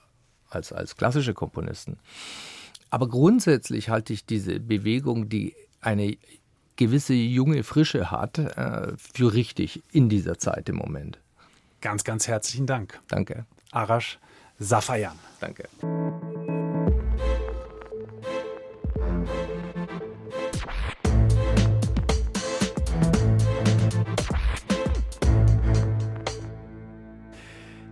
als, 0.56 0.74
als 0.74 0.96
klassische 0.96 1.34
Komponisten. 1.34 1.98
Aber 2.90 3.08
grundsätzlich 3.08 3.90
halte 3.90 4.14
ich 4.14 4.26
diese 4.26 4.60
Bewegung, 4.60 5.30
die 5.30 5.54
eine 5.82 6.18
gewisse 6.76 7.14
junge 7.14 7.64
Frische 7.64 8.10
hat, 8.12 8.38
äh, 8.38 8.94
für 8.98 9.34
richtig 9.34 9.84
in 9.92 10.10
dieser 10.10 10.38
Zeit 10.38 10.70
im 10.70 10.78
Moment. 10.78 11.20
Ganz, 11.82 12.04
ganz 12.04 12.28
herzlichen 12.28 12.66
Dank. 12.66 13.00
Danke. 13.08 13.46
Arash 13.72 14.20
Safayan. 14.60 15.18
Danke. 15.40 15.68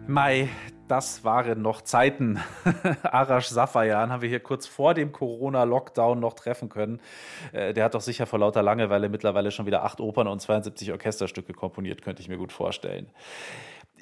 Mai, 0.08 0.50
das 0.94 1.24
waren 1.24 1.60
noch 1.64 1.82
Zeiten. 1.82 2.40
Arash 3.02 3.48
Safayan 3.48 4.12
haben 4.12 4.22
wir 4.22 4.30
hier 4.30 4.42
kurz 4.42 4.68
vor 4.68 4.94
dem 4.94 5.12
Corona-Lockdown 5.12 6.20
noch 6.20 6.36
treffen 6.36 6.70
können. 6.70 7.00
Äh, 7.52 7.74
der 7.74 7.86
hat 7.86 7.96
doch 7.96 8.02
sicher 8.02 8.28
vor 8.28 8.38
lauter 8.38 8.62
Langeweile 8.62 9.10
mittlerweile 9.10 9.50
schon 9.50 9.66
wieder 9.66 9.84
acht 9.84 10.00
Opern 10.00 10.28
und 10.28 10.40
72 10.40 10.92
Orchesterstücke 10.92 11.54
komponiert, 11.54 12.04
könnte 12.04 12.22
ich 12.22 12.30
mir 12.30 12.38
gut 12.38 12.52
vorstellen. 12.52 13.08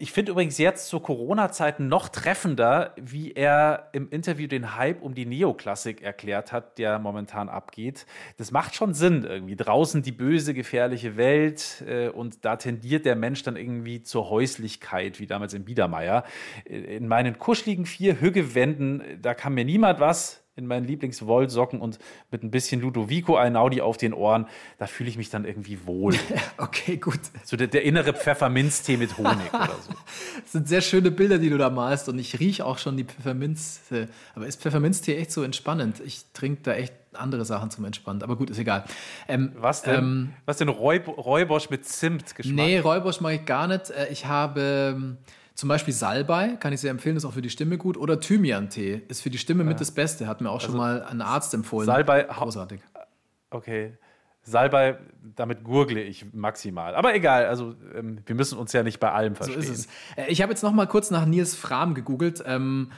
Ich 0.01 0.11
finde 0.11 0.31
übrigens 0.31 0.57
jetzt 0.57 0.87
zu 0.87 0.99
Corona-Zeiten 0.99 1.87
noch 1.87 2.09
treffender, 2.09 2.95
wie 2.99 3.33
er 3.33 3.89
im 3.91 4.09
Interview 4.09 4.47
den 4.47 4.75
Hype 4.75 5.03
um 5.03 5.13
die 5.13 5.27
Neoklassik 5.27 6.01
erklärt 6.01 6.51
hat, 6.51 6.79
der 6.79 6.97
momentan 6.97 7.49
abgeht. 7.49 8.07
Das 8.37 8.49
macht 8.49 8.73
schon 8.73 8.95
Sinn 8.95 9.23
irgendwie. 9.23 9.55
Draußen 9.55 10.01
die 10.01 10.11
böse, 10.11 10.55
gefährliche 10.55 11.17
Welt 11.17 11.83
äh, 11.87 12.09
und 12.09 12.43
da 12.45 12.55
tendiert 12.55 13.05
der 13.05 13.15
Mensch 13.15 13.43
dann 13.43 13.55
irgendwie 13.55 14.01
zur 14.01 14.31
Häuslichkeit, 14.31 15.19
wie 15.19 15.27
damals 15.27 15.53
in 15.53 15.65
Biedermeier. 15.65 16.23
In 16.65 17.07
meinen 17.07 17.37
kuscheligen 17.37 17.85
vier 17.85 18.19
Hüggewänden, 18.19 19.03
da 19.21 19.35
kann 19.35 19.53
mir 19.53 19.65
niemand 19.65 19.99
was 19.99 20.43
in 20.55 20.67
meinen 20.67 20.85
Lieblingswollsocken 20.85 21.79
und 21.79 21.97
mit 22.29 22.43
ein 22.43 22.51
bisschen 22.51 22.81
Ludovico 22.81 23.37
Einaudi 23.37 23.81
auf 23.81 23.97
den 23.97 24.13
Ohren, 24.13 24.47
da 24.77 24.87
fühle 24.87 25.09
ich 25.09 25.17
mich 25.17 25.29
dann 25.29 25.45
irgendwie 25.45 25.85
wohl. 25.85 26.13
okay, 26.57 26.97
gut. 26.97 27.19
So 27.43 27.55
der, 27.55 27.67
der 27.67 27.83
innere 27.83 28.13
Pfefferminztee 28.13 28.97
mit 28.97 29.17
Honig 29.17 29.53
oder 29.53 29.77
so. 29.81 29.93
Das 30.41 30.53
sind 30.53 30.67
sehr 30.67 30.81
schöne 30.81 31.11
Bilder, 31.11 31.37
die 31.37 31.49
du 31.49 31.57
da 31.57 31.69
malst 31.69 32.09
und 32.09 32.19
ich 32.19 32.39
rieche 32.39 32.65
auch 32.65 32.77
schon 32.77 32.97
die 32.97 33.03
Pfefferminz. 33.03 33.81
Aber 34.35 34.47
ist 34.47 34.61
Pfefferminztee 34.61 35.17
echt 35.17 35.31
so 35.31 35.43
entspannend? 35.43 36.01
Ich 36.03 36.25
trinke 36.33 36.61
da 36.63 36.73
echt 36.73 36.93
andere 37.13 37.45
Sachen 37.45 37.69
zum 37.71 37.85
Entspannen. 37.85 38.23
Aber 38.23 38.35
gut, 38.35 38.49
ist 38.49 38.57
egal. 38.57 38.85
Ähm, 39.27 39.51
was 39.55 39.83
denn? 39.83 39.95
Ähm, 39.95 40.33
was 40.45 40.57
denn 40.57 40.69
Räub 40.69 41.07
Räubosch 41.07 41.69
mit 41.69 41.85
Zimt 41.85 42.35
geschmeckt? 42.35 42.55
Nee, 42.55 42.79
Räubosch 42.79 43.21
mag 43.21 43.33
ich 43.33 43.45
gar 43.45 43.67
nicht. 43.67 43.89
Äh, 43.89 44.07
ich 44.09 44.25
habe 44.25 44.93
ähm, 44.95 45.17
zum 45.55 45.69
Beispiel 45.69 45.93
Salbei, 45.93 46.57
kann 46.59 46.73
ich 46.73 46.79
sehr 46.81 46.91
empfehlen, 46.91 47.17
ist 47.17 47.25
auch 47.25 47.33
für 47.33 47.41
die 47.41 47.49
Stimme 47.49 47.77
gut. 47.77 47.97
Oder 47.97 48.19
Thymian-Tee 48.19 49.03
ist 49.07 49.21
für 49.21 49.29
die 49.29 49.37
Stimme 49.37 49.63
mit 49.63 49.79
das 49.79 49.91
Beste, 49.91 50.27
hat 50.27 50.41
mir 50.41 50.49
auch 50.49 50.55
also 50.55 50.67
schon 50.67 50.77
mal 50.77 51.03
ein 51.03 51.21
Arzt 51.21 51.53
empfohlen. 51.53 51.85
Salbei, 51.85 52.23
großartig. 52.23 52.81
Okay. 53.49 53.97
Salbei, 54.43 54.97
damit 55.35 55.63
gurgle 55.63 56.01
ich 56.01 56.33
maximal. 56.33 56.95
Aber 56.95 57.13
egal, 57.13 57.45
also 57.45 57.75
ähm, 57.95 58.19
wir 58.25 58.35
müssen 58.35 58.57
uns 58.57 58.73
ja 58.73 58.81
nicht 58.81 58.99
bei 58.99 59.11
allem 59.11 59.35
verstehen. 59.35 59.61
So 59.61 59.71
ist 59.71 59.79
es. 59.79 59.87
Äh, 60.15 60.31
ich 60.31 60.41
habe 60.41 60.51
jetzt 60.51 60.63
noch 60.63 60.71
mal 60.71 60.87
kurz 60.87 61.11
nach 61.11 61.25
Nils 61.25 61.55
Fram 61.55 61.93
gegoogelt. 61.93 62.41
Ähm, 62.45 62.91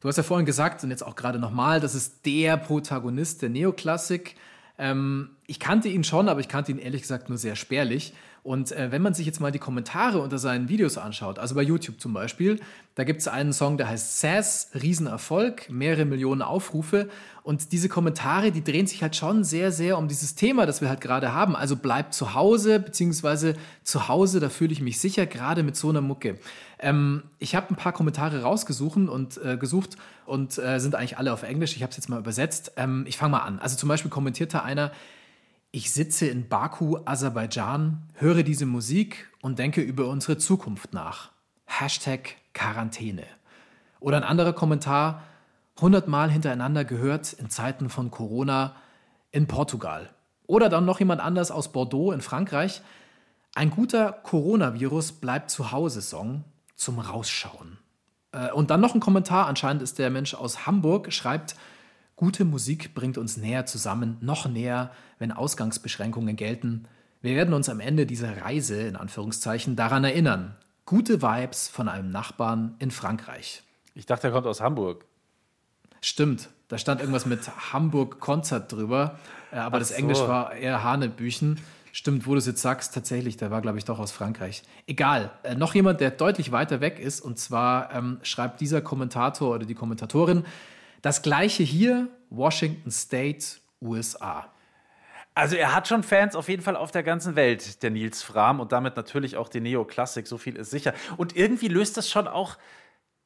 du 0.00 0.08
hast 0.08 0.16
ja 0.16 0.22
vorhin 0.22 0.44
gesagt 0.44 0.84
und 0.84 0.90
jetzt 0.90 1.02
auch 1.02 1.16
gerade 1.16 1.38
nochmal, 1.38 1.80
das 1.80 1.94
ist 1.94 2.26
der 2.26 2.58
Protagonist 2.58 3.40
der 3.40 3.48
Neoklassik. 3.48 4.36
Ähm, 4.76 5.30
ich 5.46 5.60
kannte 5.60 5.88
ihn 5.88 6.04
schon, 6.04 6.28
aber 6.28 6.40
ich 6.40 6.48
kannte 6.48 6.72
ihn 6.72 6.78
ehrlich 6.78 7.02
gesagt 7.02 7.30
nur 7.30 7.38
sehr 7.38 7.56
spärlich. 7.56 8.12
Und 8.44 8.72
äh, 8.72 8.90
wenn 8.90 9.02
man 9.02 9.14
sich 9.14 9.24
jetzt 9.24 9.40
mal 9.40 9.52
die 9.52 9.60
Kommentare 9.60 10.20
unter 10.20 10.36
seinen 10.36 10.68
Videos 10.68 10.98
anschaut, 10.98 11.38
also 11.38 11.54
bei 11.54 11.62
YouTube 11.62 12.00
zum 12.00 12.12
Beispiel, 12.12 12.58
da 12.96 13.04
gibt 13.04 13.20
es 13.20 13.28
einen 13.28 13.52
Song, 13.52 13.76
der 13.78 13.88
heißt 13.88 14.18
Sass, 14.18 14.70
Riesenerfolg, 14.74 15.70
mehrere 15.70 16.04
Millionen 16.04 16.42
Aufrufe. 16.42 17.08
Und 17.44 17.70
diese 17.70 17.88
Kommentare, 17.88 18.50
die 18.50 18.64
drehen 18.64 18.88
sich 18.88 19.00
halt 19.00 19.14
schon 19.14 19.44
sehr, 19.44 19.70
sehr 19.70 19.96
um 19.96 20.08
dieses 20.08 20.34
Thema, 20.34 20.66
das 20.66 20.80
wir 20.80 20.88
halt 20.88 21.00
gerade 21.00 21.32
haben. 21.32 21.54
Also 21.54 21.76
bleibt 21.76 22.14
zu 22.14 22.34
Hause, 22.34 22.80
beziehungsweise 22.80 23.54
zu 23.84 24.08
Hause, 24.08 24.40
da 24.40 24.48
fühle 24.48 24.72
ich 24.72 24.80
mich 24.80 25.00
sicher, 25.00 25.24
gerade 25.26 25.62
mit 25.62 25.76
so 25.76 25.90
einer 25.90 26.00
Mucke. 26.00 26.38
Ähm, 26.80 27.22
ich 27.38 27.54
habe 27.54 27.70
ein 27.70 27.76
paar 27.76 27.92
Kommentare 27.92 28.42
rausgesucht 28.42 28.96
und 28.96 29.38
äh, 29.44 29.56
gesucht 29.56 29.96
und 30.26 30.58
äh, 30.58 30.80
sind 30.80 30.96
eigentlich 30.96 31.16
alle 31.16 31.32
auf 31.32 31.44
Englisch. 31.44 31.76
Ich 31.76 31.82
habe 31.82 31.90
es 31.90 31.96
jetzt 31.96 32.08
mal 32.08 32.18
übersetzt. 32.18 32.72
Ähm, 32.76 33.04
ich 33.06 33.16
fange 33.16 33.32
mal 33.32 33.42
an. 33.42 33.60
Also 33.60 33.76
zum 33.76 33.88
Beispiel 33.88 34.10
kommentierte 34.10 34.64
einer, 34.64 34.90
ich 35.74 35.90
sitze 35.90 36.26
in 36.26 36.48
Baku, 36.48 36.98
Aserbaidschan, 37.06 38.02
höre 38.16 38.42
diese 38.42 38.66
Musik 38.66 39.30
und 39.40 39.58
denke 39.58 39.80
über 39.80 40.06
unsere 40.08 40.36
Zukunft 40.36 40.92
nach. 40.92 41.30
Hashtag 41.64 42.36
Quarantäne. 42.52 43.24
Oder 43.98 44.18
ein 44.18 44.22
anderer 44.22 44.52
Kommentar, 44.52 45.22
hundertmal 45.80 46.30
hintereinander 46.30 46.84
gehört 46.84 47.32
in 47.32 47.48
Zeiten 47.48 47.88
von 47.88 48.10
Corona 48.10 48.76
in 49.30 49.46
Portugal. 49.46 50.10
Oder 50.46 50.68
dann 50.68 50.84
noch 50.84 50.98
jemand 50.98 51.22
anders 51.22 51.50
aus 51.50 51.72
Bordeaux 51.72 52.12
in 52.12 52.20
Frankreich. 52.20 52.82
Ein 53.54 53.70
guter 53.70 54.12
Coronavirus 54.12 55.12
bleibt 55.12 55.50
zu 55.50 55.72
Hause 55.72 56.02
Song 56.02 56.44
zum 56.76 56.98
Rausschauen. 56.98 57.78
Äh, 58.32 58.50
und 58.52 58.70
dann 58.70 58.82
noch 58.82 58.94
ein 58.94 59.00
Kommentar, 59.00 59.46
anscheinend 59.46 59.82
ist 59.82 59.98
der 59.98 60.10
Mensch 60.10 60.34
aus 60.34 60.66
Hamburg, 60.66 61.10
schreibt, 61.14 61.56
Gute 62.22 62.44
Musik 62.44 62.94
bringt 62.94 63.18
uns 63.18 63.36
näher 63.36 63.66
zusammen, 63.66 64.16
noch 64.20 64.46
näher, 64.46 64.92
wenn 65.18 65.32
Ausgangsbeschränkungen 65.32 66.36
gelten. 66.36 66.84
Wir 67.20 67.34
werden 67.34 67.52
uns 67.52 67.68
am 67.68 67.80
Ende 67.80 68.06
dieser 68.06 68.42
Reise, 68.42 68.80
in 68.80 68.94
Anführungszeichen, 68.94 69.74
daran 69.74 70.04
erinnern. 70.04 70.54
Gute 70.86 71.20
Vibes 71.20 71.66
von 71.66 71.88
einem 71.88 72.12
Nachbarn 72.12 72.76
in 72.78 72.92
Frankreich. 72.92 73.64
Ich 73.96 74.06
dachte, 74.06 74.28
er 74.28 74.32
kommt 74.32 74.46
aus 74.46 74.60
Hamburg. 74.60 75.04
Stimmt, 76.00 76.48
da 76.68 76.78
stand 76.78 77.00
irgendwas 77.00 77.26
mit 77.26 77.40
Hamburg-Konzert 77.72 78.70
drüber, 78.70 79.18
äh, 79.50 79.56
aber 79.56 79.78
Ach 79.78 79.80
das 79.80 79.88
so. 79.88 79.96
Englisch 79.96 80.20
war 80.20 80.54
eher 80.54 80.84
Hanebüchen. 80.84 81.58
Stimmt, 81.90 82.28
wo 82.28 82.34
du 82.34 82.38
es 82.38 82.46
jetzt 82.46 82.62
sagst, 82.62 82.94
tatsächlich, 82.94 83.36
der 83.36 83.50
war, 83.50 83.62
glaube 83.62 83.78
ich, 83.78 83.84
doch 83.84 83.98
aus 83.98 84.12
Frankreich. 84.12 84.62
Egal, 84.86 85.32
äh, 85.42 85.56
noch 85.56 85.74
jemand, 85.74 86.00
der 86.00 86.12
deutlich 86.12 86.52
weiter 86.52 86.80
weg 86.80 87.00
ist, 87.00 87.20
und 87.20 87.40
zwar 87.40 87.92
ähm, 87.92 88.20
schreibt 88.22 88.60
dieser 88.60 88.80
Kommentator 88.80 89.56
oder 89.56 89.66
die 89.66 89.74
Kommentatorin, 89.74 90.44
das 91.02 91.22
gleiche 91.22 91.62
hier, 91.62 92.08
Washington 92.30 92.90
State, 92.90 93.58
USA. 93.80 94.50
Also 95.34 95.56
er 95.56 95.74
hat 95.74 95.88
schon 95.88 96.02
Fans 96.02 96.36
auf 96.36 96.48
jeden 96.48 96.62
Fall 96.62 96.76
auf 96.76 96.90
der 96.90 97.02
ganzen 97.02 97.36
Welt, 97.36 97.82
der 97.82 97.90
Nils 97.90 98.22
Fram, 98.22 98.60
und 98.60 98.72
damit 98.72 98.96
natürlich 98.96 99.36
auch 99.36 99.48
die 99.48 99.60
Neoklassik, 99.60 100.26
so 100.26 100.38
viel 100.38 100.56
ist 100.56 100.70
sicher. 100.70 100.92
Und 101.16 101.36
irgendwie 101.36 101.68
löst 101.68 101.96
das 101.96 102.10
schon 102.10 102.28
auch 102.28 102.58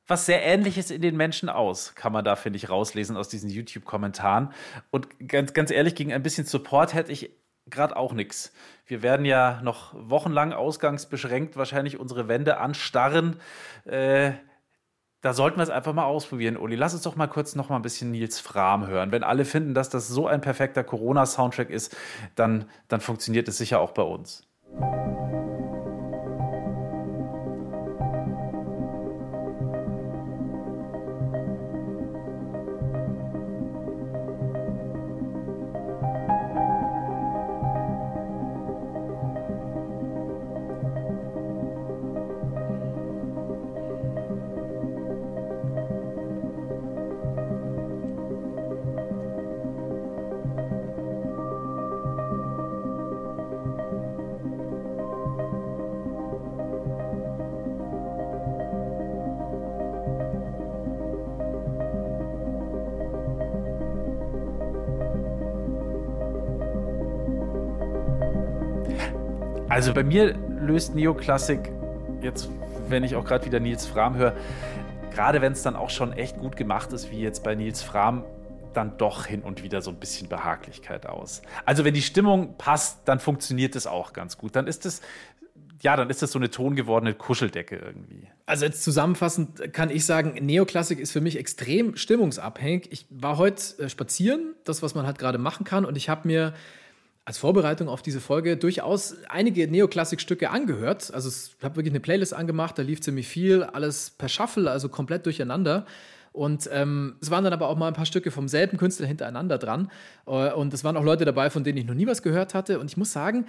was 0.07 0.25
sehr 0.25 0.45
Ähnliches 0.45 0.93
in 0.93 1.03
den 1.03 1.17
Menschen 1.17 1.49
aus, 1.49 1.97
kann 1.97 2.13
man 2.13 2.25
da, 2.25 2.37
finde 2.37 2.59
ich, 2.59 2.71
rauslesen 2.71 3.17
aus 3.17 3.29
diesen 3.29 3.51
YouTube-Kommentaren. 3.51 4.53
Und 4.93 5.09
ganz, 5.29 5.53
ganz 5.53 5.73
ehrlich, 5.73 5.97
gegen 5.97 6.13
ein 6.13 6.23
bisschen 6.23 6.47
Support 6.47 6.95
hätte 6.95 7.11
ich 7.11 7.31
gerade 7.69 7.97
auch 7.97 8.13
nichts. 8.13 8.53
Wir 8.87 9.03
werden 9.03 9.27
ja 9.27 9.61
noch 9.63 9.93
wochenlang 9.95 10.53
ausgangsbeschränkt 10.53 11.57
wahrscheinlich 11.57 11.99
unsere 11.99 12.29
Wände 12.29 12.59
anstarren. 12.59 13.41
Äh, 13.85 14.33
da 15.27 15.35
sollten 15.35 15.57
wir 15.57 15.65
es 15.65 15.71
einfach 15.71 15.93
mal 15.93 16.05
ausprobieren, 16.05 16.57
Uli. 16.57 16.77
Lass 16.77 16.95
uns 16.95 17.03
doch 17.03 17.17
mal 17.17 17.27
kurz 17.27 17.57
noch 17.57 17.69
mal 17.69 17.75
ein 17.75 17.83
bisschen 17.83 18.13
Nils 18.13 18.39
Fram 18.39 18.87
hören. 18.87 19.11
Wenn 19.11 19.25
alle 19.25 19.45
finden, 19.45 19.75
dass 19.75 19.91
das 19.91 20.07
so 20.07 20.29
ein 20.29 20.41
perfekter 20.41 20.85
Corona-Soundtrack 20.85 21.69
ist, 21.69 21.97
dann, 22.37 22.67
dann 22.87 23.01
funktioniert 23.01 23.49
es 23.49 23.59
sicher 23.59 23.81
auch 23.81 23.91
bei 23.91 24.03
uns. 24.03 24.47
Also 69.87 69.95
bei 69.95 70.03
mir 70.03 70.37
löst 70.63 70.97
Neoklassik 70.97 71.71
jetzt, 72.21 72.51
wenn 72.89 73.05
ich 73.05 73.15
auch 73.15 73.25
gerade 73.25 73.47
wieder 73.47 73.61
Nils 73.61 73.87
Fram 73.87 74.17
höre, 74.17 74.35
gerade 75.13 75.41
wenn 75.41 75.53
es 75.53 75.63
dann 75.63 75.77
auch 75.77 75.91
schon 75.91 76.13
echt 76.13 76.39
gut 76.39 76.57
gemacht 76.57 76.93
ist, 76.93 77.13
wie 77.13 77.21
jetzt 77.21 77.45
bei 77.45 77.55
Nils 77.55 77.85
Fram, 77.85 78.25
dann 78.75 78.99
doch 78.99 79.27
hin 79.27 79.43
und 79.43 79.63
wieder 79.63 79.83
so 79.83 79.93
ein 79.93 80.01
bisschen 80.01 80.29
Behaglichkeit 80.29 81.07
aus. 81.07 81.41
Also 81.65 81.85
wenn 81.85 81.95
die 81.95 82.03
Stimmung 82.03 82.57
passt, 82.59 83.03
dann 83.05 83.21
funktioniert 83.21 83.77
es 83.77 83.87
auch 83.87 84.13
ganz 84.13 84.39
gut. 84.39 84.57
Dann 84.57 84.67
ist 84.67 84.87
es 84.87 85.03
ja, 85.83 85.95
dann 85.95 86.11
ist 86.11 86.21
das 86.21 86.33
so 86.33 86.39
eine 86.41 86.51
tongewordene 86.51 87.15
Kuscheldecke 87.15 87.77
irgendwie. 87.77 88.27
Also 88.47 88.65
jetzt 88.65 88.83
zusammenfassend 88.83 89.73
kann 89.73 89.91
ich 89.91 90.05
sagen, 90.05 90.35
Neoklassik 90.45 90.99
ist 90.99 91.13
für 91.13 91.21
mich 91.21 91.39
extrem 91.39 91.97
stimmungsabhängig. 91.97 92.89
Ich 92.91 93.07
war 93.11 93.37
heute 93.37 93.63
äh, 93.79 93.89
spazieren, 93.89 94.57
das, 94.65 94.83
was 94.83 94.97
man 94.97 95.07
halt 95.07 95.19
gerade 95.19 95.39
machen 95.39 95.63
kann, 95.63 95.85
und 95.85 95.97
ich 95.97 96.09
habe 96.09 96.27
mir 96.27 96.55
als 97.27 97.39
Vorbereitung 97.39 97.89
auf 97.89 98.03
diese 98.03 98.21
Folge 98.21 98.57
durchaus 98.57 99.17
einige 99.29 99.67
Neoklassik-Stücke 99.67 100.49
angehört. 100.49 101.13
Also 101.13 101.29
ich 101.29 101.63
habe 101.63 101.75
wirklich 101.75 101.93
eine 101.93 102.01
Playlist 102.01 102.33
angemacht, 102.33 102.79
da 102.79 102.83
lief 102.83 103.01
ziemlich 103.01 103.27
viel, 103.27 103.65
alles 103.65 104.11
per 104.11 104.29
Shuffle, 104.29 104.71
also 104.71 104.89
komplett 104.89 105.27
durcheinander. 105.27 105.87
Und 106.33 106.69
ähm, 106.73 107.17
es 107.21 107.31
waren 107.33 107.43
dann 107.43 107.53
aber 107.53 107.69
auch 107.69 107.77
mal 107.77 107.89
ein 107.89 107.95
paar 107.95 108.07
Stücke 108.07 108.31
vom 108.31 108.47
selben 108.47 108.77
Künstler 108.77 109.07
hintereinander 109.07 109.59
dran. 109.59 109.91
Äh, 110.27 110.53
und 110.53 110.73
es 110.73 110.85
waren 110.85 110.97
auch 110.97 111.03
Leute 111.03 111.25
dabei, 111.25 111.51
von 111.51 111.65
denen 111.65 111.79
ich 111.79 111.85
noch 111.85 111.95
nie 111.95 112.07
was 112.07 112.23
gehört 112.23 112.55
hatte. 112.55 112.79
Und 112.79 112.91
ich 112.91 112.97
muss 112.97 113.11
sagen, 113.11 113.47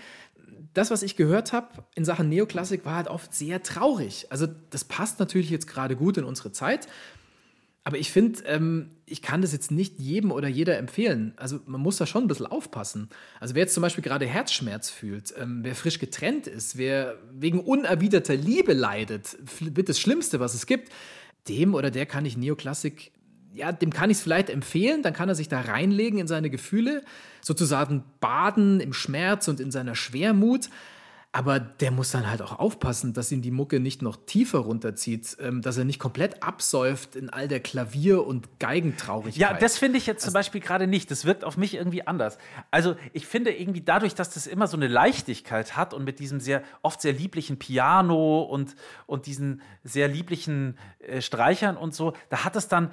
das, 0.74 0.90
was 0.90 1.04
ich 1.04 1.16
gehört 1.16 1.54
habe 1.54 1.68
in 1.94 2.04
Sachen 2.04 2.30
Neoklassik, 2.30 2.84
war 2.84 2.96
halt 2.96 3.10
oft 3.10 3.32
sehr 3.32 3.62
traurig. 3.62 4.26
Also 4.32 4.48
das 4.72 4.86
passt 4.86 5.20
natürlich 5.20 5.52
jetzt 5.52 5.68
gerade 5.68 5.96
gut 5.96 6.18
in 6.18 6.24
unsere 6.24 6.52
Zeit. 6.52 6.88
Aber 7.88 7.98
ich 7.98 8.12
finde, 8.12 8.44
ähm, 8.44 8.90
ich 9.06 9.22
kann 9.22 9.42
das 9.42 9.54
jetzt 9.54 9.72
nicht 9.72 9.98
jedem 9.98 10.34
oder 10.34 10.50
jeder 10.50 10.78
empfehlen. 10.78 11.32
Also 11.38 11.62
man 11.68 11.80
muss 11.80 11.96
da 11.96 12.06
schon 12.06 12.26
ein 12.26 12.28
bisschen 12.28 12.46
aufpassen. 12.46 13.08
Also 13.40 13.56
wer 13.56 13.62
jetzt 13.62 13.74
zum 13.74 13.82
Beispiel 13.82 14.04
gerade 14.04 14.26
Herzschmerz 14.26 14.90
fühlt, 14.90 15.34
ähm, 15.40 15.60
wer 15.62 15.74
frisch 15.74 15.98
getrennt 15.98 16.48
ist, 16.48 16.78
wer 16.78 17.18
wegen 17.32 17.62
unerwiderter 17.62 18.36
Liebe 18.36 18.74
leidet, 18.74 19.38
wird 19.62 19.88
das 19.88 20.02
Schlimmste, 20.02 20.42
was 20.42 20.54
es 20.54 20.66
gibt, 20.66 20.92
dem 21.48 21.76
oder 21.76 21.90
der 21.90 22.06
kann 22.06 22.26
ich 22.26 22.36
Neoklassik, 22.36 23.14
ja, 23.54 23.72
dem 23.72 23.94
kann 23.94 24.10
ich 24.10 24.18
es 24.18 24.22
vielleicht 24.22 24.50
empfehlen, 24.50 25.02
dann 25.02 25.14
kann 25.14 25.30
er 25.30 25.36
sich 25.36 25.48
da 25.48 25.62
reinlegen 25.62 26.20
in 26.20 26.28
seine 26.28 26.50
Gefühle, 26.50 27.06
sozusagen 27.40 28.04
baden 28.20 28.82
im 28.82 28.92
Schmerz 28.92 29.48
und 29.48 29.62
in 29.62 29.72
seiner 29.72 29.96
Schwermut. 29.96 30.70
Aber 31.38 31.60
der 31.60 31.92
muss 31.92 32.10
dann 32.10 32.28
halt 32.28 32.42
auch 32.42 32.58
aufpassen, 32.58 33.14
dass 33.14 33.32
ihn 33.32 33.44
die 33.44 33.52
Mucke 33.52 33.80
nicht 33.80 34.02
noch 34.02 34.16
tiefer 34.26 34.58
runterzieht, 34.58 35.38
ähm, 35.40 35.62
dass 35.62 35.78
er 35.78 35.86
nicht 35.86 36.00
komplett 36.00 36.42
absäuft 36.42 37.16
in 37.16 37.30
all 37.30 37.48
der 37.48 37.60
Klavier- 37.60 38.26
und 38.26 38.60
Geigentraurigkeit. 38.60 39.36
Ja, 39.36 39.54
das 39.54 39.78
finde 39.78 40.00
ich 40.00 40.08
jetzt 40.08 40.24
zum 40.24 40.34
Beispiel 40.34 40.62
gerade 40.62 40.88
nicht. 40.88 41.12
Das 41.12 41.26
wirkt 41.26 41.44
auf 41.44 41.56
mich 41.56 41.76
irgendwie 41.76 42.08
anders. 42.08 42.40
Also 42.72 42.96
ich 43.14 43.28
finde 43.28 43.56
irgendwie 43.56 43.82
dadurch, 43.82 44.16
dass 44.16 44.32
das 44.32 44.48
immer 44.48 44.66
so 44.66 44.78
eine 44.78 44.88
Leichtigkeit 44.88 45.78
hat 45.78 45.94
und 45.94 46.06
mit 46.06 46.18
diesem 46.18 46.40
sehr 46.40 46.64
oft 46.82 47.02
sehr 47.02 47.14
lieblichen 47.14 47.60
Piano 47.60 48.42
und, 48.42 48.76
und 49.06 49.28
diesen 49.28 49.62
sehr 49.84 50.08
lieblichen 50.08 50.76
äh, 50.98 51.22
Streichern 51.22 51.78
und 51.78 51.94
so, 51.94 52.14
da 52.32 52.46
hat 52.46 52.56
es 52.56 52.68
dann, 52.68 52.90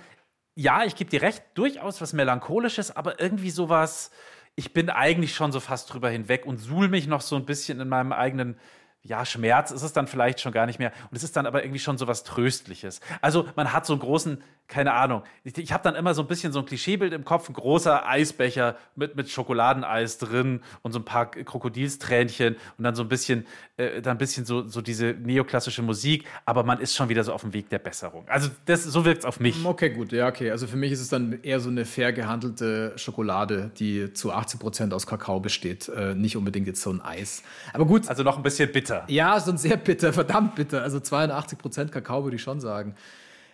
ja, 0.55 0.85
ich 0.85 0.97
gebe 0.97 1.09
dir 1.09 1.23
recht, 1.23 1.43
durchaus 1.55 2.03
was 2.03 2.13
Melancholisches, 2.13 2.95
aber 2.95 3.23
irgendwie 3.23 3.49
sowas, 3.49 4.11
ich 4.57 4.73
bin 4.73 4.91
eigentlich 4.91 5.35
schon 5.35 5.53
so 5.53 5.61
fast 5.61 5.93
drüber 5.93 6.11
hinweg 6.11 6.47
und 6.47 6.59
suhl 6.59 6.89
mich 6.89 7.07
noch 7.07 7.21
so 7.21 7.37
ein 7.37 7.45
bisschen 7.45 7.81
in 7.81 7.89
meinem 7.89 8.13
eigenen 8.13 8.57
ja, 9.05 9.27
Schmerz 9.27 9.71
ist 9.71 9.83
es 9.83 9.93
dann 9.93 10.07
vielleicht 10.07 10.41
schon 10.41 10.53
gar 10.53 10.65
nicht 10.65 10.79
mehr. 10.79 10.91
Und 11.11 11.17
es 11.17 11.23
ist 11.23 11.37
dann 11.37 11.45
aber 11.45 11.63
irgendwie 11.63 11.79
schon 11.79 11.99
so 11.99 12.07
was 12.07 12.25
Tröstliches. 12.25 13.01
Also 13.21 13.47
man 13.55 13.73
hat 13.73 13.85
so 13.85 13.93
einen 13.93 14.01
großen, 14.01 14.43
keine 14.67 14.95
Ahnung, 14.95 15.25
ich, 15.45 15.59
ich 15.59 15.73
habe 15.75 15.85
dann 15.85 15.95
immer 15.95 16.15
so 16.15 16.23
ein 16.23 16.27
bisschen 16.27 16.53
so 16.53 16.61
ein 16.61 16.65
Klischeebild 16.65 17.13
im 17.13 17.23
Kopf, 17.23 17.51
ein 17.51 17.53
großer 17.53 18.09
Eisbecher 18.09 18.77
mit, 18.97 19.15
mit 19.15 19.29
Schokoladeneis 19.29 20.17
drin 20.17 20.63
und 20.81 20.93
so 20.93 21.01
ein 21.01 21.05
paar 21.05 21.31
Krokodilstränchen 21.31 22.57
und 22.79 22.85
dann 22.85 22.95
so 22.95 23.03
ein 23.03 23.11
bisschen, 23.11 23.47
äh, 23.77 24.01
dann 24.01 24.13
ein 24.13 24.19
bisschen 24.19 24.47
so, 24.47 24.67
so 24.67 24.81
diese 24.81 25.09
neoklassische 25.13 25.83
Musik, 25.83 26.25
aber 26.47 26.63
man 26.63 26.81
ist 26.81 26.97
schon 26.97 27.11
wieder 27.11 27.25
so 27.25 27.35
auf 27.35 27.43
dem 27.43 27.53
Weg 27.53 27.69
der 27.69 27.81
Besserung. 27.81 28.27
Also 28.27 28.49
das, 28.65 28.85
so 28.85 29.05
wirkt 29.05 29.21
es 29.21 29.25
auf 29.27 29.39
mich. 29.39 29.63
Okay, 29.63 29.91
gut, 29.91 30.13
ja, 30.13 30.29
okay. 30.29 30.51
Also 30.51 30.67
für 30.67 30.79
mich 30.79 30.93
ist 30.93 31.01
es 31.01 31.11
dann 31.11 31.41
eher 31.43 31.61
so 31.61 31.69
eine 31.69 31.85
fair 31.85 32.15
gehandelte 32.15 32.95
Schokolade, 32.97 33.71
die 33.79 34.15
zu 34.15 34.33
80 34.33 34.61
Prozent 34.61 34.95
aus 34.95 35.07
Kakao 35.07 35.41
besteht, 35.41 35.91
äh, 35.91 36.15
nicht 36.15 36.39
unbedingt 36.39 36.67
jetzt 36.67 36.81
so 36.81 36.91
ein 36.91 37.03
Eis. 37.03 37.43
Aber 37.75 37.85
gut. 37.85 38.09
Also 38.09 38.23
noch 38.23 38.39
ein 38.39 38.43
bisschen 38.43 38.73
bitter 38.73 38.94
bitter. 39.01 39.13
Ja, 39.13 39.41
schon 39.41 39.57
sehr 39.57 39.77
bitter, 39.77 40.13
verdammt 40.13 40.55
bitter. 40.55 40.83
Also 40.83 41.01
82 41.01 41.59
Prozent 41.59 41.93
Kakao 41.93 42.25
würde 42.25 42.37
ich 42.37 42.43
schon 42.43 42.61
sagen. 42.61 42.95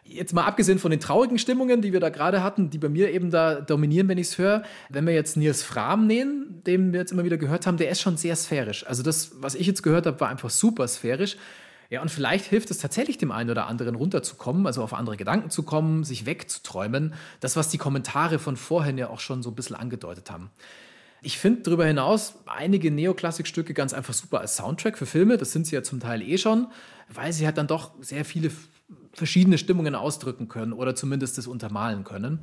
Jetzt 0.05 0.32
mal 0.32 0.45
abgesehen 0.45 0.78
von 0.78 0.91
den 0.91 0.99
traurigen 0.99 1.38
Stimmungen, 1.38 1.82
die 1.82 1.93
wir 1.93 2.01
da 2.01 2.09
gerade 2.09 2.43
hatten, 2.43 2.70
die 2.70 2.78
bei 2.78 2.88
mir 2.88 3.11
eben 3.12 3.30
da 3.30 3.61
dominieren, 3.61 4.09
wenn 4.09 4.18
ich 4.18 4.28
es 4.28 4.38
höre. 4.38 4.62
Wenn 4.88 5.07
wir 5.07 5.14
jetzt 5.14 5.36
Nils 5.36 5.62
Fram 5.62 6.07
nehmen, 6.07 6.62
den 6.66 6.93
wir 6.93 7.01
jetzt 7.01 7.12
immer 7.12 7.24
wieder 7.24 7.36
gehört 7.36 7.66
haben, 7.66 7.76
der 7.76 7.91
ist 7.91 8.01
schon 8.01 8.16
sehr 8.16 8.34
sphärisch. 8.34 8.86
Also 8.86 9.03
das, 9.03 9.32
was 9.41 9.55
ich 9.55 9.66
jetzt 9.66 9.82
gehört 9.82 10.07
habe, 10.07 10.18
war 10.18 10.28
einfach 10.28 10.51
super 10.51 10.88
sphärisch. 10.88 11.36
Ja, 11.91 12.03
und 12.03 12.11
vielleicht 12.11 12.45
hilft 12.47 12.70
es 12.70 12.78
tatsächlich 12.78 13.18
dem 13.18 13.32
einen 13.32 13.51
oder 13.51 13.66
anderen 13.66 13.97
runterzukommen, 13.97 14.66
also 14.66 14.82
auf 14.82 14.95
andere 14.95 15.16
Gedanken 15.16 15.51
zu 15.51 15.64
kommen, 15.64 16.05
sich 16.05 16.24
wegzuträumen. 16.24 17.14
Das, 17.41 17.57
was 17.57 17.68
die 17.68 17.78
Kommentare 17.78 18.38
von 18.38 18.57
vorhin 18.57 18.97
ja 18.97 19.11
auch 19.11 19.20
schon 19.20 19.43
so 19.43 19.51
ein 19.51 19.57
bisschen 19.57 19.76
angedeutet 19.76 20.30
haben. 20.30 20.51
Ich 21.22 21.38
finde 21.38 21.62
darüber 21.62 21.84
hinaus 21.84 22.34
einige 22.46 22.90
Neoklassikstücke 22.90 23.74
ganz 23.74 23.92
einfach 23.92 24.14
super 24.14 24.40
als 24.40 24.56
Soundtrack 24.56 24.96
für 24.96 25.06
Filme. 25.06 25.36
Das 25.36 25.52
sind 25.52 25.66
sie 25.66 25.74
ja 25.74 25.82
zum 25.82 26.00
Teil 26.00 26.22
eh 26.22 26.38
schon, 26.38 26.68
weil 27.08 27.32
sie 27.32 27.44
halt 27.44 27.58
dann 27.58 27.66
doch 27.66 27.92
sehr 28.00 28.24
viele 28.24 28.50
verschiedene 29.12 29.58
Stimmungen 29.58 29.94
ausdrücken 29.94 30.48
können 30.48 30.72
oder 30.72 30.94
zumindest 30.94 31.38
das 31.38 31.46
untermalen 31.46 32.04
können. 32.04 32.40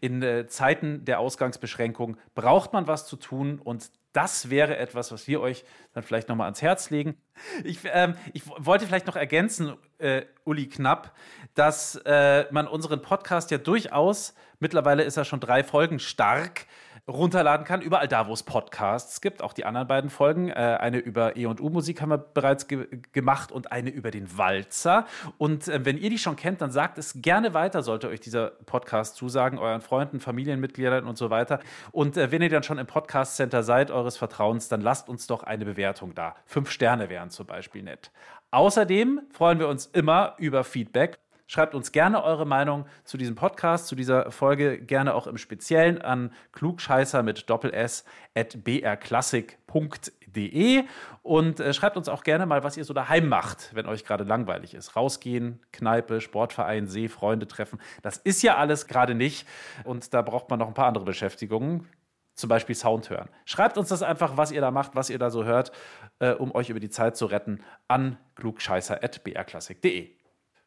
In 0.00 0.22
äh, 0.22 0.46
Zeiten 0.46 1.04
der 1.04 1.20
Ausgangsbeschränkung 1.20 2.16
braucht 2.34 2.72
man 2.72 2.86
was 2.86 3.06
zu 3.06 3.16
tun 3.16 3.58
und 3.58 3.90
das 4.12 4.50
wäre 4.50 4.76
etwas, 4.76 5.12
was 5.12 5.28
wir 5.28 5.40
euch 5.40 5.64
dann 5.92 6.02
vielleicht 6.02 6.28
nochmal 6.28 6.46
ans 6.46 6.62
Herz 6.62 6.90
legen. 6.90 7.16
Ich, 7.64 7.78
ähm, 7.84 8.14
ich 8.32 8.42
wollte 8.46 8.86
vielleicht 8.86 9.06
noch 9.06 9.16
ergänzen, 9.16 9.74
äh, 9.98 10.22
Uli 10.44 10.68
Knapp, 10.68 11.14
dass 11.54 11.96
äh, 12.04 12.46
man 12.50 12.66
unseren 12.66 13.02
Podcast 13.02 13.50
ja 13.50 13.58
durchaus, 13.58 14.34
mittlerweile 14.58 15.04
ist 15.04 15.16
er 15.16 15.24
schon 15.24 15.38
drei 15.38 15.62
Folgen 15.62 16.00
stark, 16.00 16.66
runterladen 17.10 17.66
kann, 17.66 17.82
überall 17.82 18.08
da, 18.08 18.26
wo 18.26 18.32
es 18.32 18.42
Podcasts 18.42 19.20
gibt. 19.20 19.42
Auch 19.42 19.52
die 19.52 19.64
anderen 19.64 19.88
beiden 19.88 20.10
Folgen. 20.10 20.48
Äh, 20.48 20.52
eine 20.80 20.98
über 20.98 21.36
E&U-Musik 21.36 22.00
haben 22.00 22.10
wir 22.10 22.18
bereits 22.18 22.68
ge 22.68 22.86
gemacht 23.12 23.52
und 23.52 23.72
eine 23.72 23.90
über 23.90 24.10
den 24.10 24.38
Walzer. 24.38 25.06
Und 25.36 25.68
äh, 25.68 25.84
wenn 25.84 25.98
ihr 25.98 26.10
die 26.10 26.18
schon 26.18 26.36
kennt, 26.36 26.60
dann 26.60 26.70
sagt 26.70 26.98
es 26.98 27.14
gerne 27.20 27.52
weiter, 27.54 27.82
sollte 27.82 28.08
euch 28.08 28.20
dieser 28.20 28.50
Podcast 28.66 29.16
zusagen, 29.16 29.58
euren 29.58 29.80
Freunden, 29.80 30.20
Familienmitgliedern 30.20 31.04
und 31.06 31.18
so 31.18 31.30
weiter. 31.30 31.60
Und 31.92 32.16
äh, 32.16 32.30
wenn 32.30 32.42
ihr 32.42 32.48
dann 32.48 32.62
schon 32.62 32.78
im 32.78 32.86
Podcast-Center 32.86 33.62
seid, 33.62 33.90
eures 33.90 34.16
Vertrauens, 34.16 34.68
dann 34.68 34.80
lasst 34.80 35.08
uns 35.08 35.26
doch 35.26 35.42
eine 35.42 35.64
Bewertung 35.64 36.14
da. 36.14 36.36
Fünf 36.46 36.70
Sterne 36.70 37.08
wären 37.08 37.30
zum 37.30 37.46
Beispiel 37.46 37.82
nett. 37.82 38.10
Außerdem 38.52 39.20
freuen 39.30 39.58
wir 39.58 39.68
uns 39.68 39.86
immer 39.86 40.34
über 40.38 40.64
Feedback. 40.64 41.18
Schreibt 41.50 41.74
uns 41.74 41.90
gerne 41.90 42.22
eure 42.22 42.46
Meinung 42.46 42.86
zu 43.02 43.16
diesem 43.18 43.34
Podcast, 43.34 43.88
zu 43.88 43.96
dieser 43.96 44.30
Folge, 44.30 44.78
gerne 44.78 45.14
auch 45.14 45.26
im 45.26 45.36
Speziellen 45.36 46.00
an 46.00 46.32
klugscheißer 46.52 47.24
mit 47.24 47.50
Doppel-S 47.50 48.04
at 48.36 48.62
brklassik.de 48.62 49.54
und 51.22 51.58
äh, 51.58 51.74
schreibt 51.74 51.96
uns 51.96 52.08
auch 52.08 52.22
gerne 52.22 52.46
mal, 52.46 52.62
was 52.62 52.76
ihr 52.76 52.84
so 52.84 52.94
daheim 52.94 53.28
macht, 53.28 53.74
wenn 53.74 53.86
euch 53.86 54.04
gerade 54.04 54.22
langweilig 54.22 54.74
ist. 54.74 54.94
Rausgehen, 54.94 55.58
Kneipe, 55.72 56.20
Sportverein, 56.20 56.86
See, 56.86 57.08
Freunde 57.08 57.48
treffen. 57.48 57.80
Das 58.02 58.16
ist 58.16 58.42
ja 58.42 58.56
alles 58.56 58.86
gerade 58.86 59.16
nicht 59.16 59.44
und 59.82 60.14
da 60.14 60.22
braucht 60.22 60.50
man 60.50 60.60
noch 60.60 60.68
ein 60.68 60.74
paar 60.74 60.86
andere 60.86 61.04
Beschäftigungen 61.04 61.88
zum 62.36 62.48
Beispiel 62.48 62.76
Sound 62.76 63.10
hören. 63.10 63.28
Schreibt 63.44 63.76
uns 63.76 63.88
das 63.88 64.04
einfach, 64.04 64.36
was 64.36 64.52
ihr 64.52 64.60
da 64.60 64.70
macht, 64.70 64.94
was 64.94 65.10
ihr 65.10 65.18
da 65.18 65.30
so 65.30 65.42
hört, 65.42 65.72
äh, 66.20 66.30
um 66.30 66.54
euch 66.54 66.70
über 66.70 66.78
die 66.78 66.90
Zeit 66.90 67.16
zu 67.16 67.26
retten, 67.26 67.64
an 67.88 68.18
klugscheißer.brklassik.de. 68.36 70.19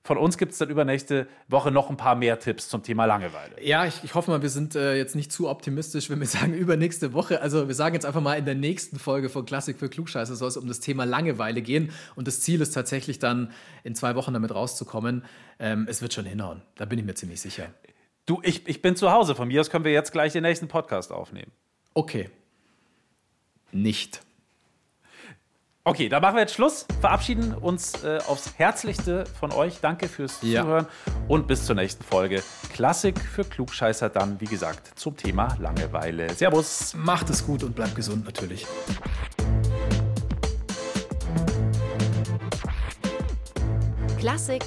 Von 0.05 0.17
uns 0.17 0.37
gibt 0.37 0.51
es 0.51 0.57
dann 0.57 0.69
übernächste 0.69 1.27
Woche 1.47 1.71
noch 1.71 1.89
ein 1.89 1.95
paar 1.95 2.15
mehr 2.15 2.37
Tipps 2.37 2.67
zum 2.67 2.83
Thema 2.83 3.05
Langeweile. 3.05 3.55
Ja, 3.63 3.85
ich, 3.85 4.03
ich 4.03 4.15
hoffe 4.15 4.31
mal, 4.31 4.41
wir 4.41 4.49
sind 4.49 4.75
äh, 4.75 4.97
jetzt 4.97 5.15
nicht 5.15 5.31
zu 5.31 5.47
optimistisch, 5.47 6.09
wenn 6.09 6.19
wir 6.19 6.27
sagen 6.27 6.53
übernächste 6.57 7.13
Woche. 7.13 7.41
Also 7.41 7.69
wir 7.69 7.75
sagen 7.75 7.95
jetzt 7.95 8.05
einfach 8.05 8.19
mal, 8.19 8.37
in 8.37 8.43
der 8.43 8.55
nächsten 8.55 8.99
Folge 8.99 9.29
von 9.29 9.45
Klassik 9.45 9.79
für 9.79 9.87
Klugscheiße 9.87 10.35
soll 10.35 10.49
es 10.49 10.57
um 10.57 10.67
das 10.67 10.81
Thema 10.81 11.05
Langeweile 11.05 11.61
gehen. 11.61 11.91
Und 12.15 12.27
das 12.27 12.41
Ziel 12.41 12.59
ist 12.59 12.71
tatsächlich 12.71 13.19
dann, 13.19 13.51
in 13.85 13.95
zwei 13.95 14.15
Wochen 14.15 14.33
damit 14.33 14.53
rauszukommen. 14.53 15.23
Ähm, 15.57 15.87
es 15.89 16.01
wird 16.01 16.13
schon 16.13 16.25
hinhauen. 16.25 16.61
Da 16.75 16.83
bin 16.83 16.99
ich 16.99 17.05
mir 17.05 17.15
ziemlich 17.15 17.39
sicher. 17.39 17.73
Du, 18.25 18.41
ich, 18.43 18.67
ich 18.67 18.81
bin 18.81 18.97
zu 18.97 19.09
Hause. 19.09 19.35
Von 19.35 19.47
mir 19.47 19.61
aus 19.61 19.69
können 19.69 19.85
wir 19.85 19.93
jetzt 19.93 20.11
gleich 20.11 20.33
den 20.33 20.43
nächsten 20.43 20.67
Podcast 20.67 21.13
aufnehmen. 21.13 21.51
Okay. 21.93 22.29
Nicht. 23.71 24.21
Okay, 25.85 26.07
da 26.07 26.21
machen 26.21 26.35
wir 26.35 26.41
jetzt 26.41 26.53
Schluss. 26.53 26.85
Verabschieden 27.01 27.53
uns 27.53 28.05
äh, 28.05 28.19
aufs 28.25 28.57
Herzlichste 28.57 29.25
von 29.37 29.51
euch. 29.51 29.81
Danke 29.81 30.07
fürs 30.07 30.39
ja. 30.41 30.61
Zuhören 30.61 30.87
und 31.27 31.45
bis 31.45 31.65
zur 31.65 31.75
nächsten 31.75 32.05
Folge. 32.05 32.41
Klassik 32.71 33.19
für 33.19 33.43
Klugscheißer 33.43 34.07
dann, 34.07 34.39
wie 34.39 34.45
gesagt, 34.45 34.97
zum 34.97 35.17
Thema 35.17 35.57
Langeweile. 35.59 36.33
Servus. 36.33 36.93
Macht 36.95 37.29
es 37.29 37.45
gut 37.45 37.63
und 37.63 37.75
bleibt 37.75 37.95
gesund 37.95 38.23
natürlich. 38.23 38.65
Klassik 44.17 44.63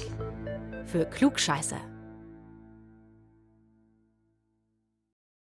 für 0.85 1.05
Klugscheißer. 1.05 1.96